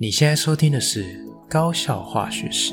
[0.00, 2.72] 你现在收听的是高效化学史。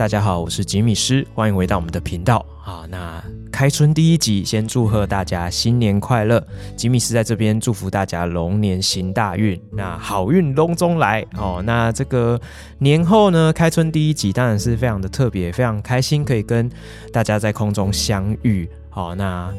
[0.00, 2.42] 大家好，我是吉米师，欢迎回到我们的频道。
[2.58, 6.42] 好，那开春第一集，先祝贺大家新年快乐。
[6.74, 11.22] 吉米师在这边祝福大家龙年行大运，那好运隆中来。
[11.36, 12.40] 哦，那这个
[12.78, 16.70] 年后呢，开春第一集当然是非常的特别，非常开心可以跟
[17.12, 18.66] 大家在空中相遇。
[18.88, 19.52] 好，那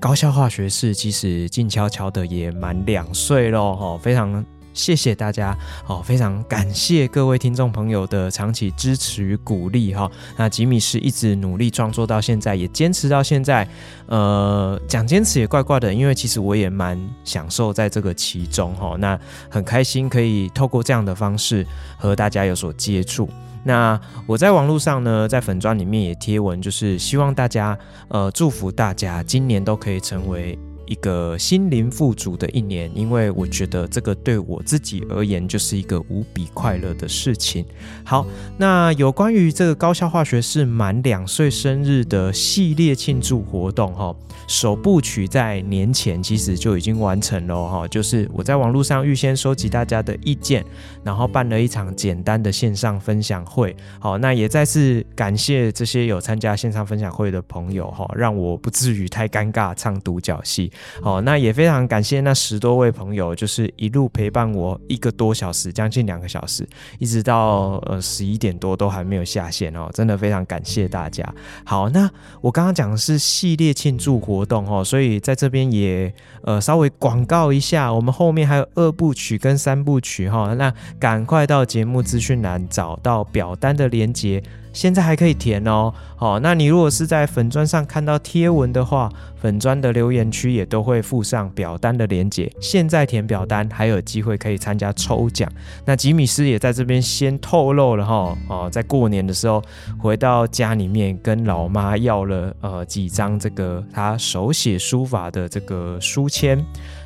[0.00, 4.44] 高校化学式其实静悄悄的也满两岁喽，非常。
[4.76, 10.08] 谢谢大家，哦，非常感谢各位听众朋友的长期支持与鼓励，哈。
[10.36, 13.66] 那吉米是一直努力创作到现在，也坚持到现在。
[14.04, 18.96] 呃，讲坚持也怪怪的，因为其实我也蛮享受在这个其中，哈。
[18.98, 21.66] 那很开心可以透过这样的方式
[21.96, 23.28] 和大家有所接触。
[23.64, 27.76] 那我在网络上呢，在粉专里面也贴文，就是希望大家，
[28.08, 30.56] 呃，祝福大家今年都可以成为。
[30.86, 37.64] 一个心灵富足的一年，因为我觉得这个对我自己而言就是一个无比快乐的事情。
[38.04, 44.14] 好，那有关于这个高效化学式满两岁生日的系列庆祝活动，哈，
[44.46, 50.64] 首部曲在年前其实就已经完成了，哈，就是我在网络上预先收集大家的意见，
[51.02, 53.74] 然后办了一场简单的线上分享会。
[53.98, 60.70] 好，那也再次感谢这些有参加线上分享会的朋友，哈，让我不至于太尴尬唱独角戏。
[61.00, 66.66] 好，那也非常感谢那十多位朋友，就是一路陪伴我一个多小时，将近两个小时，
[66.98, 71.24] 一直到呃十一点多都还没有下线哦，真的非常感谢大家。
[71.64, 72.10] 好，那
[72.40, 84.42] 我刚刚讲的是系列庆祝活动哦，所以在这边也呃稍微广告一下，我们后面还有二部曲跟三部曲哈，那赶快到节目资讯栏找到表单的连接。
[84.76, 89.10] 现在还可以填哦，好，那你如果是在粉砖上看到贴文的话，
[89.40, 92.52] 粉砖的留言区也都会附上表单的连结。
[92.60, 95.50] 现在填表单还有机会可以参加抽奖。
[95.86, 99.62] 那吉米斯也在这边先透露了哈，哦，在过年的时候
[99.98, 106.62] 回到家里面跟老妈要了呃几张这个他手写书法的这个书签。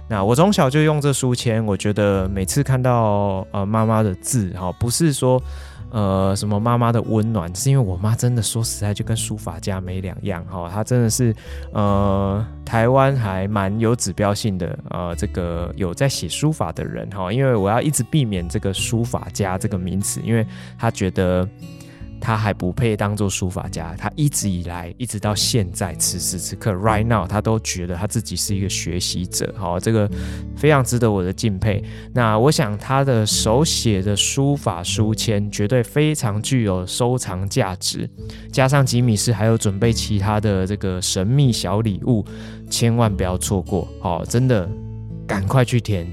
[0.08, 5.40] 那我从小就用这书签，我觉得每次看到呃妈妈的字哈，不是说。
[5.90, 11.34] 呃，什么妈妈的温暖，是因为我妈真的说实在就跟书法家没两样哈，她真的是
[11.72, 20.46] 呃台湾还蛮有指标性的呃这个有在写书法的人哈，因为我要一直避免这个书法家这个名词，因为
[20.78, 21.48] 她觉得。
[22.20, 30.08] 他还不配当做书法家，他一直以来，一直到现在，此时此刻，right now，他都觉得他自己是一个学习者，好，这个
[30.56, 31.82] 非常值得我的敬佩。
[32.12, 38.08] 那我想他的手写的书法书签绝对非常具有收藏价值，
[38.52, 42.24] 加上吉米斯还有准备其他的这个神秘小礼物，
[42.68, 44.68] 千万不要错过，好，真的。
[45.30, 46.04] 赶快去填，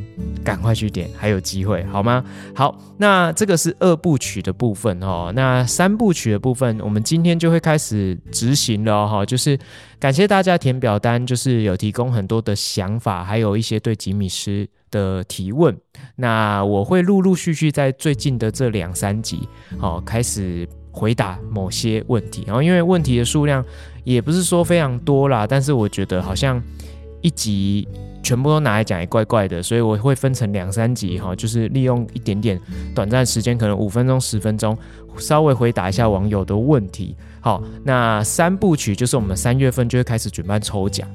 [0.43, 2.23] 赶快去点，还有机会，好吗？
[2.53, 5.33] 好，那这个是二部曲的部分哦。
[5.35, 9.25] 那三部曲的部分，我们今天就会开始执行了哈。
[9.25, 9.57] 就是
[9.97, 15.75] 感谢大家填表单，就是有提供很多的想法，还有一些对吉米师的提问。
[16.17, 19.49] 那我会陆陆续续在最近的这两三集，
[19.79, 22.43] 好，开始回答某些问题。
[22.45, 23.65] 然后因为问题的数量
[24.03, 26.61] 也不是说非常多啦，但是我觉得好像
[27.21, 27.87] 一集。
[28.27, 32.59] 全部都拿来讲也怪怪的，所以我会分成两三集哈，就是利用一点点
[32.93, 34.77] 短暂时间，可能五分钟、十分钟，
[35.17, 37.15] 稍微回答一下网友的问题。
[37.39, 41.09] 好，那三部曲就是我们三月份就会开始举办抽奖。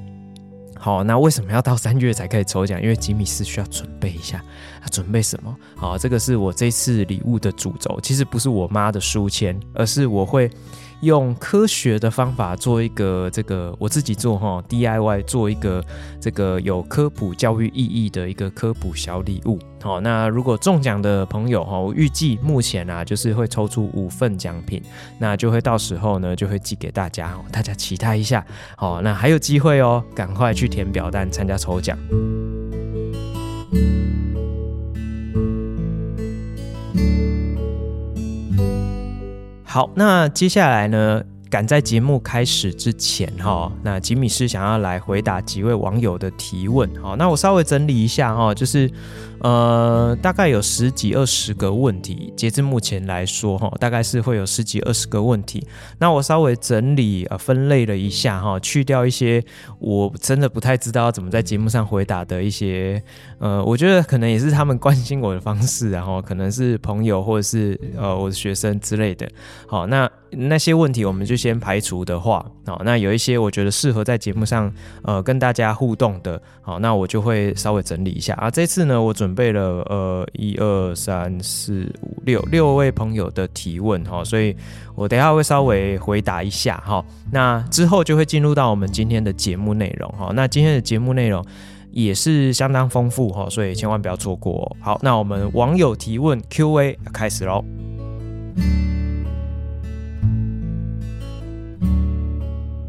[0.75, 2.81] 好，那为什么要到三月才可以抽奖？
[2.81, 4.43] 因为吉米斯需要准备一下，
[4.81, 5.55] 他准备什么？
[5.75, 10.49] 好，这个是我这次礼物的主轴，其实不是我妈的书签，而是我会。
[11.03, 15.83] 用科学的方法做一个这个我自己做哈 DIY 做一个
[16.19, 19.59] 这个有科普教育意义的一个科普小礼物。
[19.81, 24.81] 好，那如果中奖的朋友哈，我预计目前啊就是会抽出五份奖品，
[25.19, 28.45] 那就会到时候呢就会寄给大家，大家期待一下。
[28.77, 31.97] 好，那还有机会哦，赶快去填表单参加抽奖。
[39.73, 46.87] 好，那接下来呢，赶在节目开始之前哈，那吉米是想要来回答几位网友的提问。
[47.01, 48.87] 好，那我稍微整理一下哈，就是。
[49.43, 55.67] 呃，大概有十几二十个问题，截至目前来说，哈，大概是会有十几二十个问题。
[55.99, 59.43] 那我稍微整理呃分类了一下，哈，去掉一些
[59.79, 63.03] 我真的不太知道怎么在节目上回答的一些，
[63.37, 69.29] 呃，我觉得可能也是他们关心我的方式，然后可能是朋友或者是呃我的学生之类的。
[69.67, 74.73] 好，那那些问题我们就先排除的话，好，那有一些我觉得适合在节目上
[75.03, 78.49] 呃跟大家互动的，好，那我就会稍微整理一下啊。
[78.49, 79.33] 这次呢，我准。
[79.33, 84.55] 备了呃一二三四五六六位朋友的提问哈，所以
[84.93, 87.03] 我等下会稍微回答一下哈。
[87.31, 90.31] 那之后就会进入到我们今天的节目内容哈。
[90.35, 91.43] 那今天的节目内容
[91.89, 94.77] 也是相当丰富哈，所以千万不要错过哦。
[94.79, 97.65] 好，那我们网友提问 Q&A 开始喽。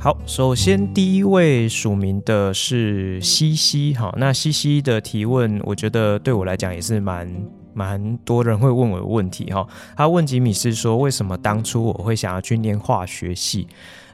[0.04, 7.26] 好，首先第一位署名的是西西，哈，那西西的提问，我觉得对我来讲也是蛮
[7.72, 9.66] 蛮多人会问我的问题，哈，
[9.96, 13.66] 他问吉米是说，为什么当初我会想要去念化学系？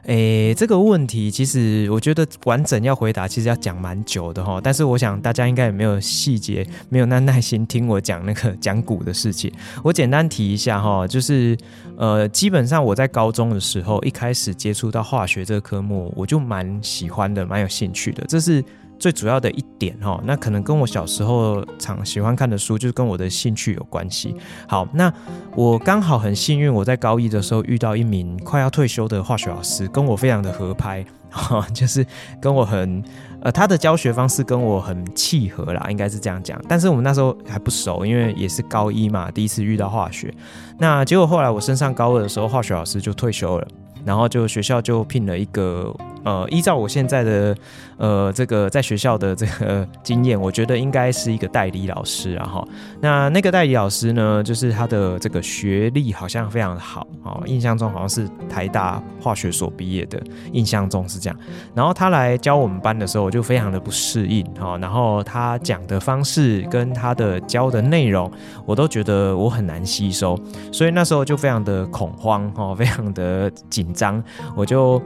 [0.05, 4.59] 诶，这个问题其实我觉得完整要回答，其实要讲蛮久的哈。
[4.61, 9.51] 但是我想大家应该也没有细节，没有那耐心听我讲那个讲股的事情。
[9.83, 11.57] 我简单提一下哈，就是
[11.97, 18.23] 呃，基本上我在高中的时候一开始接触到化学这个科目，我就蛮喜欢的，蛮有兴趣的。
[18.27, 18.63] 这是。
[19.01, 24.35] 最主要的一点哈，那可能跟我小时候常喜欢看的书，就是跟我的兴趣有关系。
[24.67, 25.11] 好，那
[25.55, 32.05] 我刚好很幸运，我在高一的时候遇到一名快要退休的化学老师，跟我非常的合拍，哈， 就是
[32.39, 33.03] 跟我很
[33.41, 36.61] 呃，他的教学方式跟我很契合啦，应该是这样讲。
[36.69, 40.31] 但是我们那时候还不熟，因为也是高一嘛，第一次遇到化学。
[40.77, 43.67] 那结果后来我升上高二的时候，化学老师就退休了，
[44.05, 45.91] 然后就学校就聘了一个。
[46.23, 47.55] 呃，依照我现在的
[47.97, 52.67] 呃这个在学校的这个经验，我觉得应该是一个代理老师，然后
[52.99, 60.21] 那那个代理老师呢，就是他的这个学历好像非常好，哦，印象中好像是台大化学所毕业的，
[60.51, 61.37] 印象中是这样。
[61.73, 68.31] 然后他来教我们班的时候，我就非常的不适应，哈，然后他讲的方式跟他的教的内容，
[68.65, 70.39] 我都觉得我很难吸收，
[70.71, 74.23] 所以那时候就非常的恐慌，哈，非常的紧张，
[74.55, 75.01] 我就。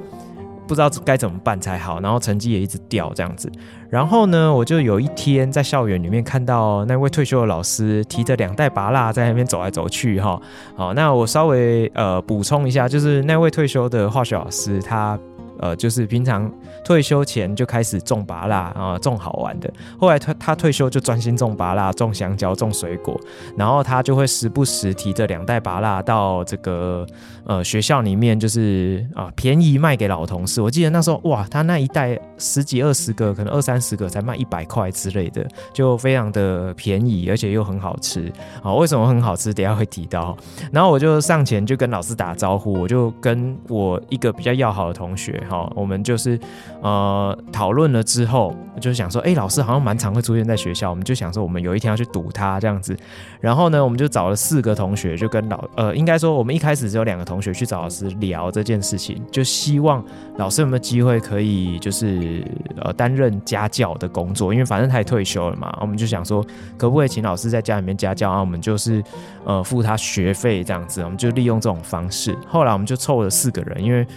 [0.68, 3.52] 不知道该怎么办才好，然后成绩也一直掉这样子。
[3.90, 10.42] 然后呢，我就有一天在校园里面看到那位退休的老师提着两袋芭辣在那边走来走去哈。
[10.76, 15.18] 好，那我稍微呃补充一下，就是那位退休的化学老师他。
[15.58, 16.52] 呃，就是平常
[16.84, 19.74] 退休前就开始种芭辣啊，种好玩的。
[19.98, 23.18] 后来他他退休就专心种芭辣、种香蕉、种水果，
[23.56, 27.08] 然后他就会时不时提着两袋芭辣到这个
[27.46, 30.62] 呃学校里面，就是啊、便宜卖给老同事。
[30.62, 38.32] 我记得那时候哇，他那一袋十几二十个，可能二三十个才卖一百块之类的，就非常的便宜，而且又很好吃
[38.62, 38.74] 啊。
[38.74, 39.54] 为什么很好吃？
[39.54, 40.36] 等下会提到。
[40.72, 45.42] 然后我就上前就跟老师打招呼，我就跟我一个比较要好的同学。
[45.50, 46.40] 哈，我们就是
[46.82, 52.96] 呃讨论了之后，就是想说，哎、老师好像蛮常会出现在学校，我们就想说，我们有一天要去堵他这样子。
[53.40, 60.02] 然后呢，我们就找了四个同学，就跟老呃，应该说我们一开始只有两个同同学去找老师聊这件事情，就希望
[60.38, 62.42] 老师有没有机会可以就是
[62.82, 66.42] 呃担任家教的工作，因为反正他也退休了嘛，我们就想说，
[66.78, 68.40] 可不可以请老师在家里面家教啊？
[68.40, 69.04] 我们就是
[69.44, 72.34] 呃付他学费这样子，我们就利用这种方式。
[72.48, 74.08] 后来我们就凑了四个人，因为。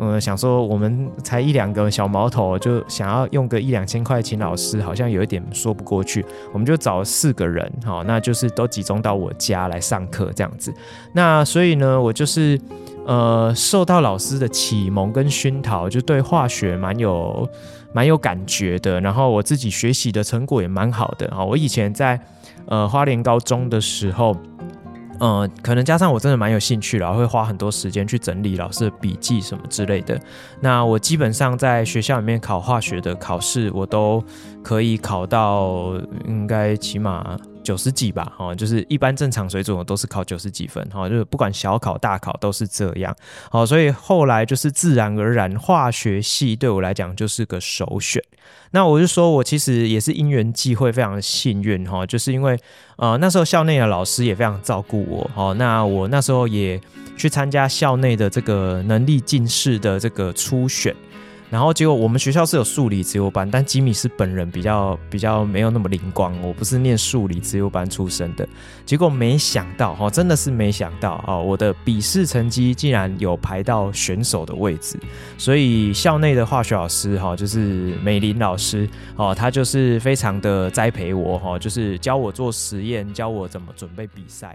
[0.00, 6.24] 嗯，想说我们才一两个小毛头，就想要用个一两千块请老师，好像有一点说不过去。
[6.52, 10.72] 我们就找了四个人，哈，那就是都集中到我家来上课这样子。
[11.12, 12.56] 那所以呢，我就是
[13.08, 17.48] 呃受到老师的启蒙跟熏陶，就对化学蛮有
[17.92, 19.00] 蛮有感觉的。
[19.00, 21.42] 然后我自己学习的成果也蛮好的啊。
[21.42, 22.20] 我以前在
[22.66, 24.36] 呃花莲高中的时候。
[25.20, 30.16] 嗯，可能加上我真的蛮有兴趣，然后会花很多时间去整理老师的笔记什么之类的。
[30.60, 34.22] 那我基本上在学校里面考化学的考试，我都
[34.62, 35.94] 可以考到
[36.26, 43.14] 应该起码九十几吧，哈，就是一般正常水准我都是考九十几分，哈，就是不管小考大考都是这样，
[43.50, 48.22] 好，所以后来就是自然而然化学系对我来讲就是个首选。
[48.70, 52.58] 那我就说我其实也是因缘际会，非常幸运，哈，就是因为
[52.96, 56.80] 呃那时候校内的老师也非常照顾我，哈，那我那时候也
[57.16, 60.94] 去参加校内的这个能力进士的这个初选。
[61.50, 68.46] 然后结果我们学校是有数理资优班，但吉米是本人比较比较没有那么灵光，我不是念数理资优班出身的。
[68.84, 74.98] 结果没想到哈，真的是没想到哦，我的笔试成绩竟然有排到选手的位置。
[75.38, 78.86] 所以校内的化学老师哈，就是美林老师
[79.16, 84.54] 哦，他就是非常的栽培我哈，就是教我做实验，教我怎么准备比赛。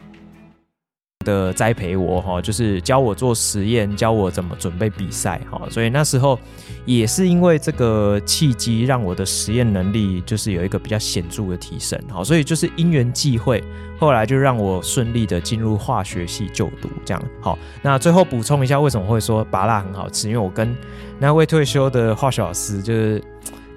[1.23, 6.37] 的栽培我哈，就是教我做实验，教我怎么准备比赛哈，所以那时候
[6.85, 13.63] 也是因为这个契机，让我的实验能力就是有一个比较显著的提升哈，所以就是因缘际会，
[13.99, 17.23] 后来就让我顺利的进入化学系就读这样。
[17.39, 20.27] 好，那最后补充一下，为什么会说芭乐很好吃？
[20.27, 20.75] 因为我跟
[21.19, 23.23] 那位退休的化学老师就是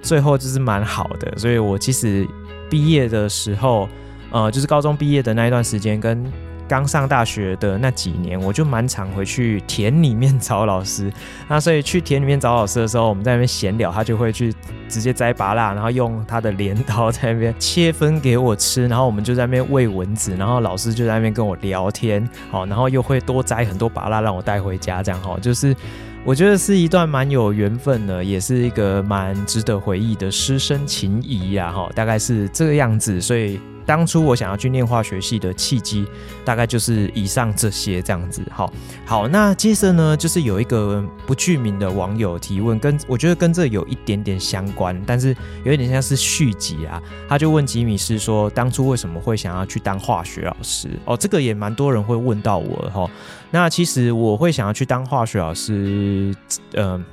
[0.01, 2.27] 最后就是蛮好的，所以我其实
[2.69, 3.87] 毕业的时候，
[4.31, 6.25] 呃，就是高中毕业的那一段时间跟。
[6.67, 11.11] 刚上大学的那几年，我就蛮常回去田里面找老师。
[11.47, 14.53] 那所以去田里面找老师的时候，我们在那边闲聊，他就会去
[14.89, 18.87] 直接摘芭乐，然后用他的镰刀在那边切分给我吃。
[18.87, 25.75] 然后我们就在那边喂蚊子，然后老师就在那边跟我聊天，好，然后又会多摘很多芭乐让我带回家，这样哈，就是
[26.23, 33.59] 我觉得是一段蛮有缘分的，也是一个蛮值得回忆的师生情谊呀，哈，大概是这个样子，所以。
[33.85, 36.05] 当初我想要去念化学系的契机，
[36.43, 38.41] 大概就是以上这些这样子。
[38.51, 38.71] 好，
[39.05, 47.01] 好，那接着呢，就是有一个不具名的网友提问，跟我觉得跟这有一点点相关，但是有一点像是续集啊。
[47.29, 50.89] 他就问吉米师说，当初为什么会想要去当化学老师？
[51.05, 53.09] 哦，这个也蛮多人会问到我的齁。
[53.51, 56.35] 那其实我会想要去当化学老师，
[56.73, 57.03] 嗯、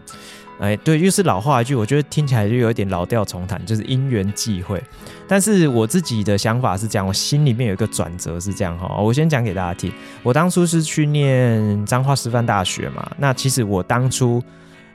[0.62, 4.81] 哎，对，又是老话一句，我觉得听起来就有一点老调重弹，就是因缘际会。
[5.26, 8.97] 但是我自己的想法是这样，我心里面有一个转折是这样哈。
[9.02, 9.92] 我先讲给大家听，
[10.23, 13.11] 我当初是去念彰化师范大学嘛。
[13.19, 14.40] 那其实我当初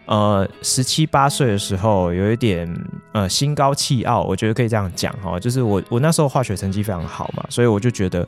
[0.06, 2.74] 呃十七八岁的时候，有一点
[3.12, 8.26] 呃心高气傲，我觉得可以这样讲哈，就是我我那时候化学成绩非常好嘛，所以我就觉得。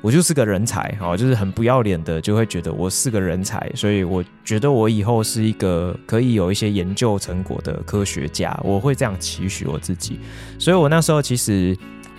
[0.00, 10.20] 我就是个人才，哈，就是很不要脸的，就会觉得我是个人才，所以我觉得我以后是一个可以有一些研究成果的科学家，我会这样期许我自己。
[10.56, 11.76] 所以我那时候其实，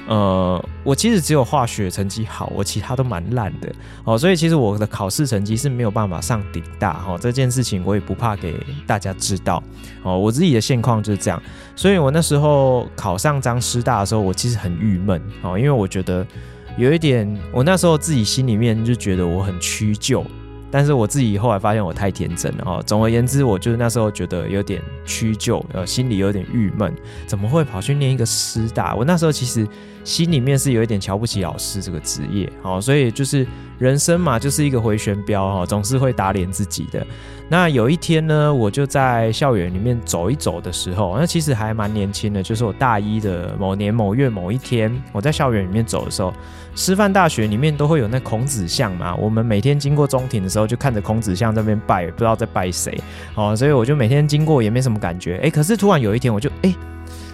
[0.07, 9.63] 呃，我其实只有化学成绩好，我其他都蛮烂的，哦，所以其实我的考试成绩是没有办法上顶大，哈，这件事情我也不怕给大家知道，
[10.03, 11.41] 哦，我自己的现况就是这样，
[11.77, 16.27] 所以我那时候考上彰师大的时候，我其实很郁闷，哦，因为我觉得。
[16.77, 20.25] 有一点，我那时候自己心里面就觉得我很屈就，
[20.71, 22.81] 但是我自己后来发现我太天真了哈。
[22.85, 26.93] 总而言之，我就是那时候觉得有点屈就，呃，心里有点郁闷，
[27.25, 28.95] 怎么会跑去念一个师大？
[28.95, 29.67] 我那时候其实
[30.03, 33.45] 心里面是有一点瞧不起老师这个职业，好，所以就是
[33.77, 37.05] 人生嘛，就是一个回旋镖哈，总是会打脸自己的。
[37.51, 46.31] 那有一天呢，我就在校园里面走一走的时候，那其实还蛮年轻的，就是我大一的某年某月某一天，我在校园里面走的时候，
[46.79, 52.97] 师范大学里面都会有那孔子像嘛，我们每天经过中庭的时候，就看着孔子像在那边拜，不知道在拜谁，
[53.35, 56.73] 哦，所以我就每天经过也没什么感觉，哎、可是突然有一天，我就哎、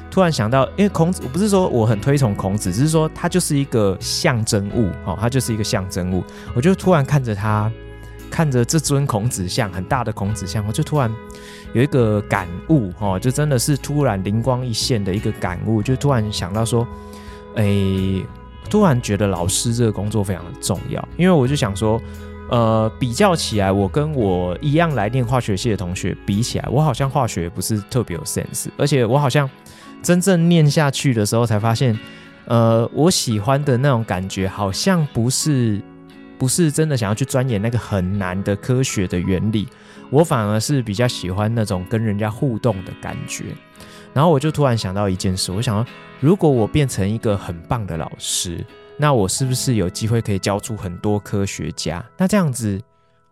[0.10, 6.24] 突然想到，因为孔子，我不是说我很推崇孔子，只是说他就是一个象征物，哦，他就是一个象征物，
[6.56, 7.72] 我就突然看着他。
[8.32, 11.10] 看着这尊孔子像，很大的孔子像，我就突然
[11.72, 16.86] 有一个感悟，哦，就真的是突然灵光一现的一个感悟，就突然想到说，
[17.56, 17.64] 哎、
[18.69, 22.01] 突然觉得老师这个工作非常的重要，因为我就想说，
[22.50, 29.50] 呃，比较起来，我跟我一样来念化学系的同学比起来，我好像化学不是特别有 sense，而且我好像
[30.01, 31.98] 真正念下去的时候才发现，
[32.45, 35.81] 呃，我喜欢的那种感觉好像不是。
[36.38, 39.65] 不是真的想要去钻研那个很难的科学的原理，
[40.10, 43.45] 我反而是比较喜欢那种跟人家互动的感觉。
[44.15, 45.91] 然后我就突然想到一件事，我想说，
[46.22, 48.65] 如果我变成一个很棒的老师，
[48.98, 52.01] 那我是不是有机会可以教出很多科学家？
[52.17, 52.81] 那这样子，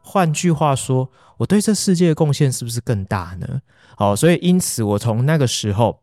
[0.01, 3.61] 换句话说，我对这世界的贡献是不是更大呢？
[3.95, 5.97] 好，所以因此我从那个时候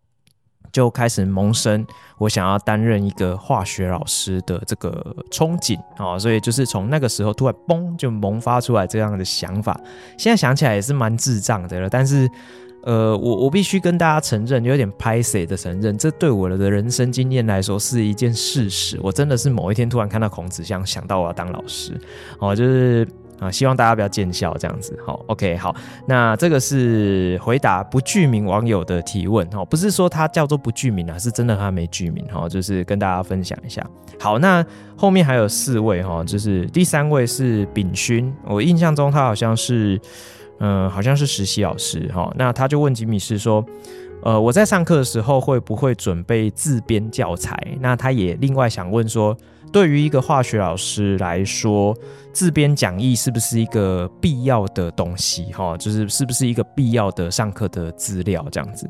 [0.72, 9.78] 就开始萌生我想要担任一个化学老师的这个憧憬啊，所以就是从那个时候突然嘣就萌发出来这样的想法。
[10.16, 12.26] 现在想起来也是蛮智障的了，但是。
[12.82, 18.99] 呃，我我必须跟大家承认，有点拍谁的承认，这对我的人生经验来说是一件事实。
[19.02, 21.92] 我真的是某一天突然看到孔子像，想到我要当老师，
[22.38, 23.06] 哦，就是
[23.38, 24.99] 啊，希望大家不要见笑这样子。
[25.04, 33.87] 好，OK，好，那这个是回答不具名网友的提问，哦，不是说他叫做不具名啊，是真的他没具名，哈，就是跟大家分享一下。
[34.18, 34.64] 好，那
[34.96, 40.00] 后面还有四位哈，就是第三位是丙勋，我印象中他好像是。
[40.61, 43.64] 嗯，好像是实习老师哈，那他就问吉米斯说，
[44.23, 47.57] 呃，我在上课的时候会不会准备自编教材？
[47.81, 49.35] 那他也另外想问说，
[49.73, 51.97] 对于一个化学老师来说，
[52.31, 55.47] 自编讲义是不是一个必要的东西？
[55.55, 58.87] 哈，就是是不是一个必要的上课的资料这样子？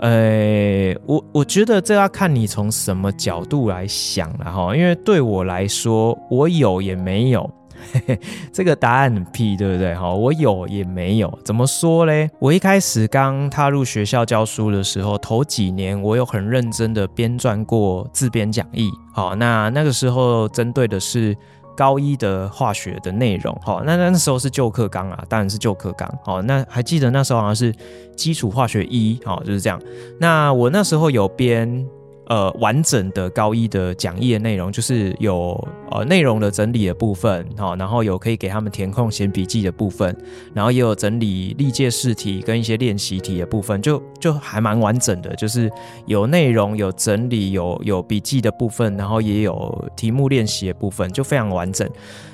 [0.00, 7.50] 呃，我我觉得这要看你从什么角度来想了哈，因为对我来说，我有也没有。
[7.92, 8.20] 嘿嘿，
[8.52, 9.94] 这个答案很屁，对不对？
[9.94, 12.30] 哈，我有也没有，怎么说嘞？
[12.38, 18.90] 我一开始刚踏入学校教书的时候，头几年我有很认真的编撰过自编讲义。
[19.12, 21.36] 好，那那个时候针对的是
[21.76, 23.56] 高一的化学的内容。
[23.62, 26.08] 好，那那时候是旧课纲啊，当然是旧课纲。
[26.24, 27.74] 好，那还记得那时候好像是
[28.16, 29.80] 基础化学一，好，就是这样。
[30.18, 31.86] 那我那时候有编。
[32.30, 35.52] 呃，完整的高一的讲义的内容，就是有
[35.90, 40.16] 呃内容的整理的部分，好，然后有可以给他们填空写笔记的部分，
[40.54, 45.68] 然后也有整理历届试题跟一些练习题的部分，就就还蛮完整的，就是
[46.06, 51.90] 有内容、有整理、有有笔记的部分，然后也有题目练习的部分，就非常完整。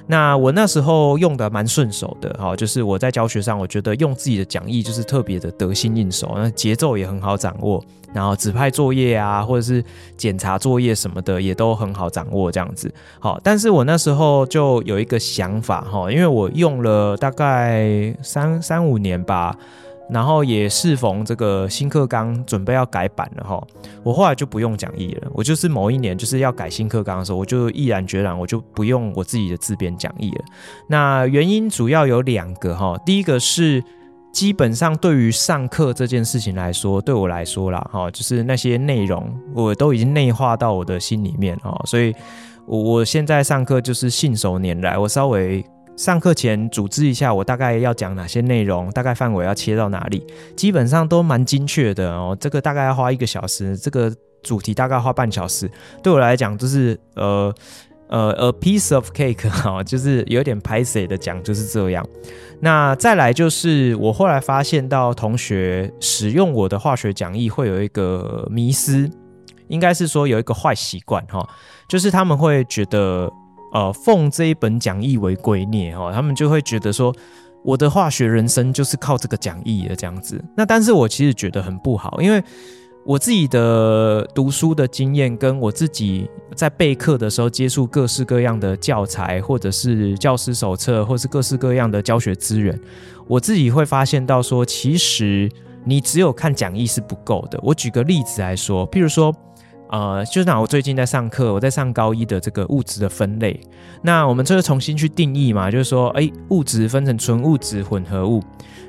[0.06, 9.84] 那我那时候用的蛮顺手的，哈，就是我在教学上，我觉得用自己的讲义就是特别的得心应手，那节奏也很好掌握，然后指派作业啊，或者是
[10.16, 12.92] 检查作业什么的也都很好掌握，这样子。
[13.18, 19.56] 好，但是我那时候就有一个想法，哈，因为我用了大概三三五年吧。
[20.08, 23.60] 然后也适逢这个新课纲准备要改版了哈，
[24.04, 25.28] 我后来就不用讲义了。
[25.34, 30.44] 我就是某一年就是要改新课纲的时候，我就毅然决然，我就不用我自己的自编讲义了。
[30.88, 33.82] 那原因主要有两个哈，第一个是
[34.32, 42.14] 基本上对于上课这件事情来说，对我来说啦哈，就是那些内容我都已经内化到我的心里面哈，所以
[42.64, 45.64] 我我现在上课就是信手拈来，我稍微。
[45.96, 50.22] 上课前组织一下，我大概要讲哪些内容，大概范围要切到哪里，
[50.54, 52.36] 基本上都蛮精确的哦。
[52.38, 55.70] 这个大概要花一个小时，这个主题大概花半小时。
[56.02, 57.52] 对我来讲，就是呃
[58.08, 62.06] 呃 a piece of cake 哈， 就是有点拍谢的讲就是这样。
[62.60, 69.10] 那再来就是我后来发现到同学使用我的化学讲义会有一个迷思，
[69.68, 71.48] 应该是说有一个坏习惯哈，
[71.88, 73.32] 就是他们会觉得。
[73.72, 77.14] 呃，奉这一本讲义为圭臬哈，他们就会觉得说，
[77.62, 80.42] 我的化学人生就是靠这个讲义的这样子。
[80.56, 82.42] 那但是我其实觉得很不好，因为
[83.04, 92.78] 我自己的读书的经验，跟我自己在备课的时候接触各式各样的教材，或者是教师手册，或是各式各样的教学资源，
[93.26, 95.50] 我自己会发现到说，其实
[95.84, 97.58] 你只有看讲义是不够的。
[97.62, 99.34] 我举个例子来说，譬如说。
[99.88, 103.58] 呃，就拿我最近在上课，我在上高一的这个物质的分类。
[104.02, 108.42] 那我们这个重新去定义嘛，就是说，哎，物质分成纯物质、混合物。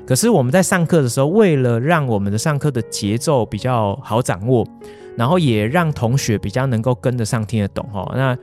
[0.06, 4.66] 可是我们在上课的时候，为了让我们的上课的节奏比较好掌握，
[5.16, 8.10] 然后也让同学比较能够跟得上、听得懂哈。
[8.16, 8.38] 那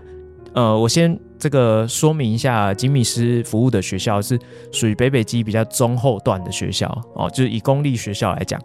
[0.54, 4.40] 呃，我先这个说明一下，吉米斯服务的学校是
[4.72, 8.62] 属于北北基比较中后段的学校哦，就是以公立学校来讲。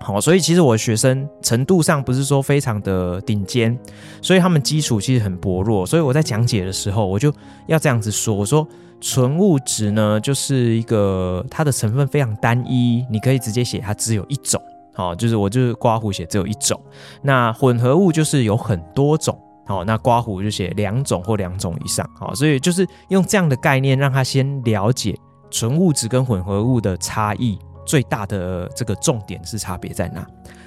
[0.00, 3.78] 好，所以其实我的学生程度上不是说非常的顶尖，
[4.20, 5.86] 所以他们基础其实很薄弱。
[5.86, 7.32] 所以我在讲解的时候，我就
[7.66, 8.66] 要这样子说：我说
[9.00, 14.60] 纯物质呢，就是一个它的成分非常单一，你可以直接写它只有一种。
[14.92, 16.78] 好，就是我就是刮胡写只有一种。
[17.22, 19.38] 那混合物就是有很多种。
[19.66, 22.08] 好，那刮胡就写两种或两种以上。
[22.18, 25.18] 好，所以就是用这样的概念让他先了解
[25.50, 27.58] 纯物质跟混合物的差异。
[27.84, 30.26] 最大的这个重点是差别在哪？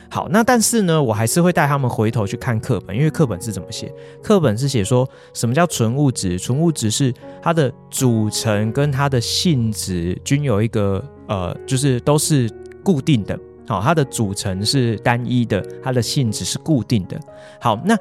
[0.09, 3.93] 好，那但是呢，我还是会带他们回头去看课本，因为课本是怎么写？
[4.23, 6.39] 课本是写说什么叫纯物质？
[6.39, 12.49] 纯物质是它的组成跟它的性质均有一个呃，就是都是
[12.81, 13.37] 固定的。
[13.67, 17.19] 好，它的组成是单一的，它的性质是固定的。
[17.59, 17.93] 好，那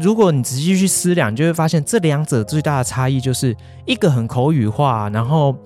[0.00, 5.56] 如果你仔细去思量，就会发现这两者最大的差异就是一个很口语化，然后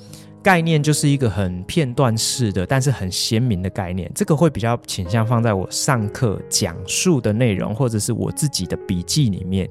[0.43, 4.11] 概念就是一个很片段式的，但是很鲜明的概念。
[4.15, 9.69] 这个会比较倾向放在我上课讲述的内容，或者是我自己的笔记里面。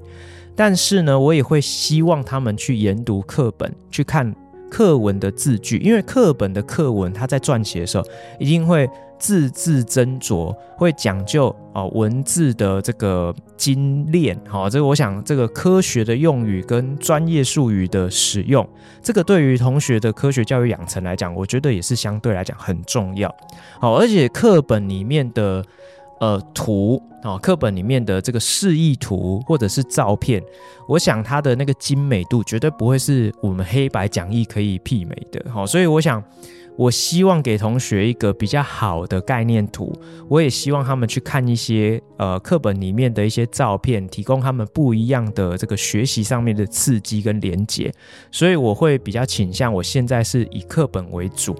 [0.55, 4.35] 但是呢，我也会希望他们去研读课本，去看
[4.69, 8.03] 课文的字句，因为课本的课文，它在撰写的时候
[8.39, 8.89] 一定会。
[9.19, 18.67] 字字斟酌，会讲究啊文字的这个精炼，好，这个我想这个科学的用语跟专业术语的使用，
[19.03, 23.33] 这个对于同学的科学教育养成来讲，我觉得也是相对来讲很重要，
[23.79, 25.63] 好，而且课本里面的
[26.21, 30.41] 呃图啊，课本里面的这个示意图或者是照片，
[30.87, 36.23] 我想它的那个精美度绝对不会是我们黑白讲义可以媲美的，好，所以我想。
[36.79, 39.93] 我希望给同学一个比较好的概念图，
[40.29, 47.93] 我也希望他们去看一些呃课本里面的一些照片，提供他们不一样的这个学习上面的刺激跟连结。
[48.31, 51.53] 所以我会比较倾向，我现在是以课本为主。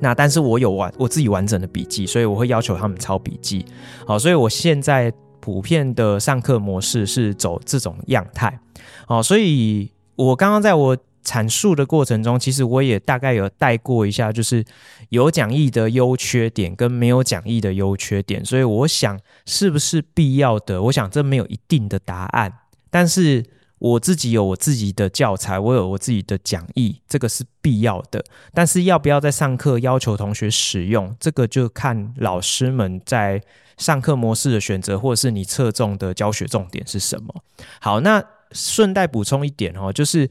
[0.00, 3.62] 那但是我有完我自己完整的笔记，所以我会要求他们抄笔记。
[4.06, 8.58] 好，所以我现在普遍的上课模式是走这种样态。
[9.06, 10.96] 好，所以我刚刚在我。
[11.24, 14.64] 阐述的过程中，其实我也大概有带过一下，就是
[15.10, 18.42] 有讲义的优缺点跟没有讲义的优缺点。
[18.44, 20.82] 所以我想，是不是必要的？
[20.82, 22.50] 我想这没有一定的答案。
[22.90, 23.44] 但是
[23.78, 28.24] 我自己有我自己的教材，我有我自己的讲义，这个是必要的。
[28.54, 33.42] 但是要不要在上课要求同学使用，这个就看老师们在
[33.76, 37.34] 上课模式的选择，或者是你侧重的教学重点是什么。
[37.80, 40.26] 好，那顺带补充一点哦，就是。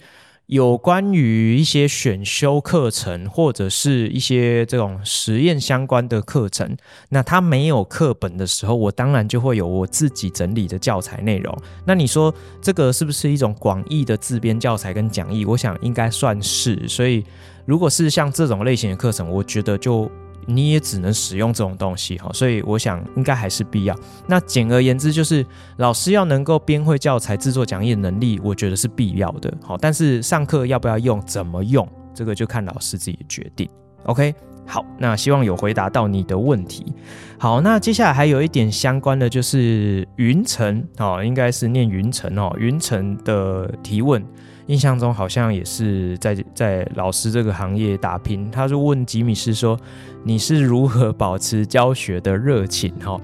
[0.49, 6.75] 有关于一些选修课程或者是一些这种实验相关的课程，
[7.09, 11.55] 那它没有课本的时候，我当然就会有我自己整理的教材内容。
[11.85, 15.45] 那你说这个是不是一种广义的自编教材跟讲义？
[15.45, 16.87] 我想应该算是。
[16.87, 17.23] 所以
[17.67, 20.09] 如果是像这种类型的课程，我觉得就。
[20.49, 23.95] 你也只能使用这种东西哈，所以我想应该还是必要。
[24.27, 25.45] 那简而言之，就是
[25.77, 29.53] 老师要能够编绘教材、制作讲义的能力，我觉得是必要的。
[29.61, 33.69] 好，但是上课要不要用、怎么用，这个就看老师自己决定。
[34.05, 34.33] OK，
[34.65, 36.93] 好，那希望有回答到你的问题。
[37.37, 44.23] 好，那接下来还有一点相关的就是云层哦，应该是念云层哦，云层的提问。
[44.69, 49.75] 印象中好像也是在在老师这个行业打拼，他就问吉米斯说
[50.23, 53.19] ：“你是如何保持教学的热情？”哈，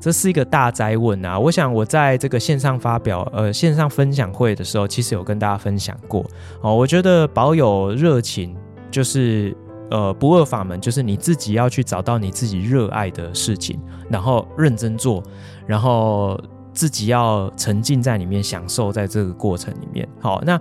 [0.00, 1.38] 这是一个大哉问啊！
[1.38, 6.24] 我想我在这个线上发表呃线上分享会的时候，其实有跟大家分享过
[6.62, 6.74] 哦。
[6.74, 8.56] 我觉得保有热情
[8.90, 9.54] 就是
[9.90, 13.78] 呃不二法门，就是你自己要去找到你自己热爱的事情，
[14.08, 15.22] 然后认真做，
[15.66, 16.40] 然后。
[16.76, 20.06] 自己要沉浸在里面，享受在这个过程里面。
[20.20, 20.60] 好，那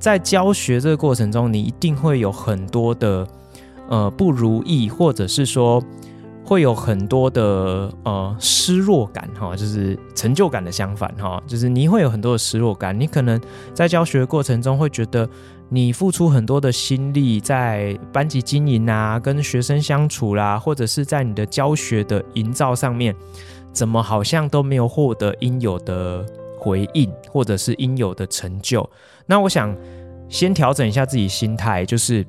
[0.00, 3.26] 在教学这个过程中，你一定会有很多的
[3.88, 5.80] 呃不如意，或者是说
[6.44, 12.98] 会有很多的呃失落感哈，就是成就感的相反哈，就是你会有很多的失落感。
[12.98, 13.40] 你可能
[13.72, 15.26] 在教学的过程中会觉得
[15.68, 23.14] 你付出很多的心力在班级经营啊，跟学生相处啦，或者是在你的教学的营造上面。
[23.74, 26.24] 怎么好像都没有获得应有的
[26.56, 28.88] 回应，或者是应有的成就？
[29.26, 29.76] 那我想
[30.28, 32.24] 先调整一下自己心态，就是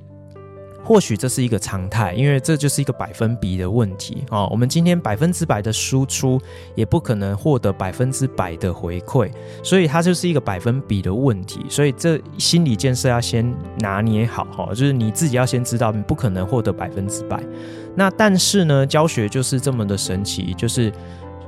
[0.83, 4.47] 或许这是一个常态，因为这就是一个百分比的问题哦。
[4.51, 6.39] 我们今天百分之百的输出，
[6.75, 9.31] 也不可能获得百分之百的回馈，
[9.63, 11.65] 所以它就是一个百分比的问题。
[11.69, 17.41] 所以这心理建设要先拿捏好哈，就是你自己要先知道，你不可能获得百分之百。
[17.95, 20.91] 那但是呢，教学就是这么的神奇，就是。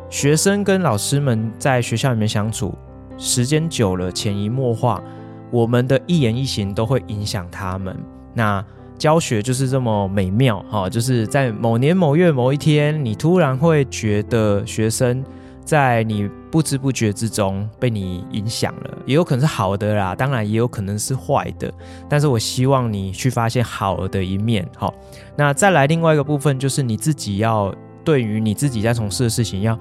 [0.10, 2.74] 学生跟老师们在学校里面相处
[3.18, 5.04] 时间久了，潜移默化，
[5.52, 7.96] 我们的一言一行都会影响他们。
[8.34, 8.64] 那
[8.98, 15.24] 教学就是这么美妙哈，就是在某年某月某一天，你突然会觉得学生
[15.66, 21.72] 在你不知不觉之中被你影响了，也有可能是好的啦，当然也有可能是坏的。
[22.08, 24.66] 但是我希望你去发现好的一面。
[24.78, 24.94] 好，
[25.36, 27.76] 那再来另外一个部分就是你自己要。
[28.08, 29.78] 对于你自己在从事的事情要，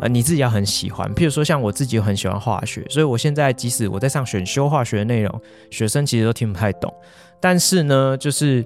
[0.00, 1.08] 呃你自己要很喜欢。
[1.14, 6.92] 譬如说，像我自己很喜欢化学，所以我现在即使我在上选修化学的内容，学生其实都听不太懂。
[7.40, 8.64] 但是呢，就是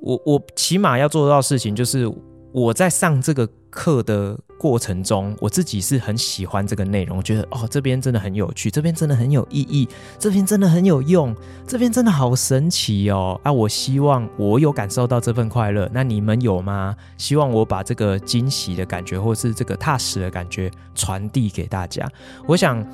[0.00, 2.12] 我我起码要做到的事情，就是
[2.52, 11.34] 我在上这个课的过程中，我自己是很喜欢这个内容，觉得哦，这边真的很有趣，这边真的很有意义，这边真的很有用，
[11.66, 13.40] 这边真的好神奇哦！
[13.44, 16.96] 啊，我希望我有感受到这份快乐，那你们有吗？
[17.16, 22.08] 希望我把这个惊喜的感觉，或是这个踏实的感觉传递给大家。
[22.46, 22.84] 我想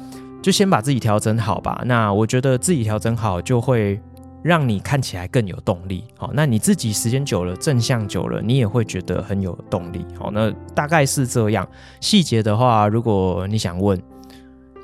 [0.43, 1.83] 就先把自己调整好吧。
[1.87, 4.01] 那我觉得自己调整好就会。
[4.45, 11.67] 让你看起来更有动力，好，那你自己时间久了，正向久了，你也会觉得很有动力，好，那大概是这样。
[11.99, 13.99] 细节的话，如果你想问，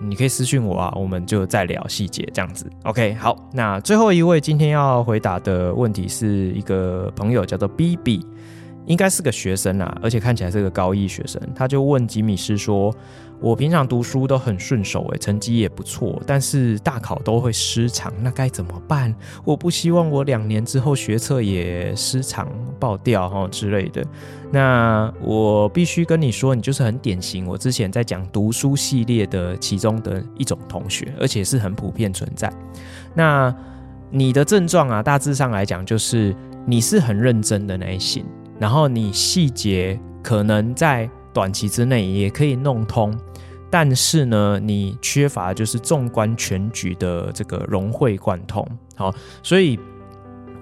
[0.00, 2.70] 你可以私信我啊，我们就再聊细节这样子。
[2.84, 8.26] OK，好，那最后一位今天要回答的问题是一个朋友叫做 BB，
[8.86, 12.90] 应该是个学生啊，而且看起来是个高一学生，他就问吉米师说。
[13.40, 19.14] 我平常读书都很顺手，诶，成绩也不错，但是大考都会失常，那该怎么办？
[19.44, 22.46] 我不希望我两年之后学测也失常
[22.78, 24.04] 爆掉哈之类的。
[24.52, 32.52] 那我必须跟你说，你就是很典型，我之前在讲读书系列的其中的一种同学，而且是很普遍存在。
[33.14, 33.54] 那
[34.10, 38.26] 你的症状啊，大致上来讲就是你是很认真的那一型，
[38.58, 43.16] 然后你细节可能在短期之内也可以弄通。
[43.70, 49.78] 但是呢，你缺乏就是纵观全局的这个融会贯通，好，所以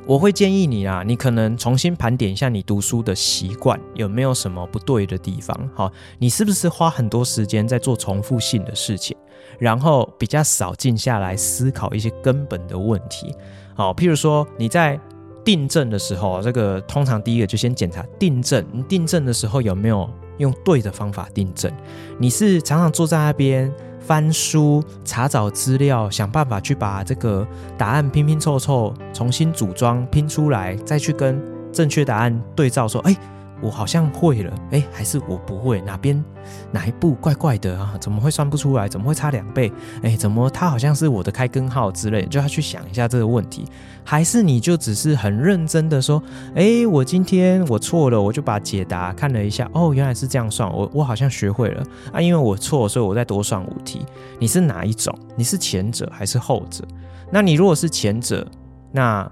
[0.06, 9.16] 我会建议你啊，你可能重新盘点一下你读书的习惯有没有什么不对的地方，好，你是不是花很多时间在做重复性的事情，
[9.58, 13.34] 然后比较少静下来思考一些根本的问题，
[13.74, 15.00] 好，譬如说你在
[15.44, 21.70] 订正的时候，这个通常第一个就先检查订正，你订正的时候有没有用对的方法订正？
[22.18, 27.46] 你是常常坐在那边翻书、查找资料，想办法去把这个
[27.76, 31.40] 答案拼拼凑凑、重新组装拼出来，再去跟
[31.72, 33.16] 正确答案对照，说：“哎。”
[33.60, 35.80] 我好像会了，哎，还是我不会？
[35.80, 36.24] 哪边
[36.70, 37.94] 哪一步怪怪的啊？
[38.00, 38.88] 怎么会算不出来？
[38.88, 39.72] 怎么会差两倍？
[40.02, 42.24] 哎，怎么它好像是我的开根号之类？
[42.26, 43.64] 就要去想一下这个问题。
[44.04, 46.22] 还是你就只是很认真的说，
[46.54, 54.06] 哎，我今天我错了，我就把解答看了一下，哦，原来是这样算，我我好像学会了啊，因为我错，所以我再多算五题。
[54.38, 55.12] 你是哪一种？
[55.36, 56.84] 你是前者还是后者？
[57.30, 58.46] 那你如果是前者，
[58.92, 59.30] 那。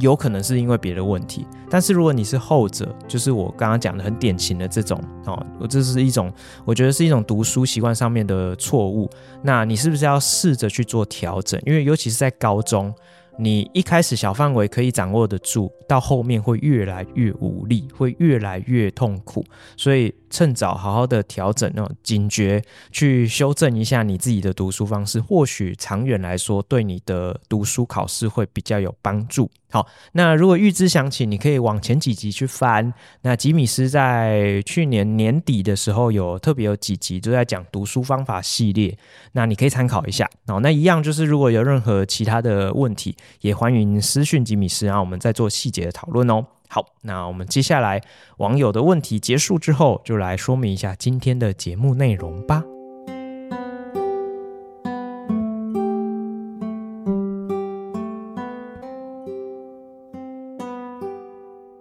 [0.00, 6.32] 有可能是因为别的问题，但是如果你是后者，就是我刚刚讲的很典型的这种哦，这是一种
[6.64, 9.10] 我觉得是一种读书习惯上面的错误。
[9.42, 11.60] 那你是不是要试着去做调整？
[11.66, 12.94] 因为尤其是在高中。
[13.38, 19.42] 你一开始小范围可以掌握得住，到后面会越来越无力，会越来越痛苦。
[19.74, 29.48] 所以趁早好好的调整那种，警觉去修正一下你自己的读书方式，或许长远来说对你的读书考试会比较有帮助。
[29.70, 32.92] 好，那如果预知详情，你可以往前几集去翻。
[33.22, 38.96] 那吉米斯在去年年底的时候有特别有几集都在讲读书方法系列，
[39.32, 40.28] 那你可以参考一下。
[40.46, 46.44] 哦，那一样就是如果有任何其他的问题，也欢迎私讯吉米斯，然后我们再做细节的讨论哦。
[46.74, 48.00] 好，那我们接下来
[48.38, 52.64] 网友的问题结束之后，就来说明一下今天的节目内容吧。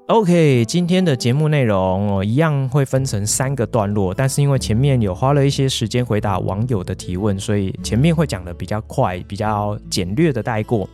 [0.07, 10.85] OK，今天的节目内容哦，一样会分成三个段落，但是因为前面有花了一些时间回答网友的提问，所以前面会讲得比较快，比较简略的带过。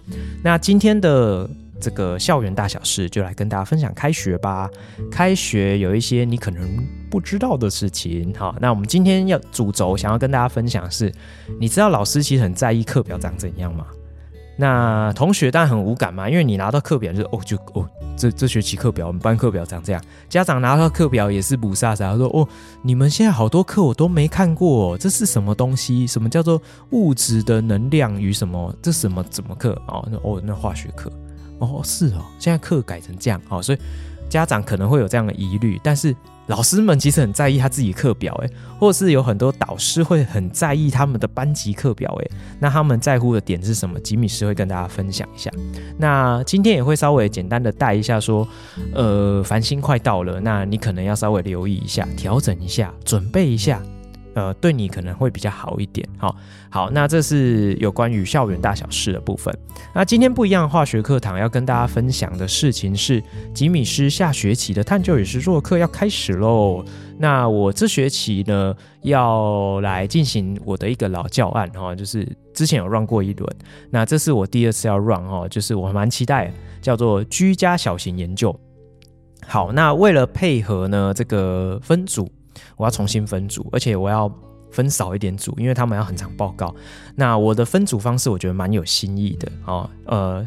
[0.43, 4.69] 那今天的这个校园大小事，就来跟大家分享开学吧。
[5.11, 6.67] 开学有一些你可能
[7.09, 11.13] 不知道的事情，好，那我们今天要主轴想要跟大家分享的是，
[11.59, 13.85] 你知道老师其实很在意课表长怎样吗？
[14.59, 17.87] 那同学当然很无感嘛，因为你拿到课表就是哦，就哦，
[18.17, 20.03] 这这学期课表，我们班课表长这样。
[20.27, 22.47] 家长拿到课表也是雾煞煞，说哦，
[22.81, 26.07] 你们现在好多课我都没看过，这是什么东西？
[26.07, 26.59] 什么叫做
[26.89, 28.75] 物质的能量与什么？
[28.81, 29.79] 这什么怎么课？
[29.87, 31.11] 哦，那哦，那化学课。
[31.59, 33.77] 哦，是哦，现在课改成这样哦，所以
[34.29, 36.15] 家长可能会有这样的疑虑，但是。
[36.47, 43.99] 老师们其实很在意他自己课表，诶，或是有很多导师会很在意他们的班级课表，诶，那他们在乎的点是什么？
[43.99, 45.51] 吉米师会跟大家分享一下。
[45.97, 48.47] 那今天也会稍微简单的带一下，说，
[48.93, 53.81] 呃，繁星快到了，那你可能要稍微留意一下，调整一下，准备一下。
[54.37, 56.07] 呃，对你可能会比较好一点。
[56.15, 56.35] 好，
[56.69, 59.51] 好，那这是有关于校园大小事的部分。
[59.95, 63.19] 那今天不一样化学课堂要跟大家分享的事情是，
[63.51, 66.85] 吉米师下学期的探究与实作课要开始喽。
[67.17, 72.23] 那我这学期呢，要来进行我的一个老教案哈，就是
[72.53, 73.55] 之前有 run 过一轮，
[73.89, 78.55] 那这是我第二次要 run 哈，就是我蛮期待，叫做居家小型研究。
[79.47, 82.31] 好，那为了配合呢这个分组。
[82.77, 84.31] 我要重新分组，而且我要
[84.71, 86.73] 分少一点组，因为他们要很长报告。
[87.15, 90.45] 那我的分组方式我觉得蛮有新意的哦，呃，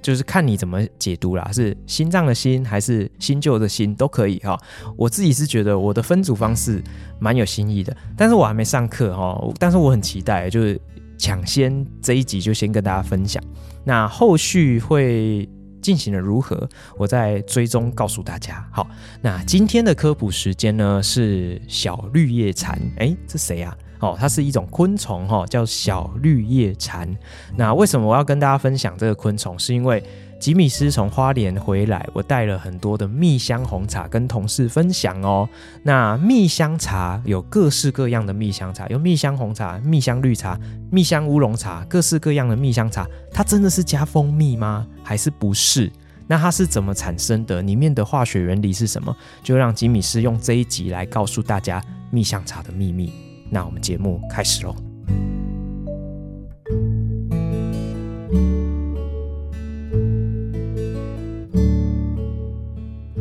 [0.00, 4.58] 就是看你怎么解读啦，是心脏的心还是新旧的新都可以哈、
[4.96, 6.82] 我自己是觉得我的分组方式
[7.18, 10.80] 蛮有新意的，但是我还没上课哈、哦，但是我很期待，就是
[11.18, 13.42] 抢先这一集就先跟大家分享，
[13.84, 15.48] 那后续会。
[15.86, 16.68] 进行的如何？
[16.96, 18.66] 我在追踪告诉大家。
[18.72, 18.84] 好，
[19.22, 22.76] 那今天的科普时间呢是小绿叶蝉。
[22.96, 23.72] 哎，这谁啊？
[24.00, 27.08] 哦，它是一种昆虫哈、叫小绿叶蝉。
[27.54, 29.56] 那为什么我要跟大家分享这个昆虫？
[29.56, 30.02] 是因为。
[30.38, 35.48] 吉米斯从花莲回来，我带了很多的蜜香红茶跟同事分享哦。
[35.82, 40.58] 那蜜香茶有各式各样的蜜香茶，有蜜香红茶、蜜香绿茶、
[40.90, 44.86] 蜜香乌龙茶，各式各样的蜜香茶，它真的是加蜂蜜吗？
[45.02, 45.90] 还是不是？
[46.28, 47.62] 那它是怎么产生的？
[47.62, 49.16] 里面的化学原理是什么？
[49.42, 53.12] 就让吉米斯用这一集来告诉大家蜜香茶的秘密。
[53.48, 54.74] 那我们节目开始喽。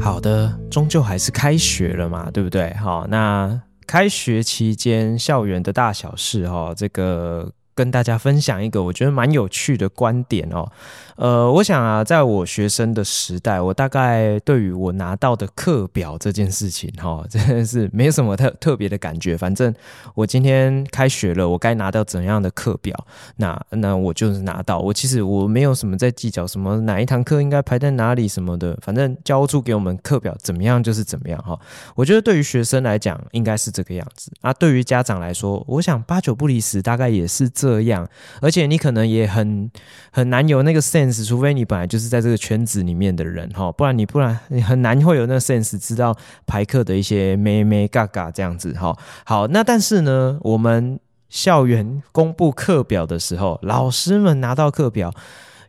[0.05, 2.71] 好的，终究还是开学了嘛，对不对？
[2.75, 7.51] 好，那开学期间校园的大小事，哈，这个。
[7.75, 10.65] 跟大家分享一个我觉得蛮有趣的观点哦，
[11.17, 19.37] 呃，我想啊，在我学生的时代，我大概对于我拿到的课表这件事情，哈， 真的是没有什么特特别的感觉。
[19.37, 19.75] 反正
[20.13, 22.95] 我今天开学了，我该拿到怎样的课表，
[23.35, 24.79] 那那我就是拿到。
[24.79, 31.59] 我其实我没有什么在计较什么哪一堂课应该排在哪里什么的，反正教务处给我们课表怎么样就是怎么样哈。
[31.93, 37.64] 我觉得对于学生来讲应该是这个样子啊，对于家长来说，我想八九不离十，大概也是这。
[37.65, 38.07] 这样，
[38.41, 39.69] 而且你可能也很
[40.11, 48.95] 很难有那个 sense，除非你本来就是在这个圈子里面的人哈，不然你不然你很难会有那个 sense，知道排课的一些咩咩嘎嘎这样子哈。
[49.25, 55.11] 好，那但是呢，我们校园公布课表的时候，老师们拿到课表，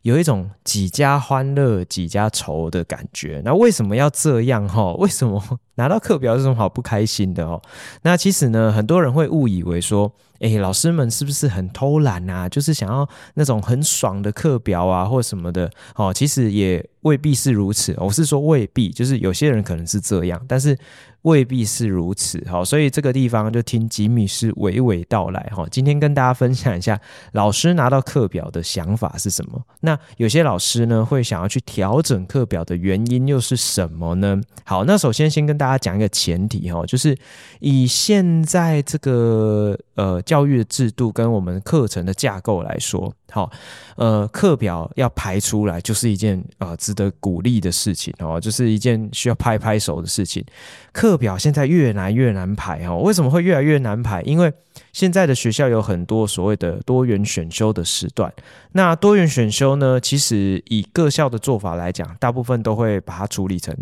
[0.06, 3.42] 有一种几家欢乐几家愁的感觉。
[3.44, 4.92] 那为什么要这样哈？
[5.02, 5.42] 为什么
[5.74, 7.60] 拿到课表有什么好不开心的哦？
[8.02, 10.12] 那其实呢，很多人会误以为说。
[10.40, 12.46] 诶，老师们是不是很偷懒啊？
[12.46, 16.12] 就是想要那种很爽的课表啊，或什么的哦。
[16.12, 17.96] 其实也未必是如此。
[17.96, 20.76] 我是说未必，就是有些人可能是这样，但是
[21.26, 22.44] 未必是如此。
[22.48, 25.66] 好，所以这个地方就听吉米师娓娓道来哈。
[25.70, 27.00] 今天跟大家分享一下
[27.32, 29.60] 老师拿到课表的想法是什么。
[29.80, 34.40] 那有些老师呢会想要去调整课表的原因又是什么呢？
[34.64, 37.16] 好，那首先先跟大家讲一个前提哈，就是
[37.60, 40.22] 以现在这个呃。
[40.26, 43.48] 教育的制度跟我们课程的架构来说，好，
[43.96, 50.44] 呃，课表要排出来就是一件呃值得鼓励的事情哦，就是一件需要拍拍手的事情。
[50.92, 54.22] 课表现在越来越难排哦，为什么会越来越难排？
[54.22, 54.52] 因为
[54.92, 58.32] 现在的学校有很多所谓的多元选修的时段，
[58.72, 63.74] 那多元选修呢，其实以各校的做法来讲，大部分都会把它处理成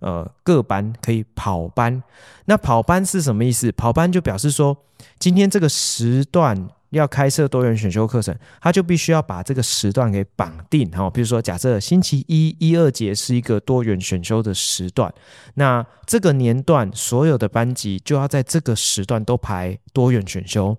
[0.00, 2.02] 呃各班可以跑班。
[2.46, 3.72] 那跑班是什么意思？
[3.72, 4.76] 跑班就表示说，
[5.18, 11.08] 今天这个时段要开设多元选修课程，他就必须要把这个时段给绑定哈。
[11.08, 15.12] 比如说，假设星期一一二节是一个多元选修的时段，
[15.54, 20.76] 那这个年段所有的班级就要在这个时段都排多元选修。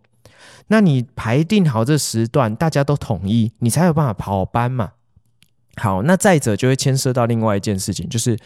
[0.67, 4.91] 那你排定好这时段，大家都统一，你才有办法跑班嘛。
[5.77, 8.37] 好，那再者就会牵涉到另外一件事情，就是。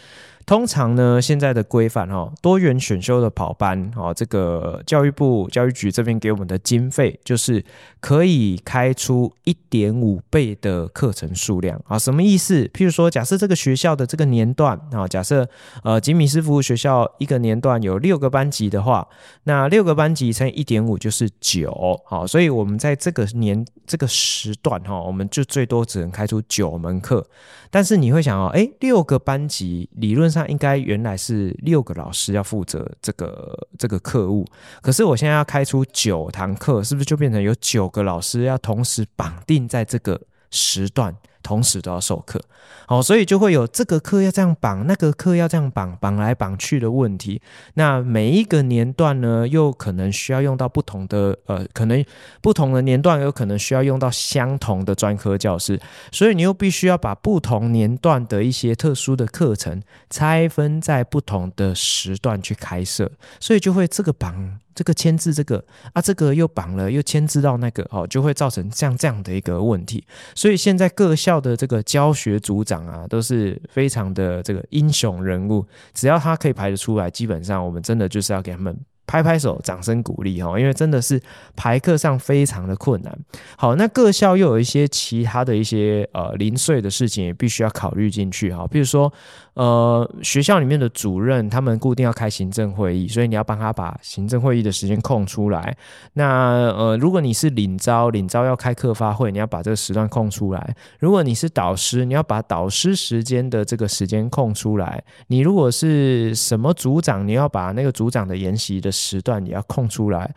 [0.44, 7.64] 通常呢，现在的规范哈，多元选修的跑班哦，这个教育部教育局这边给我们的经费就是
[8.00, 12.66] 可以开出一点五倍的课程数量啊，什么意思？
[12.74, 15.48] 譬如说，假设这个学校的这个年段啊，假设
[15.84, 19.06] 呃吉米斯服务学校一个年段有六个班级的话，
[19.44, 27.26] 那六个班级乘以一点五就是九，好，所以我们在这个年这个时段哈，我们就最多只能开出九门课。
[27.70, 34.46] 但是你会想哦，哎，六个班级理论上应该原来是六个老师要负责这个这个课务，
[34.80, 41.14] 可是我现在要开出九堂课，是不是就变成有九个老师要同时绑定在这个时段？
[41.42, 42.40] 同时都要授课，
[42.86, 47.40] 好，所以就会有这个课要这样绑，那个课要这样绑，绑来绑去的问题。
[47.74, 52.04] 那每一个年段呢，又可能需要用到不同的，呃，可能
[52.40, 64.58] 不同的年段有可能需要用到相同的专科教师，所以你又必须要把不同年段的一些特殊的课程拆分在不同的时段去开设，所以就会这个绑。
[64.74, 70.04] 这个牵制这个啊，这个又绑了，又牵制到那个，哦，就会造成像这样的一个问题。
[70.34, 78.76] 所以现在各校的这个教学组长啊，都是非常的这个英雄人物，只要他可以排得出来，基本上我们真的就是要给他们
[79.12, 81.20] 拍拍手，掌声鼓励哈，因为真的是
[81.54, 83.14] 排课上非常的困难。
[83.58, 89.12] 好，那各校又有一些其他的一些呃零碎的事情也必须要考虑进去哈，比如说
[89.52, 95.76] 呃学校里面的主任他们固定要开行政会议，所以你要帮他把行政会议的时间空出来。
[96.14, 100.74] 那呃如果你是领招，领招要开课发会，你要把这个时段空出来。
[100.98, 105.04] 如果你是导师，你要把导师时间的这个时间空出来。
[105.26, 110.32] 你如果是什么组长，你要把那个组长的研习的时段也要空出来。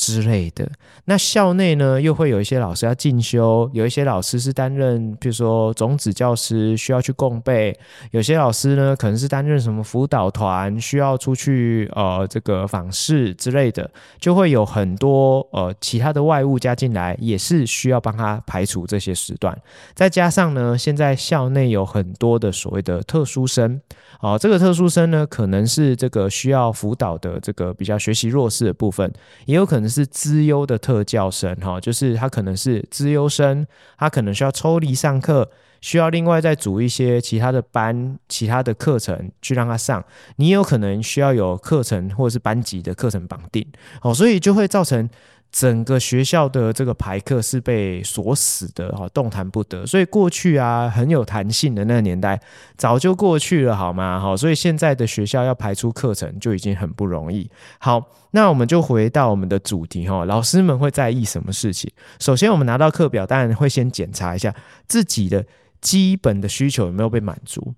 [0.00, 0.66] 之类的，
[1.04, 7.78] 那校内呢又会有一些老师要进修，有一些老师是担任，比如说种子教师需要去共备，
[8.10, 19.54] 有些老师呢可能是担任什么辅导团需要出去呃这个访视之类的，就会有很多呃其他的外务加进来，也是需要帮他排除这些时段。
[19.94, 23.78] 再加上呢，现在校内有很多的所谓的特殊生，
[24.20, 29.12] 哦、呃，这个特殊生呢可能是这个需要辅导的这个比较学习弱势的部分，
[29.44, 29.89] 也有可能。
[29.90, 33.66] 是资优的特教生哈，就是他可能是资优生，
[33.98, 40.02] 他可能需要抽离上课，需要另外再组一些其他的班、其他的课程去让他上。
[40.36, 43.66] 你有可能需要有课程或者是班级的课程绑定，
[44.02, 45.10] 哦，所以就会造成。
[45.52, 49.84] 整个学校的这个排课是被锁死的哈，动弹不得。
[49.84, 52.40] 所以过去啊，很有弹性的那个年代
[52.76, 54.20] 早就过去了，好吗？
[54.20, 57.50] 好，所以现在的学校要排出课程就已经很不容易。
[57.78, 61.90] 好，那我们就回到我们的主题哈，老师们会在意什么事情？
[62.20, 64.54] 首先，我们拿到课表，当然会先检查一下
[64.86, 65.44] 自己的
[65.80, 67.74] 基本的需求有没有被满足。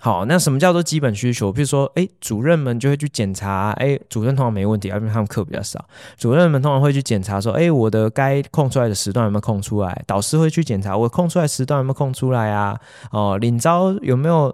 [0.00, 1.52] 好，那什么叫做基本需求？
[1.52, 5.84] 比如说，哎，主任们就会去检查，哎，主任通常没问题，因为他们课比较少。
[6.18, 10.02] 主任们通常会去检查说，哎，我的该空出来的时段有没有空出来？
[10.06, 12.76] 导师会去检查我空出来时段有没有空出来啊？
[13.12, 14.52] 哦，领招有没有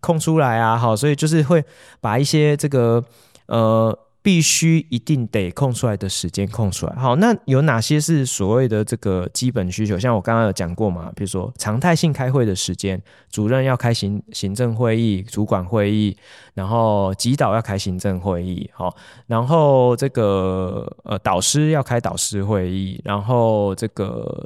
[0.00, 0.76] 空出来啊？
[0.76, 1.64] 好，所以就是会
[2.00, 3.02] 把一些这个
[3.46, 3.98] 呃。
[4.26, 6.92] 必须一定得空出来的时间空出来。
[6.96, 9.96] 好，那有哪些是所谓的这个基本需求？
[9.96, 13.00] 像我刚刚有讲过嘛，比如说常态性开会的时间，
[13.30, 16.16] 主任要开行行政会议、主管会议，
[16.54, 18.92] 然后级导要开行政会议，好，
[19.28, 24.44] 然后这个呃导师要开导师会议，然后这个。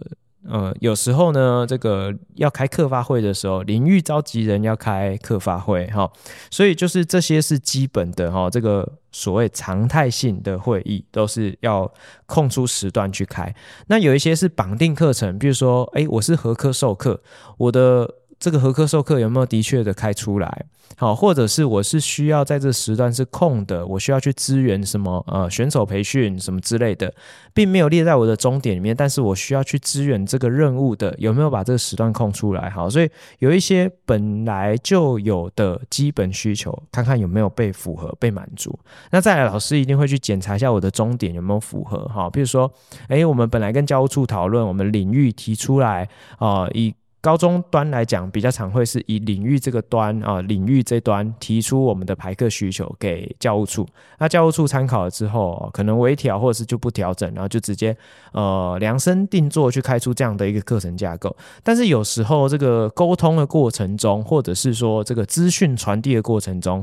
[0.48, 6.10] 呃，有时候呢，这个要开课发会的时候，领域召集人要开课发会哈，
[6.50, 11.92] 所以就是这些是基本的哈，这个所谓常态性的会议都是要
[12.26, 13.54] 空出时段去开。
[13.88, 17.20] 那有一些是绑定课程，比如说，哎，我是合科授课，
[17.58, 18.14] 我的。
[18.40, 20.64] 这个合课授课有没有的确的开出来？
[20.96, 27.14] 好，或者是我是需要在这时段是空的，我需要去支援什么呃选手培训什么之类的，
[27.54, 32.68] 并没有列在我的终点里面，但是我需要去支援这个任务的，有没有把这个时段空出来？
[32.70, 38.76] 好，所以有一些本来就有的基本需求，看看有没有被符合、被满足。
[39.12, 42.04] 那再来，老师一定会去检查一下我的终点有没有符合。
[42.08, 42.70] 哈，比如说，
[43.08, 53.86] 诶，我们本来跟教务处讨论，我们领域提出来啊，以高中端来讲，比较常会是以领域这个端啊，领域这端提出我们的排课需求给教务处，
[54.18, 57.94] 那教务处参考了之后，可能微调或者是就不调整，然后就直接
[58.32, 61.36] 呃量身定做去开出这样的一个课程架构。
[61.62, 66.82] 但是有时候这个沟通的过程中，或者是说这个资讯传递的过程中，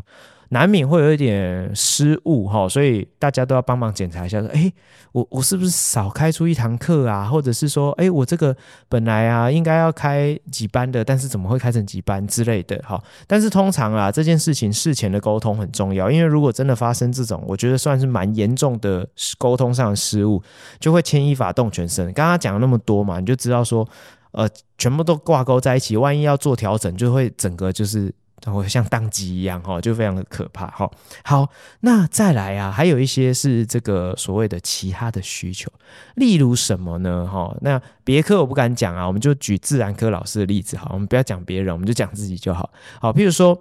[0.50, 4.72] 难免会有一点失误哈，所以大家都要帮忙检查一下，说，哎，
[5.12, 7.26] 我我是不是少开出一堂课啊？
[7.26, 8.56] 或者是说，哎，我这个
[8.88, 13.02] 本来啊应该要开几班的，但是怎么会开成几班之类的哈？
[13.28, 20.42] 但是通常啊，这件事情事前的沟通很重要，因为如果真的发生这种，我觉得算是蛮严重的沟通上的失误，
[20.80, 22.06] 就会牵一发动全身。
[22.14, 23.88] 刚刚讲了那么多嘛，你就知道说，
[24.32, 28.14] 呃，全部都挂钩在一起，万一要做调整，就会整个就是。
[28.46, 30.90] 然后像当机一样哈，就非常的可怕哈。
[31.24, 31.50] 好，
[31.82, 35.72] 那再来啊，还有一些是这个所谓的其他的需求，
[36.16, 37.28] 例如什么呢？
[37.28, 42.70] 哈，那别科我不敢讲啊，我们就举自然科老师的例子哈，我们不要讲别人，我们就讲自己就好。
[43.02, 43.60] 好，譬如说，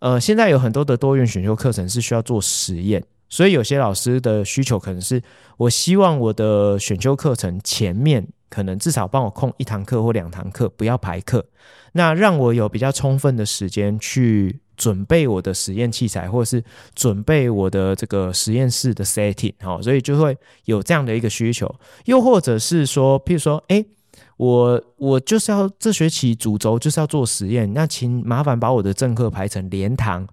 [0.00, 5.22] 呃，现在有很多的多元选修课程是需要做实验，所以有些老师的需求可能是，
[5.56, 11.46] 我希望我的选修课程前面可能至少帮我空一堂课或两堂课，不要排课。
[11.92, 16.62] 那让我有比较充分的时间去准备我的实验器材，或者是
[16.94, 20.36] 准备我的这个实验室的 setting，好，所以就会
[20.66, 21.74] 有这样的一个需求。
[22.04, 23.84] 又或者是说，譬如说，诶，
[24.36, 30.28] 我我就是要这学期主轴就是要做实验，那请麻烦把我的正课排成连堂。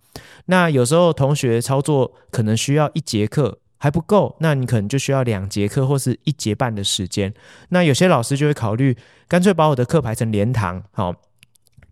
[0.45, 7.34] 那有时候同学操作可能需要一节课还不够，那你可能就需要两节课或是一节半的时间。
[7.70, 8.95] 那有些老师就会考虑，
[9.28, 11.16] 干脆把我的课排成连堂，好。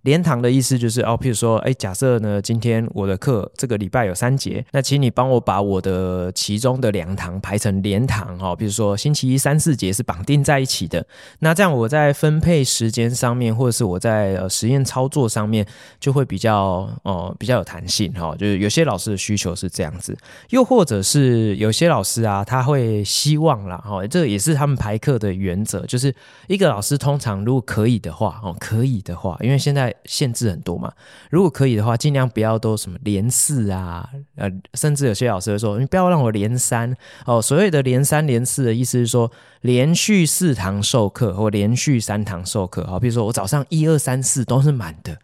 [0.04, 8.54] 连堂的意思就是哦，譬如说，哎，假设呢，今天我的课这个礼拜有三节，那请你帮我把我的其中的两堂排成连堂哈。
[8.54, 11.06] 比如说星期一三四节是绑定在一起的，
[11.40, 15.66] 那这样我在分配时间上面，或者是我在呃实验操作上面，
[16.02, 16.56] 就会比较
[17.04, 18.36] 哦、呃、比较有弹性哈。
[18.36, 20.14] 就是有些老师的需求是这样子，
[20.50, 26.14] 又或者是有些老师啊，他会希望啦哈，这也是他们排课的原则，就是
[26.48, 29.93] 一个老师通常如果可以的话哦，可以的话，因为现在。
[30.06, 30.92] 限制很多嘛，
[31.30, 37.42] 如果可以的话，尽量不要都什么连四啊，呃，甚至有些老师会说，你不要让我连三哦。
[37.42, 39.32] 所谓的连三连四的意思是说，
[39.62, 45.18] 连续四堂授课或连续三堂授课，好，比如说我早上一二三四都是满的，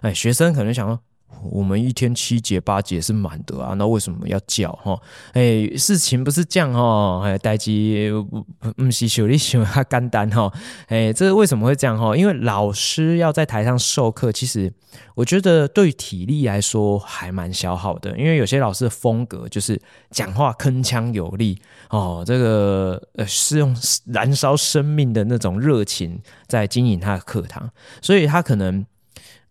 [0.00, 1.00] 哎，学生可能想说。
[1.42, 4.98] 我们一天七节八节是满的啊，那为什么要叫哈？
[5.32, 10.52] 哎，事情不是这样哈，哎，代志不不是小你想较简单哈，
[10.88, 12.16] 哎，这为什么会这样哈？
[12.16, 14.72] 因为老师要在台上授课，其实
[15.14, 19.80] 我觉得对体力来说还蛮消耗的，因为有些老师的风格就是
[20.10, 21.60] 讲话铿锵有力
[21.90, 23.76] 哦，这个呃是用
[24.06, 27.70] 燃烧生命的那种热情在经营他的课堂，
[28.02, 28.84] 所以他可能。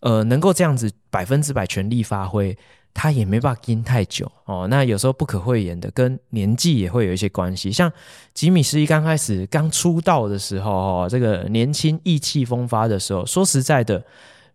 [0.02, 2.56] 呃，能够这样子百分之百全力发挥，
[2.94, 4.68] 他也没办法盯太久哦。
[4.70, 7.72] 那有时候不可讳言的，跟年纪也会有一些关系。
[7.72, 7.92] 像
[8.34, 14.04] 吉米斯一刚开始刚出道的时候，哦，这个年轻意气风发的时候，说实在的，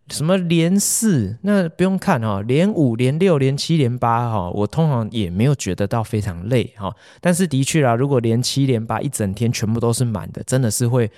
[0.08, 6.94] 什么连四，那不用看哈，连五、连六、连七、连八哈，我通常也没有觉得到非常累哈。
[7.20, 11.10] 但是的确啦，如果连七连八一整天全部都是满的，真的是会。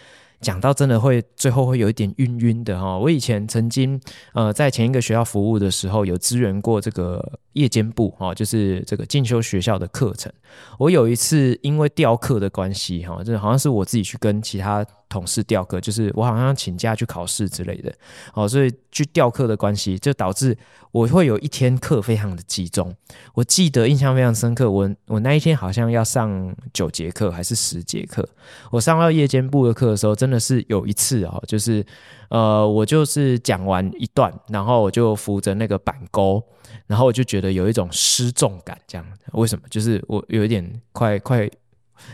[0.42, 3.98] 讲到真的会最后会有一点晕晕的哈，我以前曾经
[4.34, 10.30] 呃在前一个学校服务的时候有支援过这个夜间部哈，就是这个进修学校的课程。
[10.78, 17.92] 我有一次因为调课的关系哈，这好像是我自己去跟其他同事调课，就是我好像请假去考试之类的
[18.32, 20.56] 哦，所以去调课的关系就导致
[20.90, 22.94] 我会有一天课非常的集中。
[23.34, 28.26] 我记得印象非常深刻，我我那一天好像要上九节课还是十节课，
[28.70, 31.84] 我上到夜间部的课的时候，真的是有一次哦，就是
[32.30, 36.42] 呃，我就是讲完一段，然后我就扶着那个板钩，
[36.86, 39.64] 然后我就觉得有一种失重感，这样为什么？
[39.68, 41.50] 就是我有一点快快。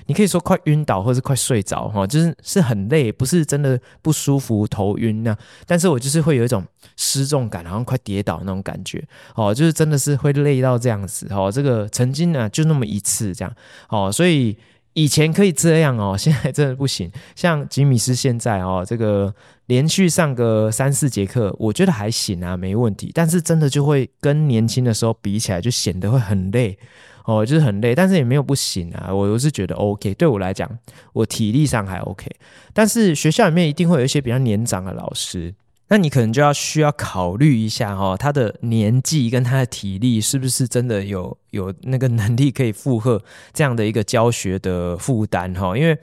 [0.07, 5.37] 你可以说快晕倒，或是快睡着，哈，就是是很累，不是真的不舒服、头晕那。
[5.67, 6.65] 但是我就是会有一种
[6.97, 9.03] 失重感，然后快跌倒那种感觉，
[9.35, 13.55] 哦，就是真的是会累到这样子，哦，这个曾经呢就那么一次这样，
[13.89, 14.57] 哦，所以
[14.99, 17.11] 以前可以这样哦， 现在真的不行。
[17.37, 19.33] 像吉米斯现在哦，这个
[19.67, 23.13] 连续上个三四节课，我觉得还行啊，没问题。
[23.15, 26.77] 但是真的就会跟年轻的时候比起来，就显得会很累。
[27.25, 29.15] 哦，就是很累，但是也没有不行啊。
[29.15, 30.69] 我我是觉得 OK，对我来讲，
[31.13, 32.27] 我体力上还 OK。
[32.73, 35.55] 但是学校里面一定会有一些比较年长的老师，
[35.89, 43.23] 那你可能就要需要考虑一下哈，他的年纪跟他的体力是不是真的有有那个能力可以负荷
[43.53, 45.99] 这样的一个教学的负担哈，因为。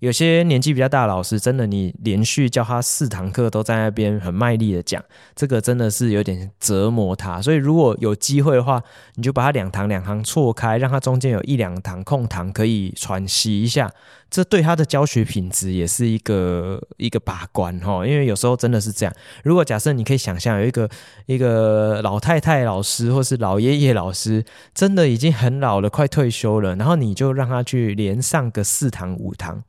[0.00, 5.02] 有些年纪比较大的老师，真的你连续教他四堂课都在那边很卖力的讲，
[5.34, 7.42] 这个真的是有点折磨他。
[7.42, 8.80] 所以如果有机会的话，
[9.16, 13.90] 你就把他两堂两堂错开，让他中间有一两堂空堂可以喘息一下，
[14.30, 18.06] 这对他的教学品质也是一个一个把关哈。
[18.06, 20.88] 因为有时候真的是这样，如果假设你可以想象有一个
[21.26, 29.62] 一个老太太老师或是老爷爷老师，真的已经很老了，快退休了，然后你就让他去连上个四堂五堂。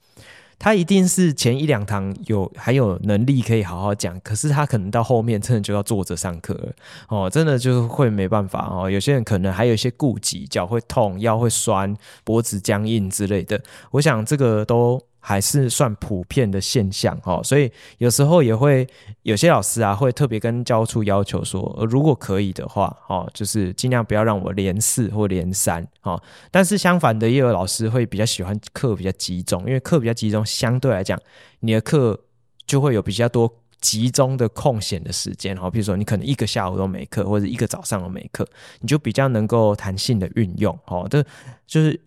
[0.60, 6.74] 他一定是前一两堂有还有能力可以好好讲，可是他可能到后面真的就要坐着上课了
[7.08, 8.92] 哦，真的就会没办法哦。
[8.92, 13.60] 有些人可能还有一些顾忌，脚会痛、腰会酸、脖子僵硬之类的，
[13.92, 15.02] 我想这个都。
[15.22, 18.88] 还是算普遍的现象哦，所以有时候也会
[19.24, 26.20] 有些老师啊，会特别跟教务处要求说，如果可以的话，哦，就是尽量不要让我连四或连三哦。
[26.50, 31.20] 但是相反的，也有老师会比较喜欢课比较集中，因为课比较集中，相对来讲，
[31.60, 32.18] 你的课
[32.66, 35.70] 就会有比较多集中的空闲的时间哦。
[35.70, 38.48] 比如说，你可能一个下午都没课，或者一个早上都没课，
[38.80, 41.06] 你就比较能够弹性的运用哦。
[41.10, 41.22] 这
[41.68, 42.00] 就是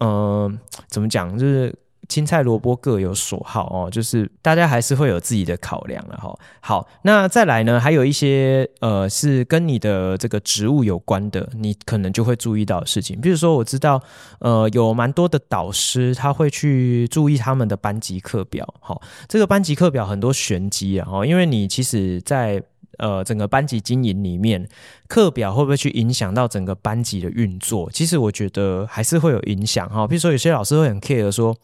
[0.00, 0.58] 嗯、
[0.88, 1.74] 怎么讲，就是。
[2.08, 6.36] 青菜萝卜各有所好哦，就是大家还是会有自己的考量了哈。
[6.60, 13.20] 好，那再来呢，还有一些呃是跟你的这个职务有关的，你可能就会注意到的事情。
[13.20, 14.02] 比如说，我知道
[14.40, 22.62] 呃有蛮多的导师他会去注意他们的班级课表，哈，这个班级课表很多玄机啊，哈，因为你其实在
[23.00, 24.68] 呃整个班级经营里面，
[25.08, 27.90] 课表会不会去影响到整个班级的运作？
[27.90, 30.06] 其实我觉得还是会有影响哈。
[30.06, 31.56] 比如说，有些老师会很 care 说。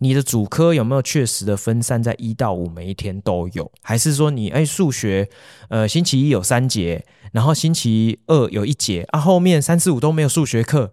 [0.00, 5.28] 你的主科有没有确实的分散在一到五每一天都有，还是说你哎数学
[5.70, 10.92] 呃星期一有三节，然后星期二有一节啊，后面三四五都没有数学课？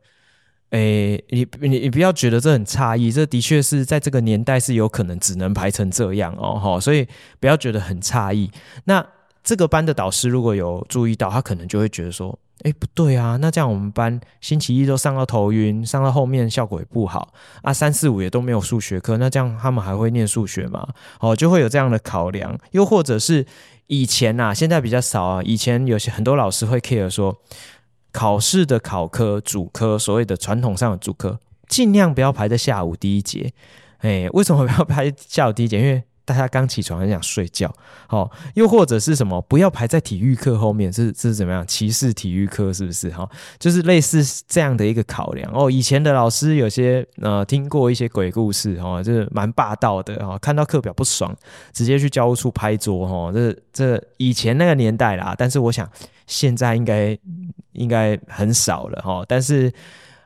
[0.72, 7.08] 哎，你你你不要觉得这很诧异，这的确是在这个年代是有可能只能排成这样哦，哈，所以
[7.40, 8.50] 不要觉得很诧异。
[8.86, 9.06] 那
[9.46, 12.38] 这个班的导师如果有注意到，他可能就会觉得说。
[12.64, 17.72] 哎，不对啊，那这样我们班星期一都上到头晕，上到后面效果也不好啊。
[17.72, 20.88] 三四五也都没有数学课，那这样他们还会念数学吗？
[21.20, 22.58] 哦，就会有这样的考量。
[22.72, 23.46] 又或者是
[23.88, 25.44] 以前啊，现在比较少啊。
[25.44, 27.38] 以前有些很多老师会 care 说，
[28.14, 31.38] 考试的考科主科，所谓的传统上的主科，
[31.68, 33.52] 尽量不要排在下午第一节。
[33.98, 35.80] 哎，为什么不要排下午第一节？
[35.82, 37.72] 因为大家刚起床很想睡觉，
[38.08, 43.12] 好，又或者是什么，不要排在体育课后面，是是怎么样歧视体育课是不是？
[43.12, 45.70] 哈，就是类似这样的一个考量哦。
[45.70, 51.34] 以前的老师有些呃听过一些鬼故事哈，就是蛮霸道的哈，看到课表不爽，
[51.72, 53.32] 直接去教务处拍桌哈。
[53.32, 55.88] 这这以前那个年代啦，但是我想
[56.26, 57.18] 现在应该
[57.74, 59.72] 应该很少了哈，但是。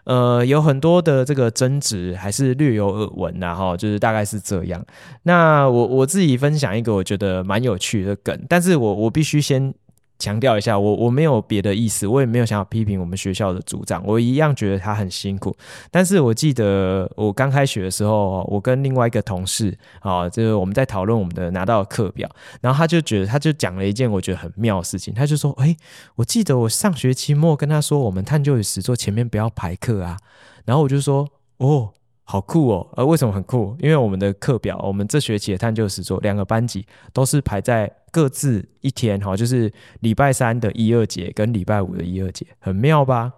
[0.09, 4.83] 呃，有很多的这个争执，还是略有耳闻呐，哈，就是大概是这样。
[5.23, 9.73] 那我我自己分享一个我觉得蛮有趣的梗，但是我我必须先。
[10.19, 15.55] 强调一下，我我没有别的意思，我也没有想要批评我们学校的组长，我一样觉得他很辛苦。
[15.89, 22.29] 但是我记得我刚开学的时候，我跟另外一个同事啊，就是我们在讨论我们的拿到的课表，
[22.61, 25.75] 然后他就觉得，他就讲了一件我觉得很妙的事情，他就说：“诶，
[26.15, 30.17] 我记得我上学期末跟他说，我们探究与实作前面不要排课啊。”
[30.65, 31.91] 然后我就说：“哦。”
[32.31, 32.87] 好酷哦！
[32.95, 33.75] 呃，为什么很酷？
[33.79, 43.33] 因为我们的课表，我们这学期的探究实作两个班级都是排在各自一天，哈，就是礼拜三的一二节跟礼拜五的一二节，很妙吧？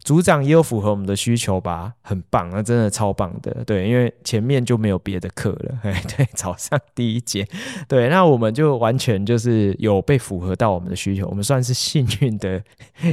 [0.00, 1.92] 组长也有符合我们的需求吧？
[2.02, 3.62] 很棒，那真的超棒的。
[3.64, 7.46] 对，因为前面就没有别的课了，哎， 对，早上第一节，
[7.86, 12.60] 对，那我们就完全就是有被符合到我们的需求，我们算是幸运的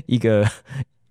[0.07, 0.43] 一个。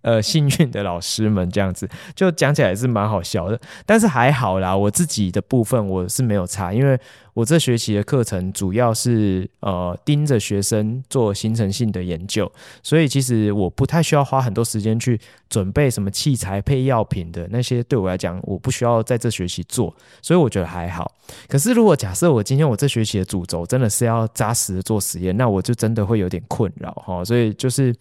[0.02, 4.74] 呃，幸运的老师们这样子，就讲起来是蛮好笑的，但是还好啦。
[4.76, 6.98] 我自己的部分我是没有差，因为
[7.34, 12.50] 我这学期的课程主要是呃盯着学生做形成性的研究，
[12.82, 15.20] 所以其实我不太需要花很多时间去
[15.50, 21.12] 准备什么器材配药品的那些，对我来讲我不需要在这学期做，所以我觉得还好。
[21.48, 27.24] 可是如果假设我今天我这学期的主轴真的是要扎实的做实验，那我就真的会有点困扰哈。
[27.24, 27.92] 所以就是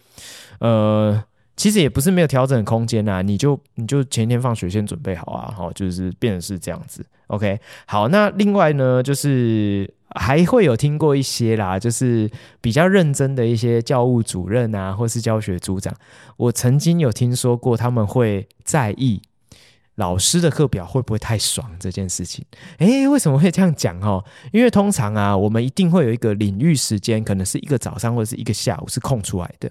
[0.60, 1.20] 呃。
[1.58, 12.30] 其实也不是没有调整空间呐，你就你就前天放学先准备好啊，好，就是变成是这样子，OK，好，那另外呢，就是还会有听过一些啦，就是
[12.60, 15.92] 比较认真的一些教务主任啊，或是教学组长，
[16.36, 19.20] 我曾经有听说过他们会在意。
[19.98, 22.44] 老师的课表会不会太爽这件事情？
[22.78, 24.24] 诶，为什么会这样讲哦？
[24.52, 29.70] 因为通常啊，我们一定会有一个领域时间，可能是一个早上或者是一个下午是空出来的。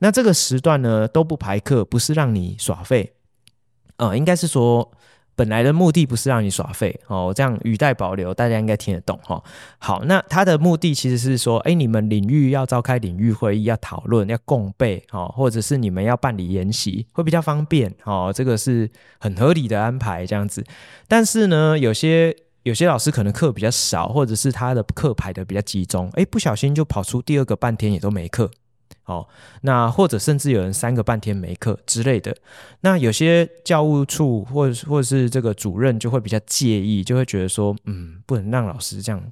[0.00, 3.12] 那这个时段呢，都不排课，不是让你耍废，
[3.96, 4.92] 呃，应该是说。
[5.36, 9.40] 本来的目的不是让你耍废哦，这样语带保留，大家应该听得懂哈。
[9.78, 18.32] 好，那他的目的其实是说，哎，你们领域要召开领域会议，要讨论，要共备哦，或者是你们要办理研习，会比较方便哦。
[18.34, 20.64] 这个是很合理的安排，这样子。
[21.06, 28.50] 但是呢，有些有些老师可能课比较少，或者是他的课排的比较集中，哎，不小心就跑出第二个半天也都没课。
[29.08, 29.28] 好，
[29.60, 32.36] 那或者甚至有人三个半天没课之类的，
[32.80, 39.22] 那有些教务处或者或者是这个主任就会比较介意，就会觉得说，嗯，不能让老师这样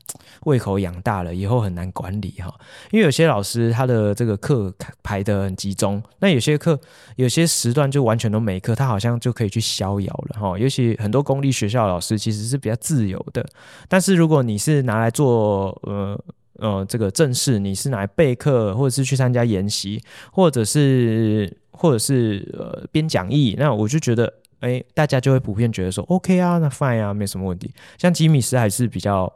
[0.45, 2.55] 胃口养大了，以后很难管理哈。
[2.93, 4.73] 因为有些老师他的这个课
[5.03, 6.79] 排得很集中，那有些课
[7.17, 10.57] 有些时段就完全都没课，他好像就可以去逍遥了哈。
[10.57, 13.45] 尤其很多公立学校老师其实是比较自由的，
[13.89, 16.17] 但是如果你是拿来做呃。
[16.65, 20.03] 呃，这个正式你是来备课，或者是去参加研习，
[20.33, 27.71] 或者是或者是呃编讲义，那我就觉得，哎，大家就会普遍觉得说，OK 啊，那 fine 啊，没什么问题。
[27.99, 29.31] 像吉米斯还是比较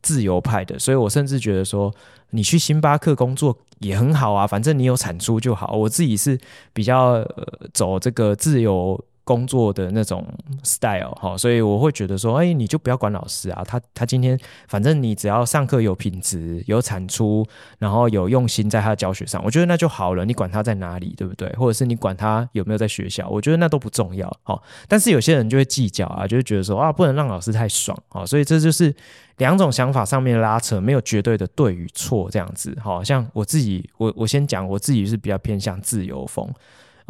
[0.00, 1.92] 自由派的，所以我甚至觉得说，
[2.30, 5.74] 你去星巴克工作也很好啊，反正你有产出就好。
[5.76, 6.38] 我自己是
[6.72, 8.98] 比较呃走这个自由。
[9.24, 10.26] 工作的那种
[10.64, 17.46] style 哈，所以我会觉得说，哎，你就不要管老师啊，他他今天反正你只要上课有品质、有产出，
[17.78, 20.24] 然后有用心在他的教学上，我觉得那就好了。
[20.24, 21.48] 你管他在哪里，对不对？
[21.54, 24.28] 或者是你管他有没有在学校，我觉得那都不重要。
[24.42, 28.92] 好，但是有些人就会计较啊，就会觉得说啊，不能让老师太爽啊，所以这就是
[29.36, 32.76] 两种想法上面拉扯，没有绝对的对与错这样子。
[32.82, 36.52] 好像我自己，我我先讲我自己是比较偏向自由风。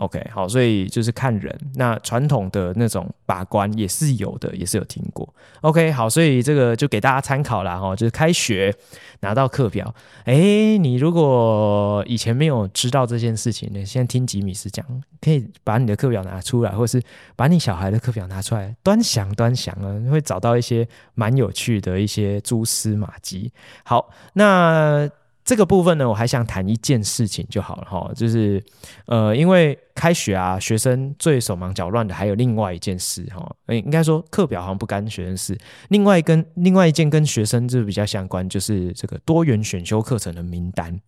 [0.02, 1.56] OK，好，所以就是看人。
[1.76, 5.32] 那传统的那种把关也是有的，也是有听过。
[5.60, 7.78] OK，好，所以这个就给大家参考啦。
[7.78, 7.94] 哈。
[7.94, 8.74] 就是开学
[9.20, 9.94] 拿到课表，
[10.24, 14.84] 哎，你如果以前没有知道这件事情呢，现在听吉米师讲，
[15.20, 17.00] 可以把你的课表拿出来，或是
[17.36, 23.52] 把你小孩的课表拿出来，端详端详啊，会找到一些蛮有趣的一些蛛丝马迹。
[23.84, 25.08] 好，那。
[25.44, 28.62] 这个部分呢，我还想谈一件事情就好了哈，就是
[29.06, 41.00] 呃，因为开学啊，学生最手忙脚乱的还有另外一件事哈，应该说课表好像不干学生事，另外跟另外一件跟学生就比较相关，就是这个多元选修课程的名单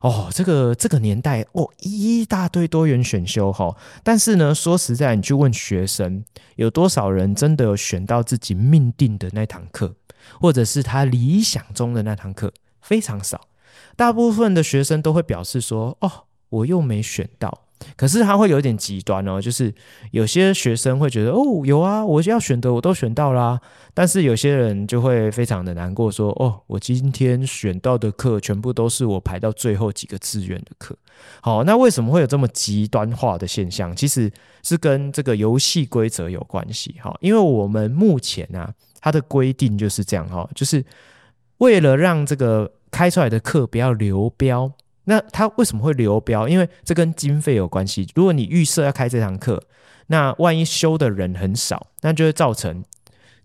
[0.00, 3.72] 哦，这个这个年代哦，一大堆多元选修哈，
[4.02, 6.24] 但是呢，说实在，你去问学生，
[6.56, 9.94] 有多少人真的有选到自己命定的那堂课，
[10.40, 13.40] 或者是他理想中的那堂课，非常少。
[13.96, 16.10] 大部分的学生都会表示说：“哦，
[16.50, 17.62] 我又没选到。”
[17.94, 19.72] 可是他会有点极端哦，就是
[20.10, 23.60] 有些学生会觉得：“哦，有啊，我要选的我都选到啦。”
[23.92, 30.96] 但是有些人就会非常的难过，说：“哦，我今天选到的课全部都是我排到最后几个志愿的课。”
[31.42, 33.94] 好，那为什么会有这么极端化的现象？
[33.94, 34.32] 其实
[34.62, 36.96] 是跟这个游戏规则有关系。
[37.02, 40.82] 哈，因为我们目前啊，它的规定就是这样哈，就是
[41.58, 42.72] 为了让这个。
[42.88, 44.72] 开出来的课不要流标，
[45.04, 46.48] 那他为什么会流标？
[46.48, 48.08] 因为这跟经费有关系。
[48.14, 49.62] 如果你预设要开这堂课，
[50.06, 52.82] 那万一修的人很少，那就会造成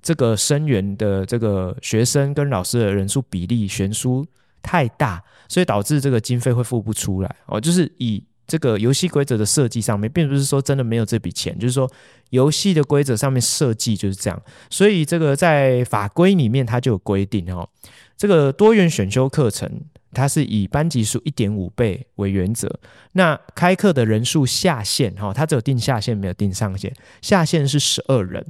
[0.01, 4.25] 这个生源的这个学生跟老师的人数比例悬殊
[4.61, 7.59] 太大，所以导致这个经费会付不出来哦。
[7.59, 11.89] 就是以这个游戏规则的设计上面，并不是说真的没有这笔钱，就是说
[12.31, 14.43] 游戏的规则上面设计就是这样。
[14.69, 17.69] 所以这个在法规里面它就有规定哦。
[18.17, 19.71] 这个多元选修课程，
[20.11, 22.77] 它是以班级数一点五倍为原则。
[23.13, 26.93] 那开课的人数下限，哈，它只有定下限，没有定上限。
[27.21, 28.45] 下限是十二人。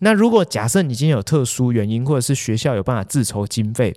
[0.00, 3.94] 那如果假设你今天有特殊原因，或者是学校有办法自筹经费，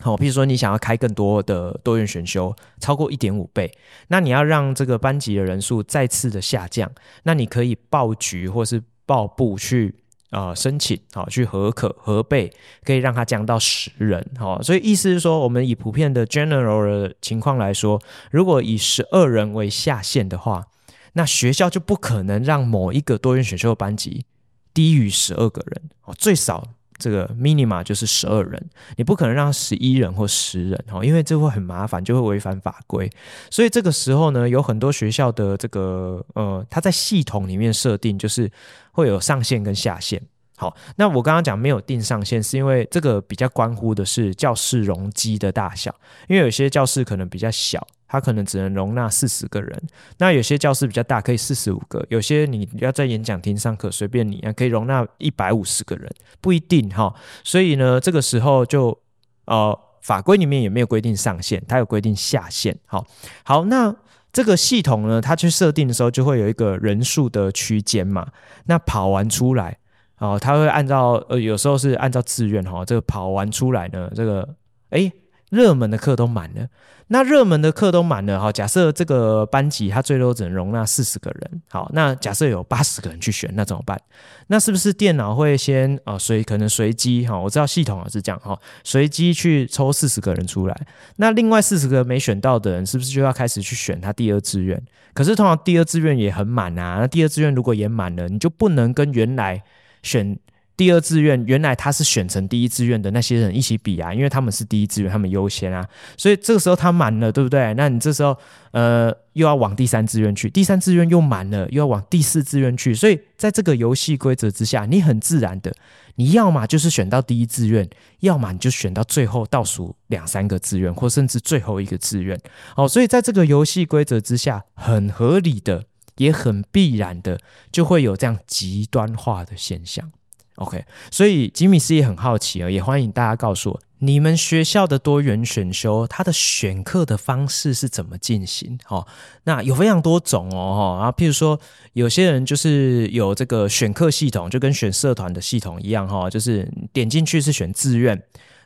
[0.00, 3.72] 好，譬如说你想要开更多的多元选修，超过一点五倍，
[4.08, 6.90] 那你要让这个班级的人数再次的下降，
[7.22, 9.94] 那你可以报局或是报部去。
[10.30, 12.52] 啊、申请好、去核可核备，
[12.84, 20.68] 可以让它降到十人，好、所以意思是说，我们以普遍的 general 的情况来说，如果以十二人为下限的话，
[21.14, 24.24] 那学校就不可能让某一个多元选修班级
[24.72, 26.64] 低于十二个人，哦，最少。
[27.00, 33.10] 这个 minima 就是十二人，你不可能让十一人或十人哈，因为这会很麻烦，就会违反法规。
[33.50, 38.48] 所以这个时候呢，有很多学校的这个呃，它在系统里面设定就是
[38.92, 40.20] 会有上限跟下限。
[40.56, 45.94] 好，那我刚刚讲没有定上限，是因为这个比较关乎的是教室容积的大小，
[46.28, 47.86] 因为有些教室可能比较小。
[48.12, 49.80] 它可能只能容纳四十个人，
[50.18, 57.14] 那有些教室比较大，可以四十五个；有些你要在演讲厅上课，随便你啊，可以容纳一百五十个人，不一定哈。
[57.44, 58.98] 所以呢，这个时候就
[59.44, 62.76] 呃，法规里面也没有规定上限，它有规定下限。
[62.84, 63.06] 好，
[63.44, 63.94] 好，那
[64.32, 68.26] 这个系统呢，它去设定的时候就会有一个人数的区间嘛。
[68.64, 69.78] 那跑完出来，
[70.18, 74.56] 哦，它会按照呃，有时候是按照志愿哈，这个跑完出来呢，这个
[74.90, 75.12] 诶，
[75.50, 76.66] 热门的课都满了。
[77.12, 84.00] 那热门的课都满了哈，假设这个班级它最多只能容纳四十个人，好，那假设有八十个人去选，那怎么办？
[84.46, 87.36] 那是不是电脑会先啊随可能随机哈？
[87.36, 90.86] 我知道系统是这样哈，随机去抽四十个人出来，
[91.16, 94.80] 那另外四十个没选到的人是不是就要开始去选他第二志愿？
[95.12, 99.60] 可是通常第二志愿也很满啊，那第二志愿如果也满了，你就不能跟原来
[100.04, 100.38] 选。
[100.80, 107.74] 第二志愿原来他是选成第一志愿的那些人一起比啊，因为他们是第一志愿，他们优先啊，所以这个时候他满了，对不对？
[107.74, 108.34] 那你这时候
[108.70, 115.70] 呃又要往第三志愿去，第三志愿又满了，又要往第四志愿去，所以在这个游戏规则之下，你很自然的，
[116.14, 117.86] 你要么就是选到第一志愿，
[118.20, 122.40] 要么你就选到最后倒数两三个志愿，或甚至最后一个志愿。
[122.74, 125.84] 好，所以在这个游戏规则之下，很合理的，
[126.16, 127.38] 也很必然的，
[127.70, 130.10] 就会有这样极端化的现象。
[130.56, 138.78] OK，所以吉米斯也很好奇啊，也欢迎大家告诉我，你们学校的多元选修，它的选课的方式是怎么进行？
[138.88, 139.06] 哦，
[139.44, 141.58] 那有非常多种哦，哈，啊，譬如说，
[141.94, 148.22] 有些人就是有这个选课系统，就跟选社团的系统一样，哈，就是点进去是选志愿。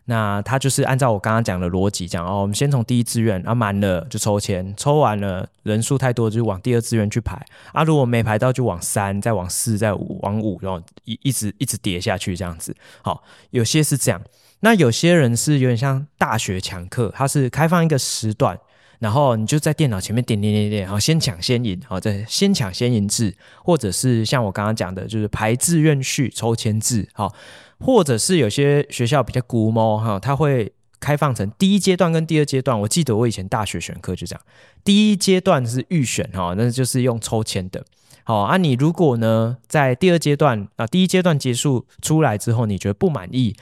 [0.07, 7.43] 那他就是按照我刚刚讲的逻辑讲哦，我们先从第一志愿啊满了就抽签，抽完了人数太多就往第二志愿去排
[7.73, 12.77] 啊，如果没排到就往三，再往四，再，往五，然后一一直一直叠下去这样子。
[13.03, 14.21] 好，有些是这样，
[14.61, 18.59] 那有些人是有点像大学抢课，他是开放一个时段，
[18.99, 27.35] 然后你就在电脑前面点点点点，好，先抢先赢，好，再先抢先赢制，或者是像我刚刚讲的，就是排志愿序抽签制，好，
[27.81, 32.81] 或者是有些学校比较龟毛哈，它会开放成第一阶段跟第二阶段。
[32.81, 34.43] 我记得我以前大学选课就这样，
[34.85, 37.85] 第一阶段是预选哈，那就是用抽签的，
[38.23, 43.55] 好啊，你如果呢在第二阶段啊，第一阶段结束出来之后，你觉得不满意。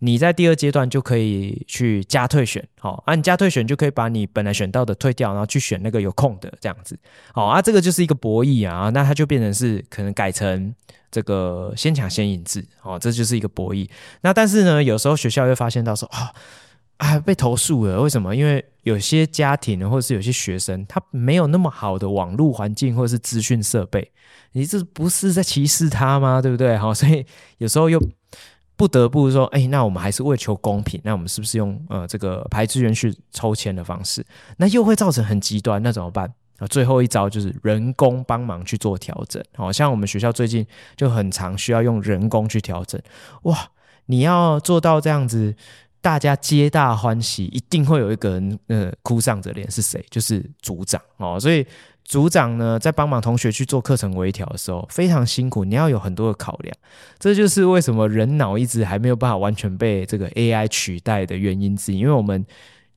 [0.00, 6.96] 你在第二阶段就可以去加退选，好，啊，你加退选就可以把你本来选到的退掉，然后去选那个有空的这样子，
[7.32, 10.72] 好啊，这个就是一个博弈啊，那它就变成是可能改成
[11.10, 13.88] 这个先抢先引制，哦，这就是一个博弈。
[14.20, 16.32] 那但是呢，有时候学校会发现到说啊
[16.98, 18.36] 啊被投诉了，为什么？
[18.36, 24.12] 因为有些家庭或者是有些学生他没有那么好的网络环境或者是资讯设备，
[24.52, 26.40] 你这不是在歧视他吗？
[26.40, 26.76] 对不对？
[26.78, 27.26] 好，所以
[27.56, 28.00] 有时候又。
[28.78, 34.24] 不得不说，哎，那我们还是为求公平，那我们是不是用呃这个排志愿去抽签的方式？
[34.56, 36.32] 那又会造成很极端，那怎么办？
[36.58, 39.42] 啊，最后一招就是人工帮忙去做调整。
[39.56, 40.64] 好像我们学校最近
[40.96, 43.00] 就很常需要用人工去调整。
[43.42, 43.68] 哇，
[44.06, 45.56] 你要做到这样子，
[46.00, 50.06] 大家皆大欢喜，一定会有一个人呃哭丧着脸，是谁？
[50.08, 51.66] 就是组长哦，所以。
[52.08, 55.62] 组长呢，在帮忙同学去做课程微调的时候，非常辛苦。
[55.62, 56.74] 你要有很多的考量，
[57.18, 61.98] 这就是为什么人脑一直还没有办法完全被这个 AI 取代的原因之一。
[61.98, 62.42] 因为我们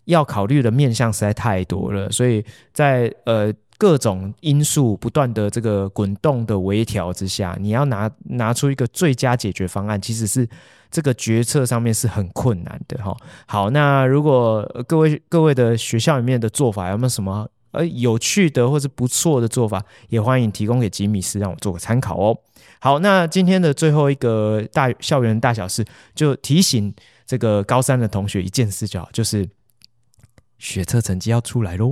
[0.05, 2.41] 要考虑的面向实在太多了，所以
[2.71, 10.47] 在呃各种因素不断的这个滚动的微调之下，你要拿拿出一个最佳解决方案，其实是
[10.89, 13.13] 这个决策上面是很困难的哈。
[13.45, 17.49] 好，那如果各位各位的学校里面的做法有没有什么？
[17.71, 22.37] 而有趣的或是不错的做法，也欢迎提供给吉米斯，让我做个参考哦。
[22.79, 26.93] 好，那今天的最后一个大校园大小事，就提醒
[27.25, 29.47] 这个高三的同学一件事就好，就是
[30.57, 31.91] 学测成绩要出来喽。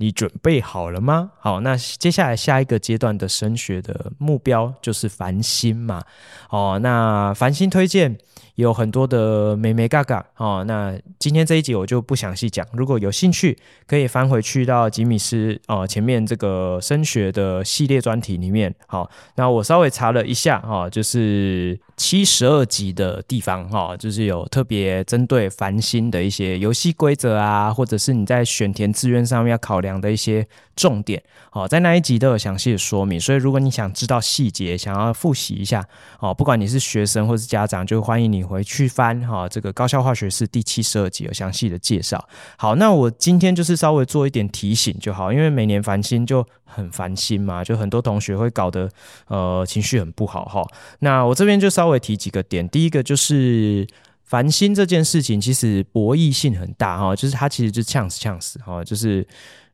[0.00, 1.32] 你准备好了吗？
[1.40, 6.02] 好，那接下来下一个阶段的升学的目标就是繁星嘛。
[6.50, 8.16] 哦，那繁星推荐。
[8.58, 12.66] 有很多的眉眉角角哦，那今天这一集我就不详细讲。
[12.72, 13.56] 如果有兴趣，
[13.86, 18.74] 可以翻回去到吉米斯哦前面这个升学的系列专题里面。
[18.88, 30.44] 好，那我稍微查了一下哈，就是七十二集的地方哈，就是有特别针对繁星的一些游戏规则啊，或者是你在选填志愿上面要考量的一些
[30.74, 31.22] 重点。
[31.50, 33.20] 好，在那一集都有详细的说明。
[33.20, 35.86] 所以如果你想知道细节，想要复习一下
[36.18, 38.47] 哦，不管你是学生或是家长，就欢迎你。
[38.48, 42.26] 回去翻哈，这个高效化学式第七十二集有详细的介绍。
[42.56, 48.90] 好，那我今天就是稍微做一点提醒就好，因为每年烦心就很烦心嘛，就很多同学会搞得
[49.26, 50.66] 呃情绪很不好哈。
[51.00, 53.86] 那我这边就稍微提几个点，第一个就是
[54.24, 59.26] 烦心这件事情其实博弈性很大哈，就是它其实就呛死呛死哈，就是。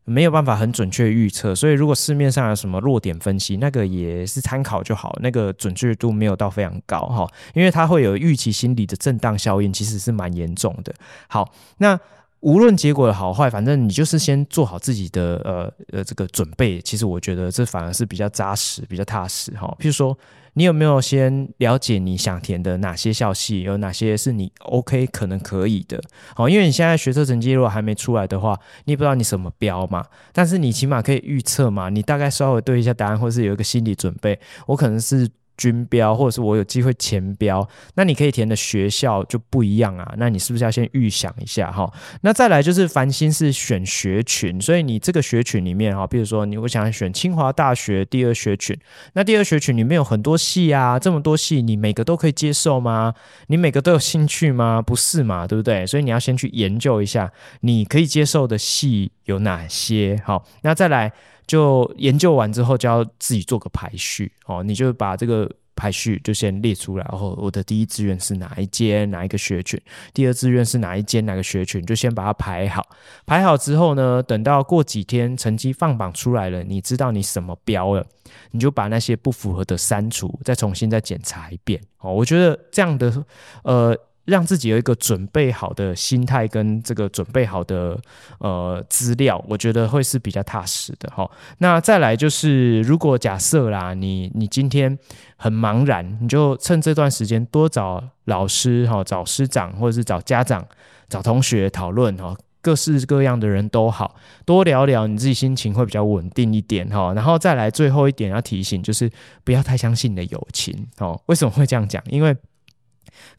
[0.05, 10.95] 没有办法很准确预测，所以如果市面上有什么弱点分析，那个也是参考就好，那个准确度没有到非常高哈，因为它会有预期心理的震荡效应，其实是蛮严重的。
[11.29, 11.99] 好，那
[12.41, 19.67] 无论结果的好坏，反正你就是先做好自己的呃呃这个准备，其实我觉得这反而是比较扎实、比较踏实哈。
[19.81, 20.17] 譬如说。
[20.55, 26.03] 你有没有先了解你想填的哪些校系，有哪些是你 OK 可能可以的？
[26.37, 34.41] 哦，因为你现在学测成绩如果还没出来的话，你也不知道你什么标嘛，但是你起码可以预测嘛，你大概稍微对一下答案，或是有一个心理准备。
[34.67, 35.29] 我可能是。
[35.57, 40.15] 军标，或者是我有机会前标，那你可以填的学校就不一样啊。
[40.17, 41.93] 那你是不是要先预想一下哈？
[42.23, 48.77] 那再来就是繁星是选学群，所以你这个学群里面哈，比如说你我想选清华大学第二学群，
[49.13, 53.15] 那第二学群里面有很多系啊，这么多系，你每个都可以接受吗？
[53.49, 54.83] 你每个都有兴趣吗？
[54.83, 55.87] 不是嘛，对不对？
[55.87, 60.21] 所以你要先去研究一下，你可以接受的系有哪些。
[60.25, 61.13] 好，那再来。
[61.47, 64.63] 就研究完之后，就要自己做个排序哦。
[64.63, 69.81] 你就把这个排序就先列出来，然后我的第一志愿是哪一间哪一个学群，
[70.13, 72.87] 第二志愿是哪一间哪个学群，就先把它排好。
[73.27, 78.07] 排好之后呢，等到过几天成绩放榜出来了，你知道你什么标了，
[78.53, 82.13] 你就把那些不符合的删除，再重新再检查一遍哦。
[82.13, 83.25] 我觉得这样的
[83.63, 83.97] 呃。
[84.25, 87.99] 让自己有一个准备好的心态跟这个准备好的
[88.39, 91.31] 呃资料，我觉得会是比较踏实的哈。
[91.59, 94.99] 那再来就是，如果假设啦，你你今天
[95.37, 100.67] 很茫然，你就趁这段时间多找老师哈，找师长或者是找家长、
[101.09, 104.17] 找同学讨论哈，各式各样的人都好，
[104.47, 107.13] 多聊聊，你自己心情会比较稳定一点哈。
[107.13, 109.11] 然后再来最后一点要提醒，就是
[109.45, 111.21] 不要太相信你的友情哦。
[111.27, 112.03] 为什么会这样讲？
[112.07, 112.35] 因为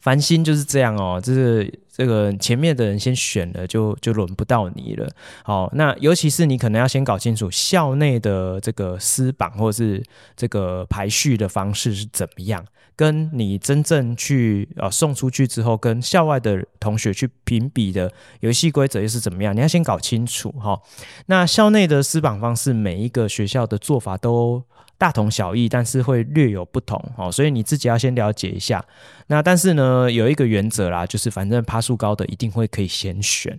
[0.00, 5.08] 繁星就是这样哦，就是这个前面的人先选了，就就轮不到你了。
[5.44, 10.02] 好，那尤其是你可能要先搞清楚校内的这个私榜或者是
[10.36, 12.64] 这个排序的方式是怎么样，
[12.94, 20.80] 跟你真正去呃送出去之后，跟校外的同学去评比的游戏规则又是怎么样，你要先搞清楚哈。
[21.26, 24.62] 那校内的私榜方式，每一个学校的做法都
[24.98, 28.84] 大同小异，但是会略有不同哦，所以你自己要先了解一下。
[29.26, 33.58] 那但是呢，有一个原则啦，就是反正趴数高的一定会可以先选，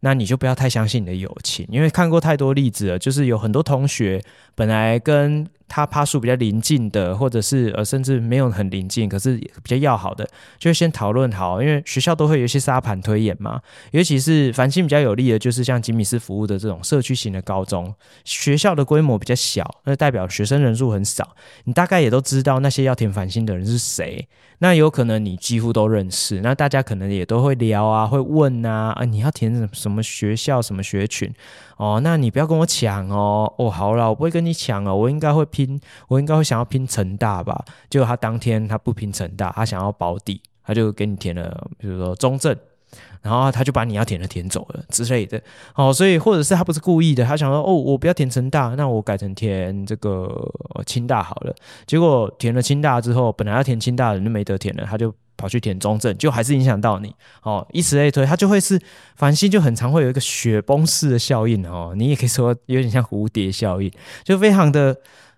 [0.00, 4.22] 那你就不要太相信你的友情，因为看过太多例子了，就是有很多同学
[4.54, 10.26] 本来跟他趴数比较临近的，或者是呃甚至没有很临近，可是比较要好的，
[10.58, 13.60] 就先讨论好，因为学校都会有一些沙盘推演嘛。
[13.90, 17.94] 尤其是繁星比较有利的，就是像吉米斯服务的这种社区型的高中，
[18.24, 24.26] 学校的规模比较小，那代表学生人数很少，你大概也都知道那些要填繁星的人是谁，
[24.60, 31.32] 那有可能你几乎都认识，那大家可能也都会聊啊，会问啊，啊你要填什么什么学校什么学群。
[31.76, 33.52] 哦，那你不要跟我抢哦。
[33.56, 34.94] 哦，好了，我不会跟你抢哦。
[34.96, 37.64] 我应该会拼，我应该会想要拼成大吧。
[37.88, 42.56] 结果他当天他不拼成大，他想要保底，他就给你填了，比如说中正，
[43.22, 45.40] 然后他就把你要填的填走了之类的。
[45.74, 50.30] 哦，所以或者是他不是故意的，他想说，哦，我不要填成大，那我改成填这个
[50.86, 51.54] 清大好了。
[51.86, 55.14] 结果填了清大之后，本来要填清大的人就没得填了，他就。
[55.40, 57.14] 跑去填中正，就还是影响到你
[57.44, 57.64] 哦。
[57.70, 58.76] 以此类推，它就会是
[59.14, 61.92] 繁星，就很常会有一个雪崩式的效应哦。
[61.94, 63.88] 你也可以说有点像蝴蝶效应，
[64.24, 64.96] 就非常的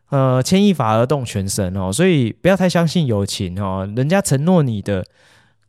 [0.09, 1.93] 呃牵一发而动全身哦。
[1.93, 5.05] 所以不要太相信友情哦，人家承诺你的。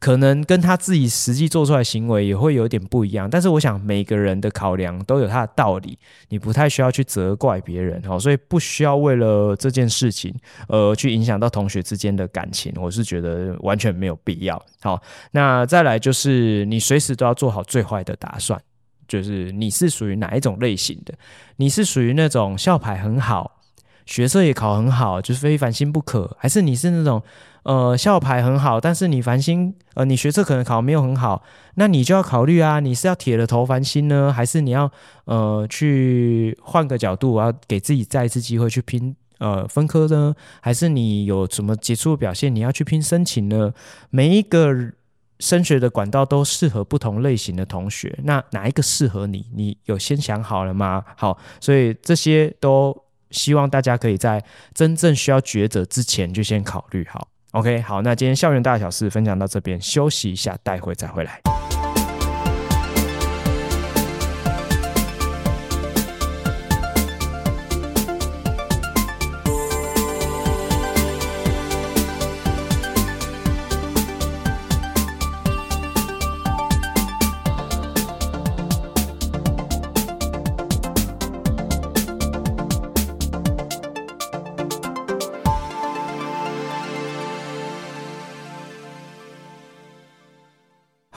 [0.02, 5.96] 可能跟他自己实际做出来行为也会有点不一样，但是我想每个人的考量都有他的道理，
[6.30, 10.34] 你不太需要去责怪别人哦，所以不需要为了这件事情
[10.68, 14.60] 呃去影响到同学之间的感情，我是觉得完全没有必要。
[14.82, 15.00] 好，
[15.34, 18.60] 那再来就是你随时都要做好最坏的打算，
[19.08, 21.14] 就是你是属于哪一种类型的？
[21.58, 23.62] 你是属于那种校牌很好，
[24.08, 27.22] 学测也考很好，就是非凡心不可，还是你是那种？
[27.64, 31.44] 呃，校牌很好，但是你繁星，呃，你学测可能考没有很好，
[31.76, 34.92] 那你就要考虑啊，你是要铁了头繁星呢，还是你要
[35.26, 40.34] 呃去换个角度，要给自己再一次机会去拼呃分科呢？
[40.60, 43.72] 还是你有什么杰出的表现，你要去拼申请呢？
[44.10, 44.76] 每一个
[45.40, 49.46] 升学的管道都适合不同类型的同学，那哪一个适合你？
[49.54, 51.04] 你有先想好了吗？
[51.16, 52.96] 好，所以这些都
[53.30, 54.44] 希望大家可以在
[54.74, 57.28] 真正需要抉择之前就先考虑好。
[57.52, 61.42] OK，好，那今天校园大小事分享到这边，休息一下，待会再回来。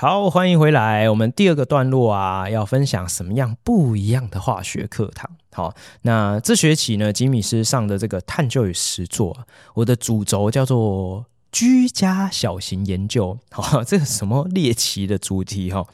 [0.05, 1.09] 好，欢迎回来。
[1.09, 5.30] 我们第二个段落啊，要分享什么样不一样的化学课堂？
[5.50, 9.34] 好，那这学期呢，吉米斯上的这个探究与实作，
[9.72, 13.38] 我的主轴叫做居家小型研究。
[13.50, 15.72] 好，这个什么猎奇的主题？
[15.72, 15.86] 哈，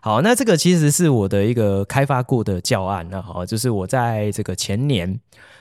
[0.00, 3.06] 好，那这个其实是我的一个开发过的教案。
[3.10, 5.20] 那好，就是我在这个前年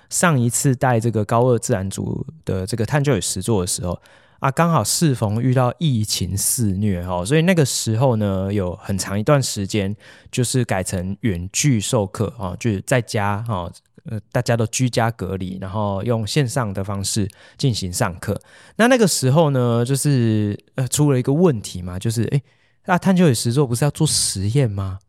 [0.09, 3.99] 上一次带这个高二自然组的这个探究与实作的时候。
[4.39, 9.95] 啊，刚好适逢遇到疫情肆虐哈，所以那个时候呢，有很长一段时间
[10.31, 13.71] 就是改成远距授课啊，就是在家哈，
[14.05, 17.27] 呃，大家都居家隔离，然后用线上的方式
[17.57, 18.39] 进行上课。
[18.75, 22.43] 那那个时候呢，就是呃出了一个问题嘛，就是诶，
[22.85, 24.99] 那探究与实作不是要做实验吗？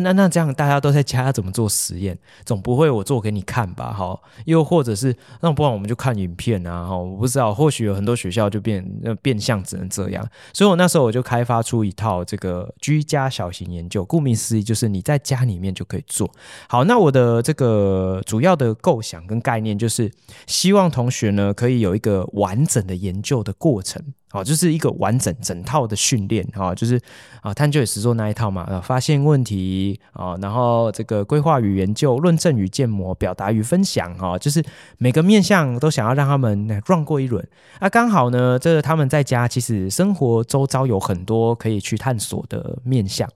[0.00, 2.18] 那那这样大家都在家怎么做实验？
[2.44, 3.92] 总不会我做给你看吧？
[3.92, 6.86] 好，又或者是那不然我们就看影片啊？
[6.86, 8.84] 哈，我不知道，或许有很多学校就变
[9.22, 10.26] 变相只能这样。
[10.52, 16.30] 所以我那时候我就开发出一套这个居家小型研究，顾名思义就是你在家里面就可以做。
[16.68, 20.10] 好，那我的这个主要的构想跟概念就是
[20.46, 24.02] 希望同学呢可以有一个完整的研究的过程。
[24.30, 27.00] 好，就是一个完整整套的训练，哈，就是
[27.40, 34.62] 啊，探究与实作那一套嘛，啊，发现问题啊，然后这个规划与研究、论证与建模、表达与分享，哈，就是
[34.98, 37.42] 每个面向都想要让他们 run 过一轮。
[37.78, 43.28] 啊，刚好呢，这个他们在家其实生活周遭有很多可以去探索的面向。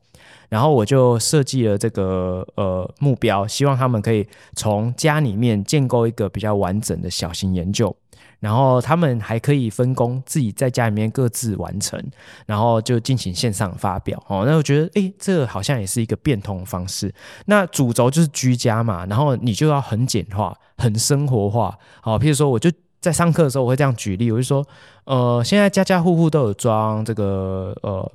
[0.50, 7.96] 然后我就设计了这个呃目标，希望他们可以从家里面建构一个比较完整的小型研究。
[8.42, 11.96] 然后他们还可以分工，自己在家里面各自完成，
[12.44, 14.20] 然后就进行线上发表。
[14.26, 17.14] 哦，那我觉得，诶，这个好像也是一个变通方式。
[17.46, 21.78] 那主轴就是居家嘛，然后你就要很简化、很生活化。
[22.00, 22.68] 好，譬如说，我就
[23.00, 24.66] 在上课的时候，我会这样举例，我就说，
[25.04, 28.12] 呃，现在家家户户都有装这个，呃。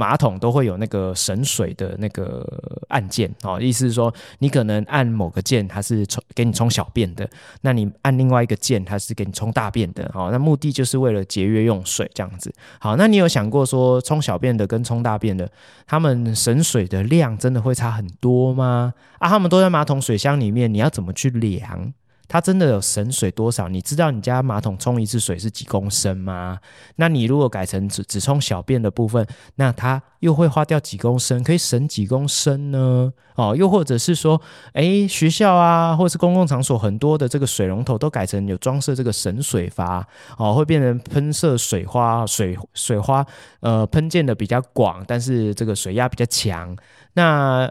[0.00, 2.42] 马桶都会有那个省水的那个
[2.88, 7.28] 按键哦，意思是说，你可能按某个键，它是冲给你冲小便的，
[7.60, 10.30] 那你按另外一个键，它是给你冲大便的哦。
[10.32, 12.50] 那目的就是为了节约用水这样子。
[12.78, 15.46] 好，那你有想过说，冲小便的跟冲大便的，
[15.86, 18.94] 他们省水的量真的会差很多吗？
[19.18, 21.92] 啊，他们都在马桶水箱里面，你要怎么去量？
[22.30, 23.66] 它真的有省水多少？
[23.68, 26.60] 你知道你家马桶冲一次水是几公升吗？
[26.94, 29.26] 那你如果改成只只冲小便的部分，
[29.56, 31.42] 那它又会花掉几公升？
[31.42, 33.12] 可以省几公升呢？
[33.34, 34.40] 哦，又或者是说，
[34.74, 40.06] 诶，学校啊，或是公共场所很多的这个水龙头都改成有装设这个省水阀，
[40.38, 43.26] 哦，会变成喷射水花，水水花
[43.58, 46.76] 呃喷溅的比较广，但是这个水压比较强。
[47.14, 47.68] 那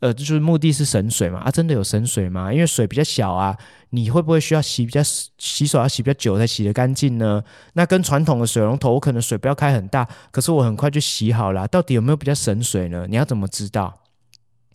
[0.00, 1.40] 呃，就是目的是省水嘛？
[1.40, 2.52] 啊，真的有省水吗？
[2.52, 3.56] 因为水比较小啊。
[3.90, 5.00] 你会不会需要洗比较
[5.38, 7.40] 洗手要洗比较久才洗得干净呢？
[7.74, 11.68] 那跟传统的水龙头，我可能水不要开很大，可是我很快就洗好了。
[11.68, 13.06] 到底有没有比较省水呢？
[13.08, 14.00] 你要怎么知道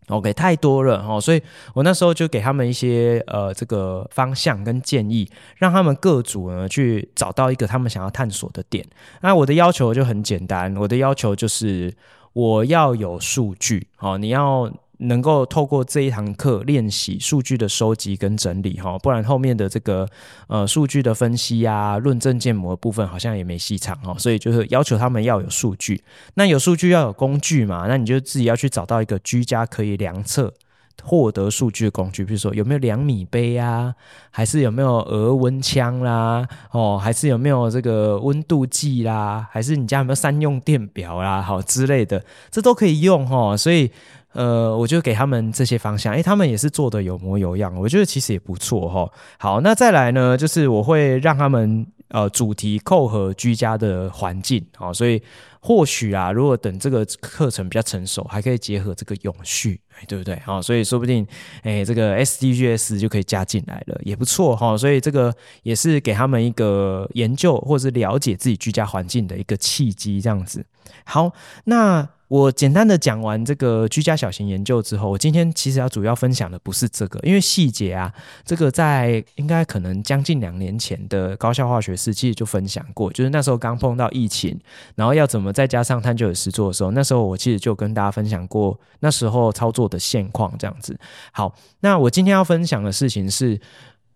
[0.08, 1.44] ？OK，太多了哦，所以
[1.74, 8.88] 我那时候就给他们一些呃这个方向跟建议，让他们各组呢去找到一个他们想要探索的点。
[9.20, 11.94] 那我的要求就很简单，我的要求就是
[12.32, 14.72] 我要有数据哦，你要。
[15.02, 20.06] 能够透过这一堂课练习数据的收集跟整理哈，不然后面的这个
[20.48, 26.04] 呃数据的分析啊、论证建模部分好像也没戏唱哈，所以就是要求他们要有数据。
[26.34, 27.86] 那有数据要有工具嘛？
[27.88, 30.54] 那你就自己要去找到一个居家可以量测、
[31.02, 33.96] 获得数据的工具，比如说有没有量米杯啊，
[34.32, 43.90] 还是有没有额温枪啦，哦，还是有没有这个温度计啦，还是你家有没有三用电表啦，好之类的，这都可以用哈，所以。
[44.34, 49.12] 呃，我就给他们这些方向，诶，他们也是做的有模有样，我觉得其实也不错哈。
[49.40, 55.20] 好，那再来呢，就是我会让他们呃主题扣合居家的环境，好，所以
[55.60, 60.40] 或许啊，如果等这个课程比较成熟，还可以结合这个永续，对不对？
[60.46, 61.26] 好，所以说不定
[61.64, 64.78] 诶，这个 SDGs 就可以加进来了，也不错哈。
[64.78, 70.64] 所以这个也是给他们一个研究或者是了解自己居家环境的一个契机，这样子。
[71.04, 71.34] 好，
[71.66, 72.08] 那。
[72.30, 78.14] 我简单的讲完这个居家小型研究之后，我今天其实要主要分享的不是这个，因为细节啊，
[78.46, 84.58] 这个在应该可能将近两年前的高效化学式其实就分享过，就是那时候刚碰到疫情，
[84.96, 90.98] 然后要怎么再加上探究与实作的时候，那时候我其实就跟大家分享过那时候操作的现况这样子。
[91.32, 93.60] 好，那我今天要分享的事情是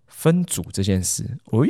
[0.07, 1.37] 分组这件事。
[1.51, 1.67] 喂，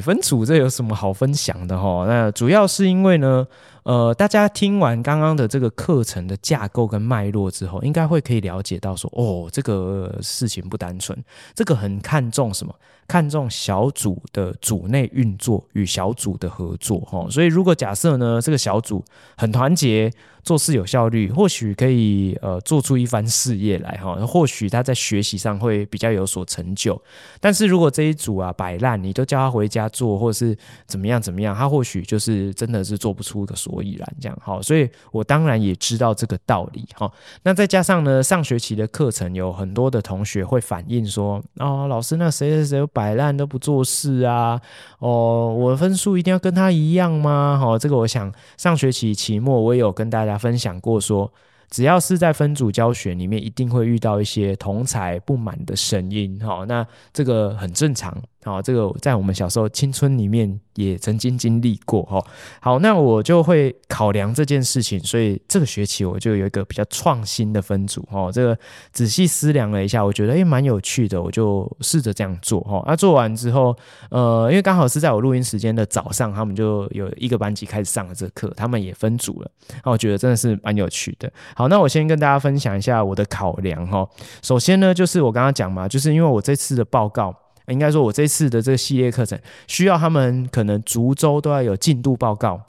[0.00, 2.06] 分组这有什么好分享的齁？
[2.06, 3.46] 那主要是因为呢。
[3.86, 11.16] 呃，大家听完刚刚的这个课程的架构跟脉络之后，应该会可以了解到说，哦，这个事情不单纯，
[11.54, 12.74] 这个很看重什么？
[13.06, 17.28] 看重小组的组内运作与小组的合作，哈。
[17.30, 19.04] 所以如果假设呢，这个小组
[19.36, 20.12] 很团结，
[20.46, 24.14] 做事有效率，或许可以呃做出一番事业来，哈。
[24.26, 27.00] 或许他在学习上会比较有所成就。
[27.40, 33.82] 但是如果这一组啊摆烂，你都叫他回家做，或者是怎么样怎么样，他或许就是真的是做不出个所。
[33.82, 37.10] 以然这样好，所以我当然也知道这个道理哈。
[37.42, 44.60] 那再加上呢，上学期的课程有很多的同学会反映说，哦，老师，那谁谁谁摆烂都不做事啊？
[44.98, 47.58] 哦，我的分数一定要跟他一样吗？
[47.60, 51.32] 好，这个我想上学期期末我也有跟大家分享过说。
[51.68, 58.16] 只要是在分组教学里面，一定会遇到一些同才不满的声音，哈，那这个很正常，
[58.46, 62.24] 好，这个在我们小时候青春里面也曾经经历过，哈，
[62.60, 68.56] 好，那我就会考量这件事情，所以这个学期我就有一个比较创新的分组，哈，这个
[68.92, 73.76] 仔细思量了一下，我觉得诶蛮有趣的，我就试着这样做，哈，那做完之后，
[74.10, 79.50] 呃，因为刚好是在我录音时间的早上，他们就有一个班级开始上了这课，他们也分组了，
[79.84, 81.28] 那我觉得真的是蛮有趣的。
[81.56, 84.08] 好，那我先跟大家分享一下我的考量哈。
[84.40, 87.34] 首先呢，就是我刚刚讲嘛，就是因为我这次的报告，
[87.68, 92.60] 应该说我这次的这个系列课程，需要他们可能逐周都要有进度报告。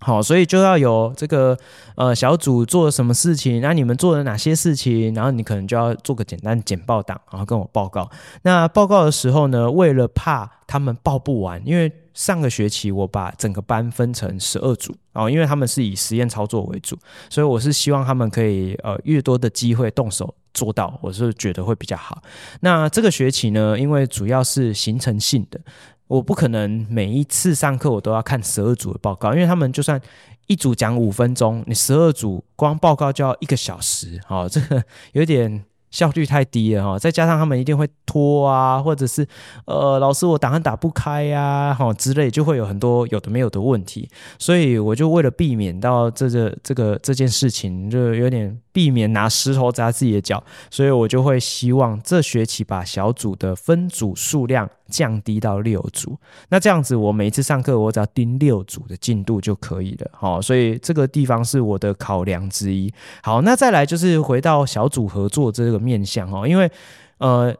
[0.00, 1.56] 好，所以就要有这个
[1.96, 8.10] 呃小组做了什么事情，那你们做了哪些事情，然后你可能就要做个简单简报档，然后跟我报告。
[8.42, 16.98] 那报告的时候呢，为了怕他们报不完，因为上个学期我把整个班分成十二组哦，因为他们是以实验操作为主，
[17.30, 22.22] 所以我是希望他们可以呃越多的机会动手做到，我是觉得会比较好。
[22.60, 25.60] 那这个学期呢，因为主要是形成性的，
[26.06, 30.00] 我不可能每一次上课我都要看十二组的报告，因为他们就算
[30.46, 34.82] 一组讲五分钟，你十二组光报告就要一个小时，哦，这个
[35.12, 35.64] 有点。
[35.94, 39.24] 效率太低了哈，再加上他们一定会拖啊，或者是
[39.64, 56.18] 呃，老师我档案打不开呀，哈之类，就会有很多有的没有的问题，所以我就为了避免到这个这个这件事情，就有点避免拿石头砸自己的脚，所以我就会希望这学期把小组的分组数量降低到六组，
[56.48, 62.92] 那这样子我每一次上课我只要盯六组的进度就可以了，好，所以这个地方是我的考量之一。
[63.22, 66.70] 好，那再来就是回到小组合作这个面向哦，因为
[67.18, 67.54] 呃，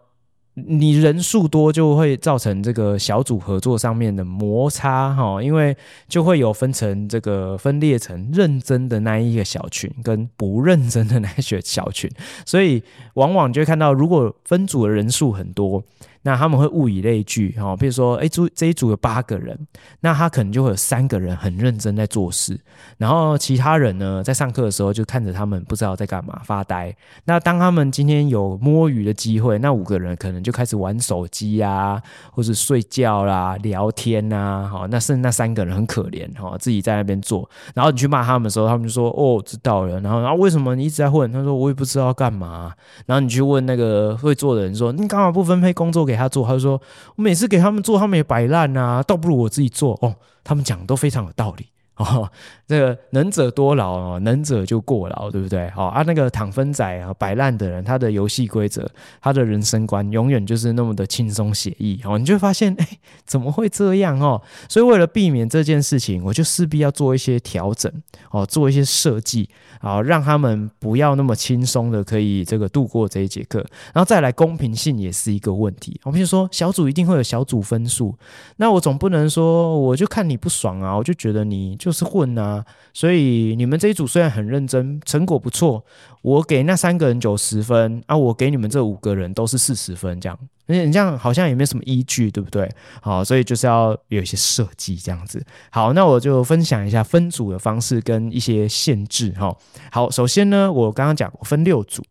[0.54, 5.76] 你人数多就会造成这个小组合作上面的摩擦哈，因为
[6.08, 12.10] 就会有分成这个分裂成认真的那一个小群跟不认真的那一些小群，
[12.46, 12.82] 所以
[13.14, 15.84] 往往就会看到，如果分组的人数很多。
[16.24, 19.56] 那他们会物以类聚，哈，比如说，哎，组这一组有八个人，
[20.00, 22.58] 那他可能就会有三个人很认真在做事，
[22.96, 26.96] 然后其他人呢，在上课的时候就看着他们不知道在干嘛发呆。
[27.26, 32.02] 那当他们今天有摸鱼的机会，那五个人可能就开始玩手机啊，
[32.32, 37.46] 或是睡觉啦、聊天呐，哈，那剩那三个人很可怜，哈，自己在那边做。
[37.74, 41.30] 然后你去骂他们的时候，他们就说：“哦，知道了。”然后，然后为什么你一直在混？
[41.30, 42.72] 他说：“我也不知道干嘛。”
[43.04, 46.80] 然后你去问那个会做的人说：“你干嘛不分配工作给？”给他做，他就说
[47.16, 50.14] ：“我每次给他们做，他们也摆烂啊，倒不如我自己做。”哦，
[50.44, 51.66] 他们讲都非常有道理。
[51.96, 52.30] 哦，
[52.66, 55.68] 这个能者多劳哦，能者就过劳，对不对？
[55.70, 58.88] 好啊，那个躺分仔啊，摆烂的人，他的游戏规则，
[59.20, 62.00] 他的人生观，永远就是那么的轻松写意。
[62.04, 62.88] 哦，你就发现，哎，
[63.26, 64.40] 怎么会这样哦？
[64.68, 67.92] 所以为了避免这件事情，我就势必要做一些调整，
[68.30, 69.48] 哦，做一些设计，
[69.80, 73.58] 啊，让他们不要那么轻松的可以这个度过这一节课。
[73.92, 76.00] 然后再来，公平性也是一个问题。
[76.04, 78.14] 我比如说，小组一定会有小组分数，
[78.56, 81.74] 那我总不能说，我就看你不爽啊，我就觉得你。
[81.76, 82.53] 就是混啊，
[82.92, 85.84] 所以你们这一组虽然很认真，成果不错，
[86.22, 92.70] 我给那三个人九十分啊，我给你们这五个人都是四十分，这样，而且你这样好像也没什么依据，对不对？
[93.00, 95.44] 好，所以就是要有一些设计这样子。
[95.70, 99.56] 好，那我就分享一下分组的方式跟一些限制哈。
[99.90, 102.02] 好，首先呢，我刚刚讲我分六组。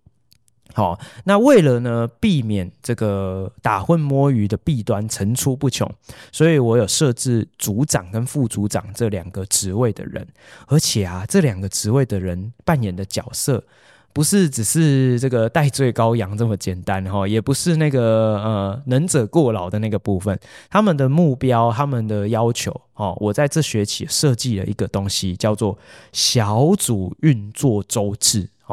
[0.73, 5.89] 好，那为了呢避免这个打混摸鱼的弊端层出不穷，
[6.31, 10.27] 所以我有设置组长跟副组长这两个职位的人，
[10.67, 13.63] 而且啊，这两个职位的人扮演的角色
[14.13, 20.39] 不是只是这个代罪羔羊这么简单哈，也不是那个呃能者过劳的那个部分，
[20.69, 25.77] 他们的目标、他们的要求哦，我在这学期设计了一个东西，叫做
[26.11, 28.15] 小组运作周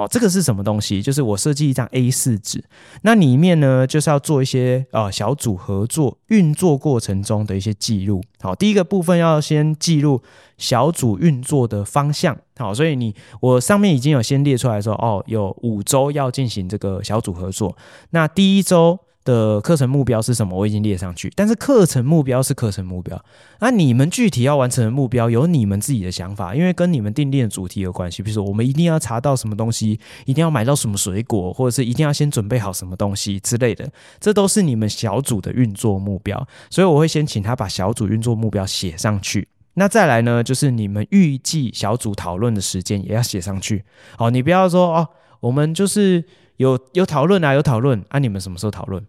[0.01, 1.03] 哦，这个是什么东西？
[1.03, 2.65] 就是我设计一张 A 四纸，
[3.03, 8.23] 那里面呢，就是要做一些呃小组合作运作过程中的一些记录。
[8.41, 10.23] 好，第一个部分要先记录
[10.57, 12.35] 小组运作的方向。
[12.57, 17.77] 好，所以你我上面已经有先列出来说，哦，有五周要进行这个小组合作。
[18.11, 18.99] 那第一周。
[19.31, 20.59] 的课程目标是什么？
[20.59, 21.33] 我已经列上去。
[21.37, 23.25] 但是课程目标是课程目标，
[23.61, 28.23] 那你们具体要完成的目标有你们自己的想法，因为跟你们订立的主题有关系。
[28.25, 33.89] 比如说，我们一定要查到什么东西，一定要买到什么水果，或者是一定要先准备好什么东西之类的，
[34.19, 36.47] 这都是你们小组的运作目标。
[36.69, 39.47] 所以我会先请他把小组运作目标写上去。
[39.75, 43.85] 那再来呢，就是你们预计小组讨论的时间也要写上去。
[44.17, 45.09] 好，你不要说哦，
[45.41, 46.25] 我们就是。
[46.61, 49.03] 有有讨论啊，有讨论啊，你们什么时候讨论？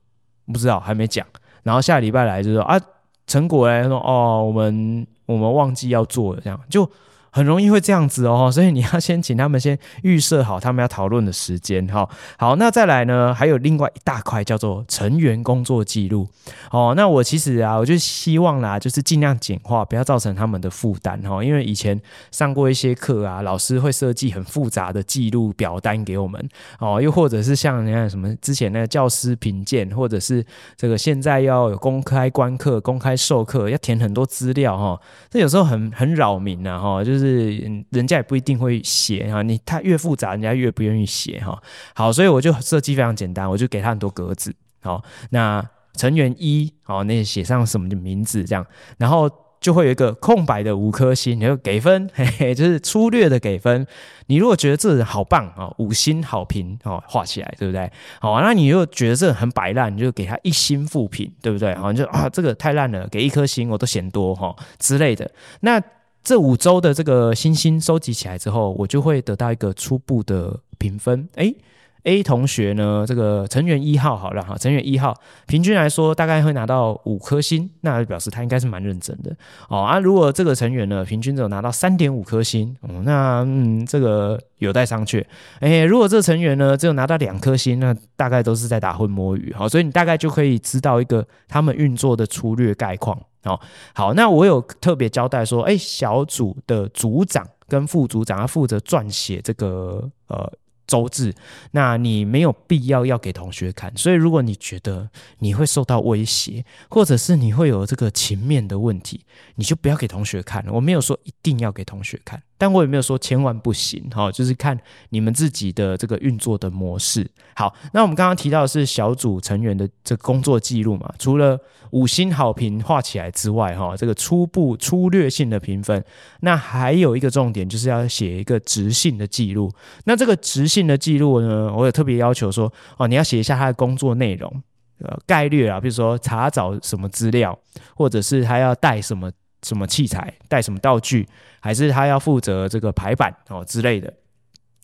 [0.51, 1.25] 不知道，还没讲。
[1.63, 2.79] 然后下礼拜来就说啊，
[3.27, 6.89] 成果来说哦，我们我们忘记要做了，这样就。
[7.31, 12.07] 很容易会这样子哦，所以你要先请他们先预设好他们要讨论的时间哈。
[12.37, 16.27] 好，那再来呢，还有另外一大块叫做成员工作记录
[16.71, 16.93] 哦。
[16.97, 21.41] 那我其实啊，我就希望啦，就是尽量简化，不要造成他们的负担哈。
[21.41, 21.97] 因为以前
[22.31, 26.49] 上过一些课啊，老师会设计很复杂的记录表单给我们
[26.79, 30.45] 哦，又或者是像你看什么之前那个教师评鉴，或者是
[30.75, 34.99] 这个现在要有公开观课、公开授课，要填很多资料哈。
[35.29, 37.20] 这有时候很很扰民啊哈，就是。
[37.21, 37.57] 是
[37.91, 41.61] 人家也不一定会写哈，你他越复杂，人家越不愿意写哈。
[41.93, 44.53] 好，所以我就设计非常简单，我就给他很多格子。
[44.81, 48.65] 好，那成员一，好，那写上什么的名字这样，
[48.97, 49.29] 然后
[49.59, 53.85] 就会有一个空白的五颗星，你就给分，嘿嘿，就是粗略的给分。
[54.25, 57.91] 你如果觉得这人好棒啊，五星好评哦，画起来，对不对？
[58.19, 61.75] 好，那你如果觉得这人很摆烂，你就给他一星负评，对不对？
[61.75, 65.29] 好，你就啊，这个太烂了，给一颗星我都嫌多哈之类的。
[65.59, 65.79] 那
[66.23, 71.55] 这五周的这个星星收集起来之后，我就会得到一个初步的评分，诶
[72.03, 75.15] A 同学呢，这个成员一号好了哈，成员一号
[75.45, 79.31] 平均来说大概会拿到五颗星，那表示他应该是蛮认真的
[79.69, 79.99] 哦啊。
[79.99, 85.23] 如果这个成员呢，平均只有拿到三点五颗星，哦，那嗯，这个有待商榷。
[85.59, 93.15] 哎，如果这个成员呢只有拿到两颗星，那大概都是在打混摸鱼，好，所以你大概就可以知道一个他们运作的粗略概况。
[93.43, 93.59] 哦，
[93.93, 100.51] 好，那我有特别交代说，哎，小组的组长跟副组长要负责撰写这个呃。
[100.91, 101.33] 周志，
[101.71, 105.09] 那你没有必要要给同学看，所以如果你觉得
[105.39, 109.21] 你会受到威胁，或者是你会有这个情面的问题，
[109.55, 110.65] 你就不要给同学看。
[110.67, 112.43] 我没有说一定要给同学看。
[112.61, 114.79] 但我也没有说千万不行，哈，就是看
[115.09, 117.27] 你们自己的这个运作的模式。
[117.55, 121.59] 好，那我们刚刚提到的是小组成员的这工作记录嘛，除了
[121.89, 126.05] 五星好评画起来之外，哈，这个初步粗略性的评分，
[126.41, 129.73] 那还有一个重点就是要写一个质性的记录。
[130.05, 134.61] 那这个质性的记录呢，我有特别要求说，哦，你要写一下他的工作内容，
[134.99, 137.57] 呃，概略啊，比如说查找什么资料，
[137.95, 139.31] 或者是他要带什么。
[139.63, 141.27] 什么器材，带什么道具，
[141.59, 144.13] 还是他要负责这个排版哦之类的。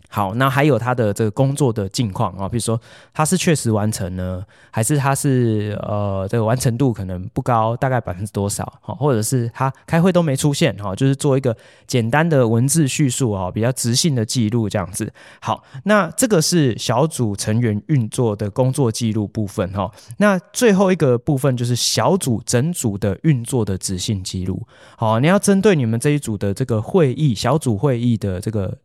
[0.09, 2.79] 好，那还有他的这个工作的近况啊，比如说
[3.13, 8.63] 他是确实完成呢，还是他是呃这个完成度可能不高，大概百分之多少？
[8.81, 11.55] 哈，或者是他开会都没出现哈，就是做一个
[11.85, 15.11] 简单的文字叙述啊，比较直性的记录这样子。
[15.41, 19.91] 好，那这个是小组成员运作的工作记录部分哈。
[20.19, 24.65] 那最后一个部分就是小组整组的运作的直性记录。
[24.97, 28.77] 好，你要针对你们这一组的这个会议小组会议的这个。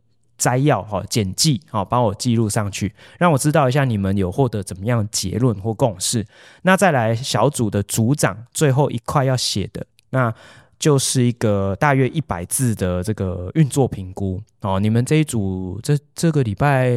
[0.43, 6.25] 摘要哈，简记哈，帮我记录上去，让我知道一下你们有获得怎么样结论或共识。
[6.63, 10.33] 那再来小组的组长最后一块要写的，那
[10.77, 14.81] 就是一个大约一百字的这个运作评估哦。
[14.81, 16.91] 你们这一组这这个礼拜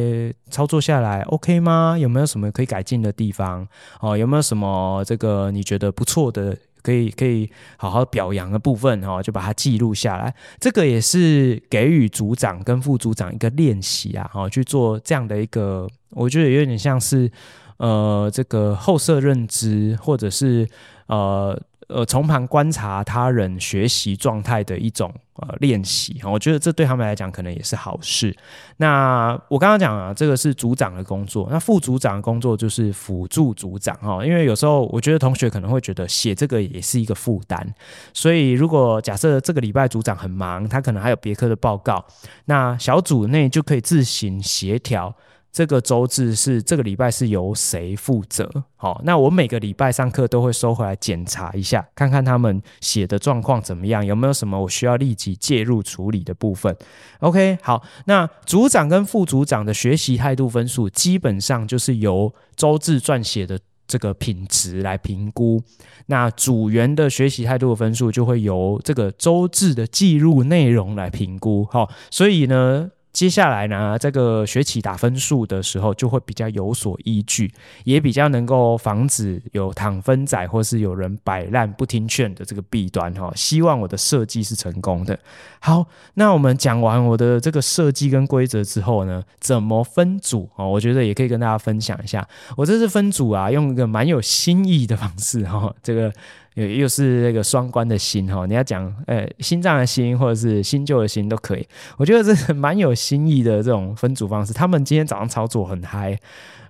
[0.49, 1.97] 操作下来 OK 吗？
[1.97, 3.65] 有没有什么可以改进的地方？
[4.01, 6.57] 哦，有没有什么这个你觉得不错的？
[6.81, 10.33] 可以可以好好表扬的部分哈，就把它记录下来。
[10.59, 17.31] 这个也是给予组长跟副组长一个练习啊，哈，去做这样的一个，我觉得有点像是
[17.77, 20.67] 呃，这个后设认知，或者是
[21.07, 21.59] 呃。
[21.87, 28.35] 呃，从旁观察他人学习状态的一种呃练习，我觉得这对他们来讲可能也是好事。
[28.75, 34.25] 那我刚刚讲啊，这个是组长的工作，那副组长的工作就是辅助组长哈。
[34.25, 37.65] 因为有时候我觉得同学可能会觉得写这个也是一个负担，
[38.13, 42.03] 所以如果假设这个礼拜组长很忙，他可能还有别科的报告，
[42.45, 45.15] 那小组内就可以自行协调。
[45.57, 48.47] 这个周志是这个礼拜是由谁负责？
[48.75, 56.77] 好，那我每个礼拜上课都会收回来检查一下，看看他们写的状况怎么样，有没有什么我需要立即介入处理的部分。
[57.21, 65.59] OK，好，那组长跟副组长的学习态度分数基本上就是由周志撰写的这个品质来评估，
[66.05, 71.67] 那组员的学习态度的分数就会由这个周志的记录内容来评估。
[71.71, 72.91] 好，所以呢。
[73.13, 77.51] 接下来呢，这个学期打分数的时候就会比较有所依据，
[77.83, 83.31] 也比较能够防止有躺分仔或是有人摆烂不听劝的这个弊端哈。
[83.35, 85.17] 希望我的设计是成功的。
[85.59, 90.63] 好，那我们讲完我的这个设计跟规则之后呢，怎么分组啊？
[90.63, 92.27] 我觉得也可以跟大家分享一下。
[92.55, 96.13] 我这次分组啊，用一个蛮有新意的方式哈，这个。
[96.57, 101.63] 又又是那个双关的心哈，你要讲呃心脏的心或者是新旧的心都可以，
[101.97, 104.51] 我觉得这是蛮有新意的这种分组方式。
[104.51, 106.17] 他们今天早上操作很嗨，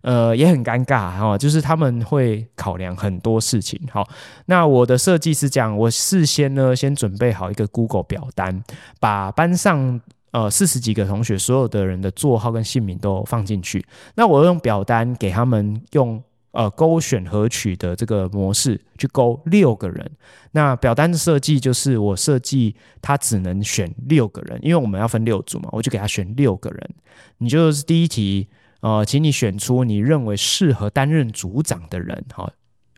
[0.01, 3.79] 呃也很尴尬哈，就是他们会考量很多事情。
[3.89, 4.05] 好，
[4.47, 8.61] 那我的设计是这样，我事先呢先准备好一个 Google 表单，
[8.99, 10.01] 把班上
[10.31, 13.85] 呃四十几个同学所有的人的座号跟姓名都放进去。
[14.15, 16.21] 那我用表单给他们用。
[16.57, 20.11] 呃，勾选合取的这个模式去勾六个人，
[20.53, 26.89] 那表单的设计就是我设计他只能选六个人，因为我们要分六组嘛，我就给他选六个人。
[27.37, 28.47] 你就是第一题，
[28.79, 32.51] 呃，请你选出你认为适合担任组长的人，哈，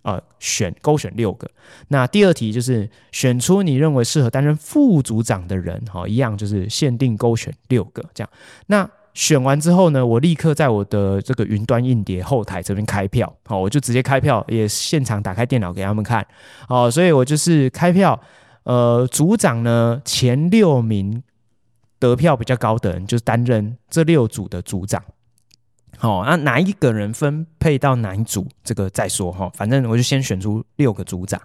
[0.03, 1.52] 呃，选勾选六个。
[1.90, 8.30] 那第二题就是选出你认为适合担任副组长的人，哈，一样就是限定勾选六个这样。
[8.68, 16.25] 那选完之后呢，我立刻在我的这个云端硬碟后台这边开票，好，我就直接开票，也现场打开电脑给他们看，
[16.69, 18.17] 好，所以我就是开票，
[18.63, 21.21] 呃，组长呢前六名
[21.99, 25.03] 得票比较高的人，就是担任这六组的组长。
[25.97, 29.51] 好，那哪一个人分配到哪一组，这个再说哈。
[29.53, 31.41] 反正我就先选出六个组长。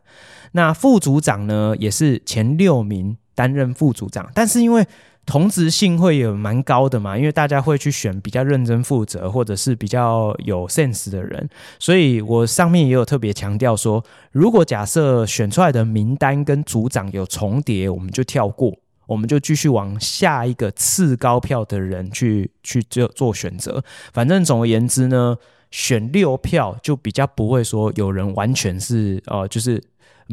[0.52, 4.86] 那副组长呢，也是前六名担任副组长，但是因为
[5.26, 11.48] 同质性会有蛮高的嘛，因为大家会去选比较认真负责或者是比较有 sense 的人，
[11.78, 18.72] 所以我上面也有特别强调说，如果假设选出来的名单跟组长有重叠，我们就跳过。
[19.06, 23.84] 我们就继续往下一个次高票的人去去做做选择。
[24.14, 25.36] 反正总而言之呢，
[25.70, 29.78] 选六票就比较不会说有人完全是呃，就是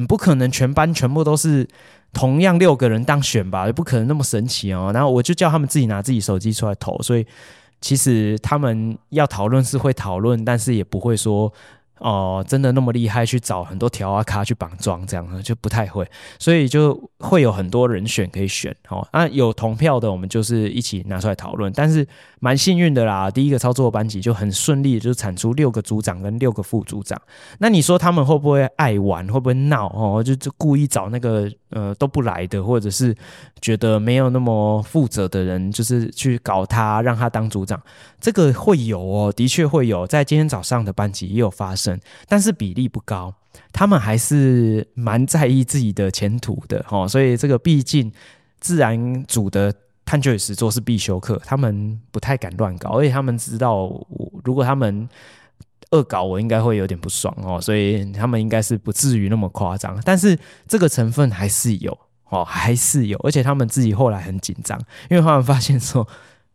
[0.07, 1.67] 不可能全班全部都是
[2.13, 4.91] 同样六个人当选吧，也不可能那么神奇哦。
[4.93, 7.25] 然后我就叫他们自己拿自己手机出来投，所以
[7.79, 11.51] 其实他们要讨论是会讨论，但是也不会说。
[12.03, 13.23] 哦、真的那么厉害？
[13.23, 16.03] 去找很多条啊卡去绑桩这样呢，就不太会，
[16.39, 18.75] 所以就会有很多人选可以选。
[18.89, 21.71] 哦，啊，有同票的，我们就是一起拿出来讨论。
[21.75, 22.03] 但是
[22.43, 27.21] 蛮幸运的啦，第一个操作班级就很顺利，就产出六个组长跟六个副组长。
[27.59, 29.25] 那你说他们会不会爱玩？
[29.27, 29.87] 会不会闹？
[29.89, 33.15] 哦，就就故意找那个呃都不来的，或者是
[33.61, 37.79] 觉得没有那么负责的人，就是去搞他，让他当组长。
[38.19, 41.99] 这个会有哦，的确会有，在今天早上的班级也有发生。
[42.27, 43.31] 但是比例不高，
[43.71, 48.11] 他们还是蛮在意自己的前途的哦，所以这个毕竟
[48.59, 49.71] 自然组的
[50.11, 53.89] 探究与实作是必修课，他们不太敢乱搞，而且他们知道，
[54.43, 55.07] 如果他们
[55.91, 61.97] 恶搞，我应该会有点不爽哦，所以他们应该是不至于那么夸张，但是这个成分还是有
[62.27, 64.77] 哦，还是有，而且他们自己后来很紧张，
[65.09, 66.05] 因为他们发现说，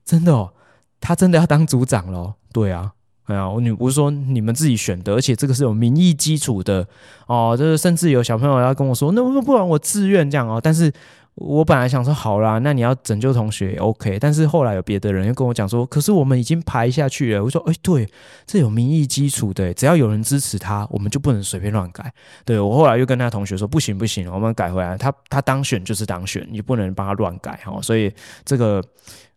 [0.05, 0.53] 真的哦，
[1.01, 2.93] 他真的要当组长咯，对啊。
[3.25, 6.87] 哎呀，我女不是说你们自己选的，而且这个是有民意基础的
[7.27, 7.57] 哦。
[7.59, 10.61] 就是甚至有小朋友要跟我说，那不然我自愿这样哦。
[10.63, 10.93] 但是
[11.37, 14.19] 我本来想说好啦，那你要拯救同学也 OK。
[14.19, 17.45] 但是后来有别的人又跟我讲说，可是我们已经排下去了。
[17.45, 18.09] 我说，哎，对，
[18.47, 22.13] 这有民意基础的，只要有人支持他，我们就不能随便乱改。
[22.45, 24.97] 对，我后来又跟他同学说，不行不行，我们改回来。
[24.97, 27.81] 他他当选就是当选，你不能帮他乱改哈。
[27.81, 28.13] 所以
[28.45, 28.83] 这个。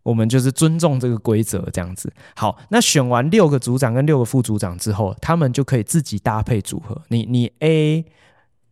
[0.01, 2.11] 我们就是尊重这个规则，这样子。
[2.33, 6.99] 好，那选完六个组长跟六个副组长之后，他们就可以自己搭配组合。
[7.09, 8.05] 你你 A，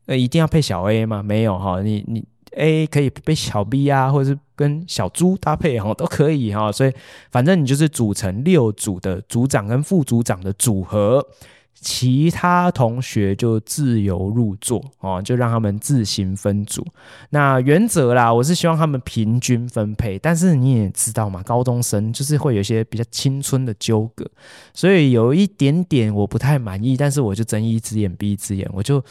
[0.06, 1.22] 呃，一定要配小 A 吗？
[1.22, 6.72] 没有哈，你你 A 可以被小 B 啊，或者是跟小猪搭配哈，都可以哈。
[6.72, 6.94] 所以
[7.32, 11.26] 反正你就是组成六组的组长跟副组长的组合。
[11.80, 16.84] 其他同学就自由入座哦，就让他们自行分组。
[17.30, 20.18] 那原则啦，我是希望他们平均分配。
[20.18, 24.28] 但是你也知道嘛，高中生就是会有一些比较青春的纠葛，
[24.74, 26.98] 所以有一点点我不太满意。
[26.98, 29.02] 但是我就睁一只眼闭一只眼，我就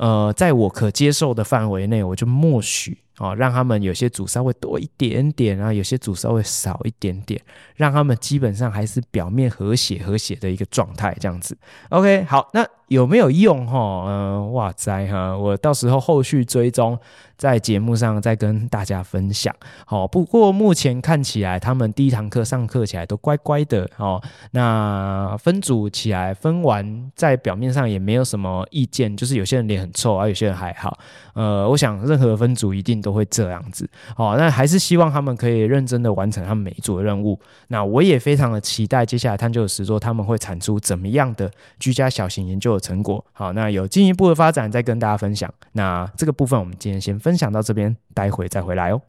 [0.00, 2.96] 呃，在我可接受的范围内，我就默许。
[3.18, 7.38] 哦，让他们有些组稍微多一点点，啊有些组稍微少一点点，
[7.76, 11.54] 让他们基本上还是表面和谐和谐的一个状态，这样子。
[11.90, 13.64] OK，好，那有没有用？
[13.68, 16.98] 哈，嗯，哇塞哈，我到时候后续追踪。
[17.40, 19.54] 在节目上再跟大家分享，
[19.86, 30.98] 好，不过目前看起来他们第一堂课上课起来都乖乖的，哦，那分组起来分完，在表面上也没有什么意见，就是有些人脸很臭，而有些人还好，
[31.32, 47.40] 呃，我想任何分组一定都会这样子，好，那还是希望他们可以认真的完成他们每一组的任务，那我也非常的期待接下来探究实作他们会产出怎么样的居家小型研究成果，好，那有进一步的发展再跟大家分享，那这个部分我们今天先分。
[47.40, 49.00] 享到这边，待会再回来哦。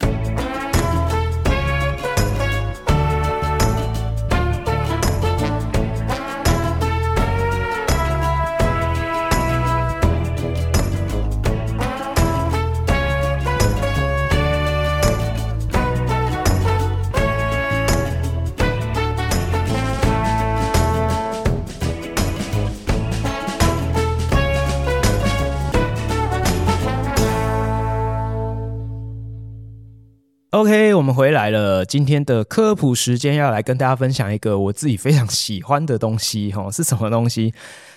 [31.02, 31.84] 我们回来了。
[31.84, 37.52] 今天的科普时间要来跟大家分享一个我自己非常喜欢的东西，哈，是什么东西？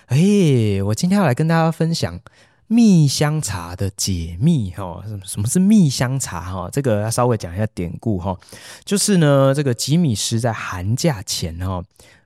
[0.08, 2.20] 哎，我今天要来跟大家分享
[2.66, 6.42] 蜜香茶的解密，哈，什么是蜜香茶？
[6.42, 8.36] 哈，这个要稍微讲一下典故，哈，
[8.84, 11.84] 就是呢，这个吉米斯在寒假前，哈。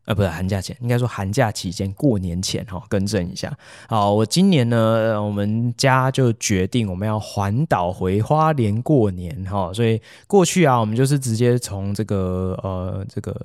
[0.10, 3.56] 呃，不是寒假前，应该说寒假期间，过年前哈，更正一下。
[3.88, 13.40] 好，我今年呢，我们家就决定我们要环岛回花莲过年哈，所以过去啊，我们就是直接从这个呃这个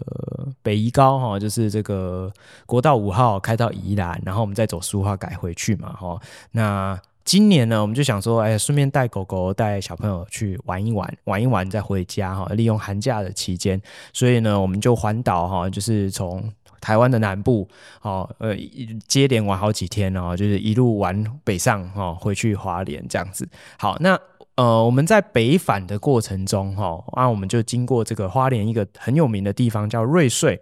[0.62, 2.32] 北宜高哈，就是这个
[2.64, 6.18] 国道五号开到宜兰，然后我们再走苏花改回去嘛哈。
[6.50, 12.46] 那今年呢，我们就想说，哎，顺便带狗狗、带小朋友去玩一玩，玩一玩再回家哈。
[12.52, 13.80] 利用寒假的期间，
[14.12, 16.52] 所以呢，我们就环岛哈，就是从
[16.82, 17.66] 台湾的南部，
[18.02, 18.54] 哦，呃，
[19.08, 23.48] 接连玩好几天哦，就是一路玩北上哈，回去花莲这样子。
[23.78, 24.20] 好，那
[24.56, 30.60] 呃，我们在北返的过程中哈，啊，我们就经过这个花莲一个很有名的地方叫瑞穗。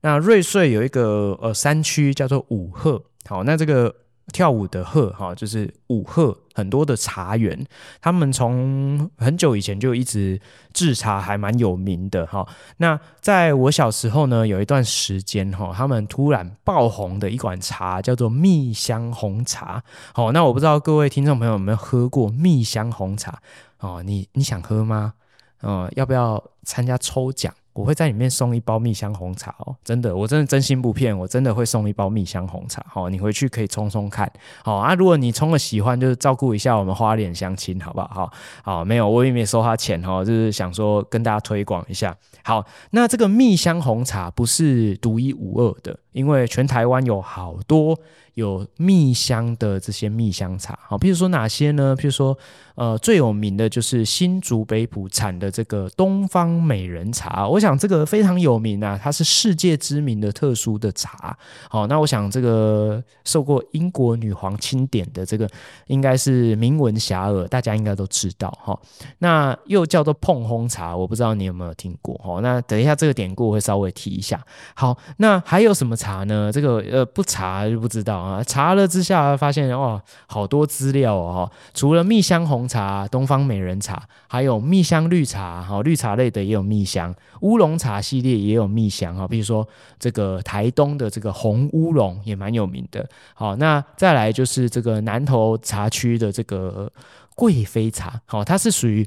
[0.00, 3.94] 那瑞穗有一个呃山区叫做五鹤，好，那这个。
[4.32, 7.66] 跳舞的鹤哈，就是舞鹤，很多的茶园，
[8.00, 10.40] 他们从很久以前就一直
[10.72, 12.46] 制茶，还蛮有名的哈。
[12.78, 19.82] 那在我小时候呢，有一段时间哈，他们突然爆红的一款茶叫做蜜香红茶。
[20.12, 23.40] 好，那我不知道各位听众朋友有没有喝过蜜香红茶
[23.78, 24.02] 哦？
[24.02, 25.14] 你你想喝吗？
[25.62, 27.52] 嗯，要不要参加抽奖？
[27.80, 32.84] 我会在里面送一包蜜香红茶哦，真的，我真的真心不骗，我真的会送一包蜜香红茶。
[32.86, 34.30] 好，你回去可以冲冲看。
[34.62, 38.08] 好啊，如果你冲了喜欢，就是照顾一下我们花脸相亲，好不好？
[38.12, 38.32] 好，
[38.62, 42.14] 好，没有，我也没收他钱哈，就是想说跟大家推广一下。
[42.44, 47.98] 好，那这个蜜香红茶不是独一无二的，因为全台湾有好多。
[48.34, 51.94] 有蜜香的这些蜜香茶，好，譬如说哪些呢？
[51.98, 52.36] 譬如说，
[52.76, 61.36] 呃，最有名的就是新竹北埔产的这个东方美人茶，我想这个非常有名啊，它是世界知名的特殊的茶。
[61.68, 65.46] 好，那我想这个受过英国女皇钦点的这个，
[65.88, 68.78] 应该是名闻遐邇，大家应该都知道哈。
[69.18, 72.40] 那又叫做碰烘茶，我不知道你有没有听过哈。
[72.40, 74.40] 那等一下这个典故我会稍微提一下。
[74.74, 76.50] 好，那还有什么茶呢？
[76.50, 78.16] 这个呃不查就不知道。
[78.16, 81.50] 啊，查了之下发现哇，好多资料哦。
[81.74, 89.68] 除了蜜香红茶、东方美人茶，还有蜜香绿茶，哈，绿茶类的也有蜜香，乌龙茶系列也有蜜香，哈，比如说
[89.98, 93.06] 这个台东的这个红乌龙也蛮有名的。
[93.34, 96.90] 好，那再来就是这个南投茶区的这个
[97.36, 99.06] 贵妃茶，好，它是属于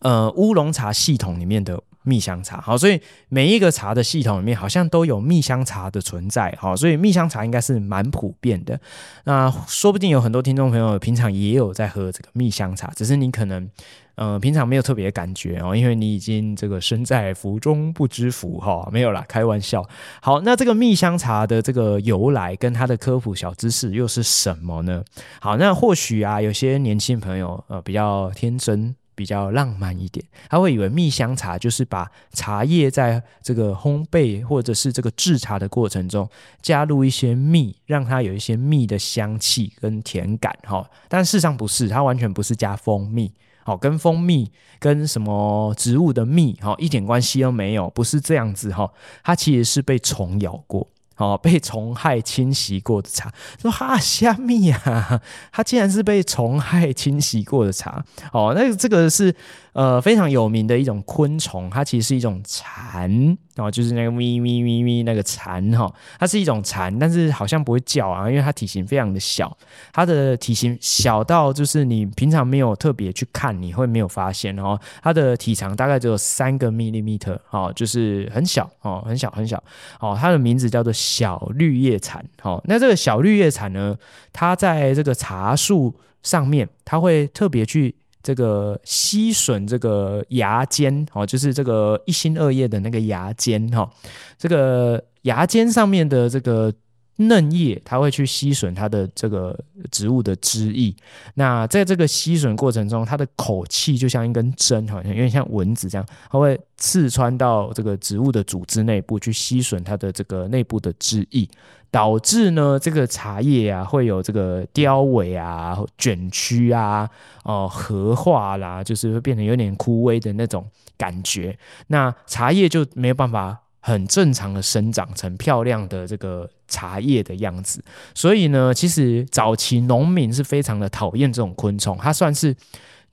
[0.00, 1.82] 呃乌龙茶系统里面的。
[2.06, 8.80] 蜜香茶，好，所以每一个茶的系统里面好像都有蜜香茶的存在，好，所以蜜香茶应该是蛮普遍的。
[9.24, 13.68] 那说不定有很多听众朋友平常也有在喝这个蜜香茶，只是你可能
[14.14, 19.84] 呃平常没有特别的感觉哦，因为你已经这个身在福中不知福哈，没有啦，开玩笑。
[20.22, 25.02] 好，那这个蜜香茶的这个由来跟它的科普小知识又是什么呢？
[25.40, 28.94] 好，那或许啊有些年轻朋友呃比较天真。
[29.16, 36.28] 比较浪漫一点，他会以为蜜香茶就是把茶叶在这个烘焙或者是这个制茶的过程中
[36.62, 40.88] 加入一些蜜，让它有一些蜜的香气跟甜感哈。
[41.08, 43.32] 但事实上不是，它完全不是加蜂蜜，
[43.64, 48.92] 好，跟蜂蜜跟什么植物的蜜哈一点关系都没有，不是这样子哈。
[49.24, 50.86] 它其实是被虫咬过。
[51.16, 55.20] 哦，被虫害侵袭过的茶，说哈虾米啊，
[55.50, 58.04] 它竟然是被虫害侵袭过的茶。
[58.32, 59.34] 哦，那这个是。
[59.72, 69.56] 呃，非常有名的一种昆虫，它其实是一种蝉哦，就是那个咪咪咪咪那个蝉哈，它是一种蝉，但是好像不会叫啊，因为它体型非常的小，
[69.92, 74.78] 它的体型小到就是你平常没有特别去看，你会没有发现哦。
[75.02, 79.62] 它的体长大概只有三个 millimeter 哦，就是很小哦，很小很小
[80.00, 80.16] 哦。
[80.20, 82.24] 它的名字叫做小绿叶蝉。
[82.42, 83.96] 哦，那这个小绿叶蝉呢，
[84.32, 87.94] 它在这个茶树上面，它会特别去。
[88.26, 93.88] 这个吸吮这个芽尖哦，就是这个一心二叶的那个芽尖哈，
[94.36, 96.74] 这个芽尖上面的这个
[97.18, 99.56] 嫩叶，它会去吸吮它的这个
[99.92, 100.92] 植物的汁液。
[101.34, 111.48] 那在这个吸吮过程中，它的口气就像一根针，好像有点像蚊子这样，它会刺穿到这个植物的组织内部去吸吮它的这个内部的汁液。
[111.96, 117.08] 导致呢，这个茶叶啊会有这个凋萎啊、卷曲啊、
[117.42, 120.62] 哦、呃、褐化啦，就是会变成有点枯萎的那种
[120.98, 121.58] 感觉。
[121.86, 127.82] 那茶叶就没有办法很正常的生长成漂亮的这个茶叶的样子。
[128.12, 132.54] 所以呢，其实早期农民是非常的讨厌这种昆虫，它算是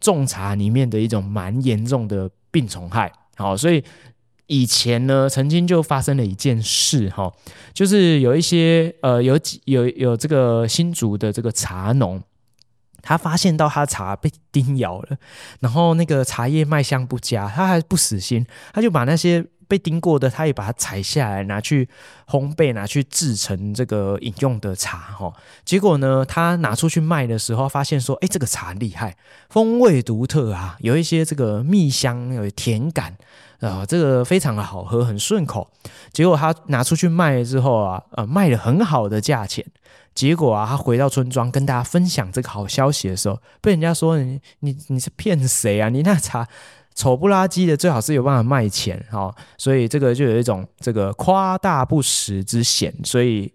[0.02, 3.10] 种茶里面的一种蛮严重的病虫害。
[3.38, 3.82] 好，所以。
[4.48, 7.32] 以前呢，曾经就发生了一件事哈，
[7.74, 12.22] 就是有一些呃，有几有有这个新竹的这个茶农，
[13.02, 15.18] 他发现到他茶被叮咬了，
[15.62, 21.88] 然后那个茶叶卖相不佳，他还不死心，他就把那些被叮过的，他也把它采下来，拿去
[22.28, 25.34] 烘焙，拿去制成这个饮用的茶哈。
[25.66, 29.16] 结果呢，他拿出去卖的时候，发现说，哎，这个茶厉害，
[29.50, 33.16] 风味独特啊，有一些这个蜜香，有甜感。
[33.64, 35.72] 呃，这个非常的好喝，很顺口。
[36.12, 39.66] 结果他拿出去卖了之后啊，呃，卖了很好的价钱。
[40.14, 45.88] 结果啊，他回到村庄跟大家分享这个好消息的时候，被人家说你你你是骗谁啊？
[45.88, 46.46] 你那茶
[46.94, 49.34] 丑不拉几的，最好是有办法卖钱哈。
[49.58, 52.94] 所以这个就有一种这个夸大不实之嫌。
[53.06, 53.54] 所以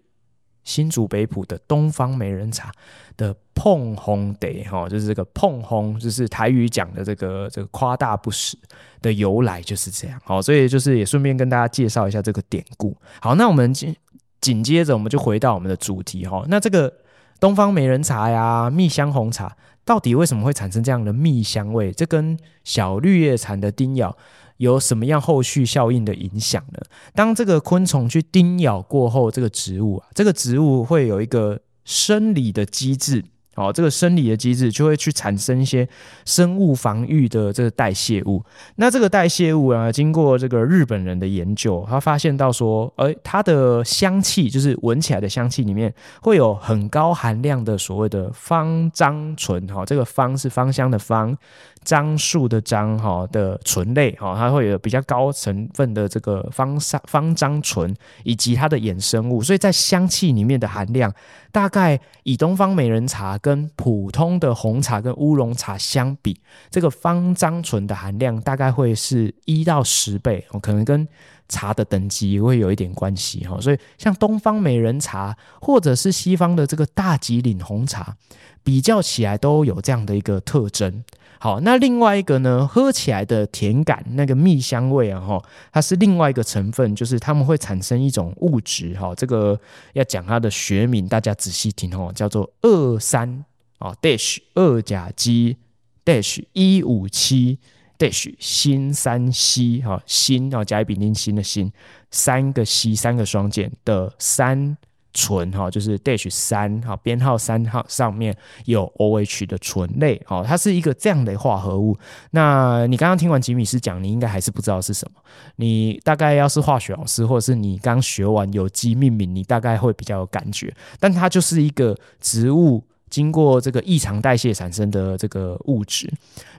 [0.63, 2.71] 新竹北埔的东方美人茶
[3.19, 8.57] 的膨风茶哈，就是这个膨风，就是台语讲的这个这个夸大不实
[9.01, 10.19] 的由来就是这样。
[10.23, 12.97] 好，所以就是也顺便跟大家介绍一下这个典故。
[13.21, 13.95] 好，那我们今。
[14.41, 16.45] 紧接着，我们就回到我们的主题哈。
[16.47, 16.93] 那这个
[17.41, 21.91] 东方美人茶呀，蜜香红茶，到底为什么会产生这样的蜜香味？
[21.91, 24.15] 这跟小绿叶蝉的叮咬
[24.55, 26.79] 有什么样后续效应的影响呢？
[27.13, 33.23] 当这个昆虫去叮咬过后，这个植物啊，这个植物会有一个生理的机制。
[33.55, 35.85] 哦，这个生理的机制就会去产生一些
[36.23, 38.41] 生物防御的这个代谢物。
[38.77, 49.67] 那这个代谢物啊，经过这个日本人的研究，他发现到说，诶，它的香气就是闻起来的香气里面会有很高含量的所谓的芳樟醇。
[49.67, 51.37] 哈，这个芳是芳香的芳。
[51.83, 61.11] 樟树的樟哈的醇类哈，它会有比较高成分的这个芳樟芳樟醇以及它的衍生物，所以在香气里面的含量，
[61.51, 66.39] 大概以东方美人茶跟普通的红茶跟乌龙茶相比，
[66.69, 71.07] 这个芳樟醇的含量大概会是一到十倍，可能跟
[71.47, 73.59] 茶的等级也会有一点关系哈。
[73.59, 78.15] 所以像东方美人茶或者是西方的这个大吉岭红茶，
[78.63, 81.03] 比较起来都有这样的一个特征。
[81.41, 85.41] 好，那另外一个呢，喝起来的甜感，那个蜜香味啊，哈，
[85.71, 89.57] 它是另外一个成分，就是它们会产生一种物质，哈，这个
[89.93, 93.45] 要讲它的学名，大家仔细听哦，叫做二三
[93.77, 95.55] 啊 dash 二甲基
[96.03, 97.57] dash 一五七
[97.97, 101.71] dash 新三烯，哈，辛啊，甲乙丙丁辛的辛，
[102.11, 104.77] 三个烯，三个双键的三。
[105.13, 111.97] 醇哈，就是 dash 三哈，编号三号上面有 OH 的醇类哈，它是一个这样的化合物。
[112.31, 115.21] 那你刚刚听完吉米斯讲，你应该还是不知道是什么。
[115.55, 120.73] 你大概要是化学老师，或者是你刚学完有机命名，你大概会比较有感觉。
[120.99, 126.11] 但它就是一个植物经过这个异常代谢产生的这个物质。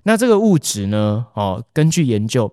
[0.03, 2.53] 那这个物质呢，哦，根据研究。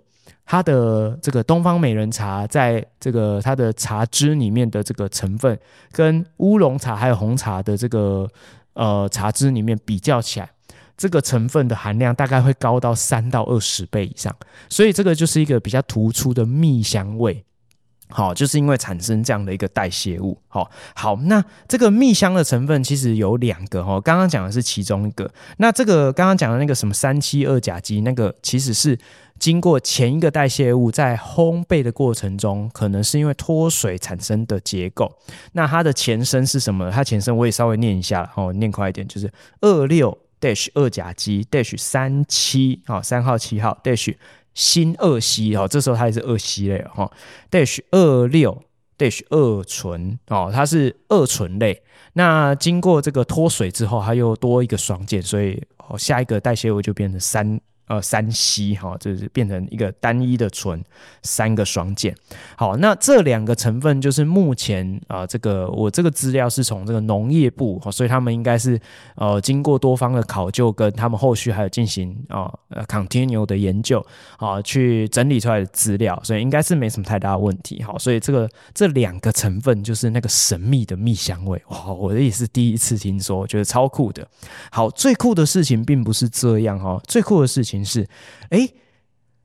[0.50, 5.60] 它的这个东方美人茶，在这个它的茶汁里面的这个成分，
[5.92, 8.26] 跟乌龙茶还有红茶的这个
[8.74, 10.50] 呃茶汁里面比较起来，
[10.96, 14.34] 这个成分的含量大概会高到三到二十倍以上，
[14.70, 17.44] 所以这个就是一个比较突出的蜜香味。
[18.10, 20.38] 好，就是因为产生这样的一个代谢物。
[20.48, 25.30] 好，好，那这个蜜香的成分其实有两个哈，刚刚讲的是其中一个。
[25.58, 28.98] 那这个刚刚讲的那个什么三七二甲基，那个其实是
[29.38, 35.12] 经过前一个代谢物在烘焙的过程中，可能是因为脱水产生的结构。
[35.52, 36.90] 那它的前身是什么？
[36.90, 39.30] 它前身我也稍微念一下了，哦，念快一点，就是
[39.60, 44.16] 二六 dash 二甲基 dash 三七，好，三号七号 dash。
[44.58, 47.10] 锌二烯哦，这时候它也是二烯类哈
[47.52, 48.60] ，dash 二六
[48.98, 51.84] dash 二醇哦，它是二醇类。
[52.14, 57.62] 那经过这个脱水之后，它又多一个双键，所以哦，下一个代谢物就变成三。
[57.88, 60.84] 呃，三烯哈，就是变成一个单一的醇，
[61.24, 62.14] 三个双键。
[62.58, 68.78] 好，那这两个成分就是目前啊、呃，这个我这个资料是从这个农业部，所以他们应该是
[69.16, 74.06] 呃经过多方的考究，跟他们后续还有进行啊呃 continue 的研究
[74.36, 77.82] 啊、去整理出来的资料，所以应该是没什么太大的问题。
[77.84, 84.28] 好，所以这个这两个成分就是那个神秘的蜜香味，哇，我也是第一次听说，觉得超酷的。
[84.72, 87.77] 好，最酷的事情并不是这样哈，最酷的事情。
[87.84, 88.08] 是，
[88.50, 88.70] 哎，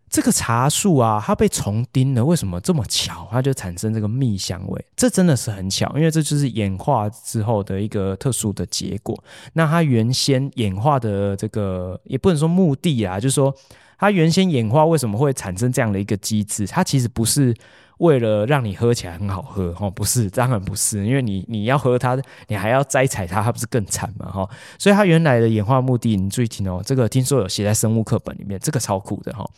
[0.08, 3.28] 这个茶树啊，它被虫叮了，为什么这么巧？
[3.30, 9.16] 它就产生这个蜜香味，这真的是很巧，因为这就是演化之后的一个特殊的结果。
[9.54, 13.54] 那它原先演化的这个，也不能说目的啊，就是说
[13.98, 16.66] 它原先演化为什么会产生这样的一个机制？
[16.66, 17.54] 它其实不是。
[18.02, 24.28] 为了让你喝起来很好喝，哈，不是，当然不是，因为你你要喝它，你还要摘采它，它不是更惨吗？
[24.28, 29.48] 哈，所以它原来的演化目的，你注意听哦，这个听说有写在生物课本里面，这个超酷的哈。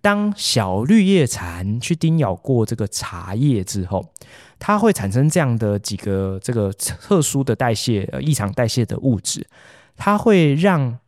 [0.00, 4.04] 当小绿叶蝉去叮咬过这个茶叶之后，
[4.58, 9.46] 它会产生这样的几个这个特殊的代谢，呃，异常代谢的物质，
[9.96, 10.98] 它会让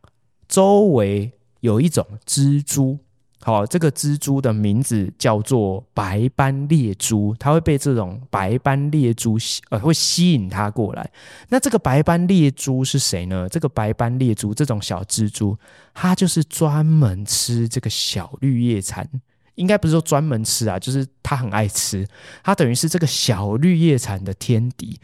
[0.47, 2.97] 周围有一种蜘蛛。
[3.45, 11.07] 好，这个蜘蛛的名字叫做白斑猎蛛，它会被这种白斑猎蛛吸，呃，会吸引它过来。
[11.49, 13.47] 那这个白斑猎蛛是谁呢？
[13.47, 15.55] 这个白斑猎蛛这种小蜘蛛，
[15.93, 19.07] 它就是专门吃这个小绿叶蝉
[19.53, 22.03] 应该不是说专门吃啊，就是它很爱吃，
[22.43, 24.99] 它等于是这个小绿叶蝉的天敌。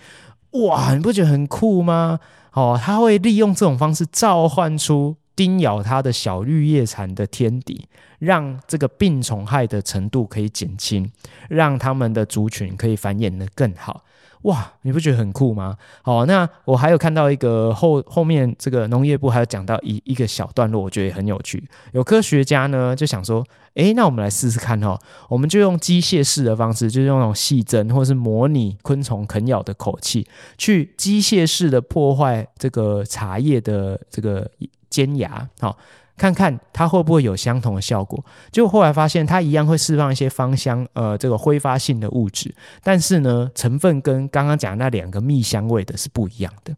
[0.65, 2.19] 哇，你不觉得很酷吗？
[2.53, 7.87] 哦，它会利用这种方式召唤出叮咬它的小绿叶蝉的天敌，
[8.19, 11.11] 让这个病虫害的程度可以减轻，
[11.49, 14.03] 让他们的族群可以繁衍得更好。
[14.43, 15.75] 哇，你不觉得很酷吗？
[16.03, 21.67] 好，那我还有看到一个后后面这个农业部还有讲到一一个小段落，我觉得也很有趣。
[21.93, 23.43] 有科学家呢就想说，
[23.73, 24.95] 诶，那我们来试试看哦，
[25.27, 30.27] 我们就用机械式的方式，就是用那种细针或是模拟昆虫啃咬的口气，
[30.59, 34.47] 去机械式的破坏这个茶叶的这个
[34.91, 35.75] 尖牙，好。
[36.17, 42.53] 看看它会不会有相同的效果，结果后来发现它一样会释放一些芳香，呃，这个挥发性的物质，
[42.83, 46.75] 但是呢，成分跟刚刚讲那两个蜜香味的是不一样的。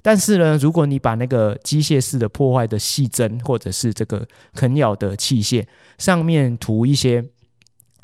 [0.00, 5.66] 但是呢，如果你把那个机械式的破坏的细针，或者是这个啃咬的器械
[5.98, 7.22] 上面涂一些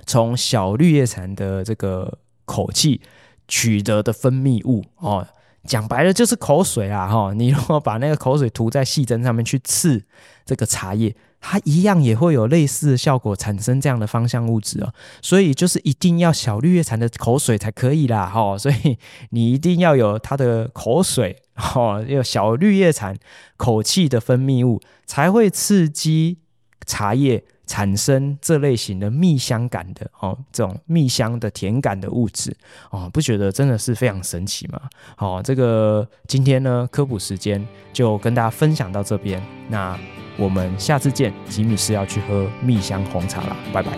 [0.05, 3.01] 从小绿叶蝉的这个口气
[3.49, 5.27] 取得的分泌物哦。
[5.65, 7.33] 讲白了就是口水啊，哈！
[7.35, 10.03] 你如果把那个口水涂在细针上面去刺
[10.45, 14.93] 这个茶叶，它一样也会有类似的效果，产生这样的芳香物质哦。
[15.21, 18.59] 所以就是一定要小绿叶蝉的口水才可以啦，哈！
[18.59, 18.99] 所以
[19.31, 23.17] 你一定要有它的口水，哈，有小绿叶蝉
[23.57, 26.39] 口气的分泌物，才会刺激
[26.85, 27.45] 茶叶。
[27.73, 32.55] 产生这类型的蜜香感的哦，这种蜜香的甜感的物质
[32.91, 34.79] 哦，不觉得真的是非常神奇吗？
[35.17, 39.99] 好、哦，这个今天呢科普时间就跟大家分享到这边，那
[40.37, 41.33] 我们下次见。
[41.49, 43.93] 吉米是要去喝蜜香红茶了，拜拜。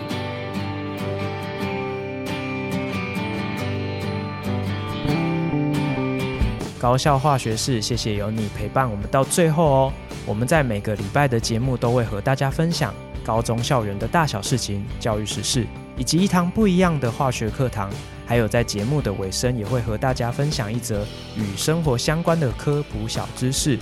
[6.79, 9.93] 高效化学式，谢谢有你陪伴我们到最后哦。
[10.25, 12.93] 我们在每个礼拜的节目都会和大家分享。
[13.25, 15.65] 高中校园的大小事情、教育时事，
[15.97, 17.89] 以及一堂不一样的化学课堂，
[18.25, 23.77] 还有在节目的尾声也会和大家分享一则与生活相关的科普小知识。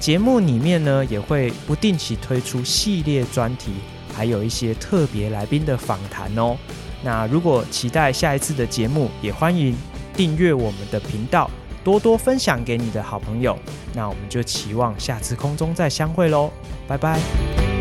[0.00, 3.72] 节目里面呢，也会不定期推出系列专题，
[4.14, 6.56] 还有一些特别来宾的访谈哦。
[7.02, 9.76] 那如果期待下一次的节目，也欢迎
[10.14, 11.50] 订阅我们的频道，
[11.84, 13.56] 多多分享给你的好朋友。
[13.94, 16.50] 那我们就期望下次空中再相会喽，
[16.86, 17.77] 拜拜。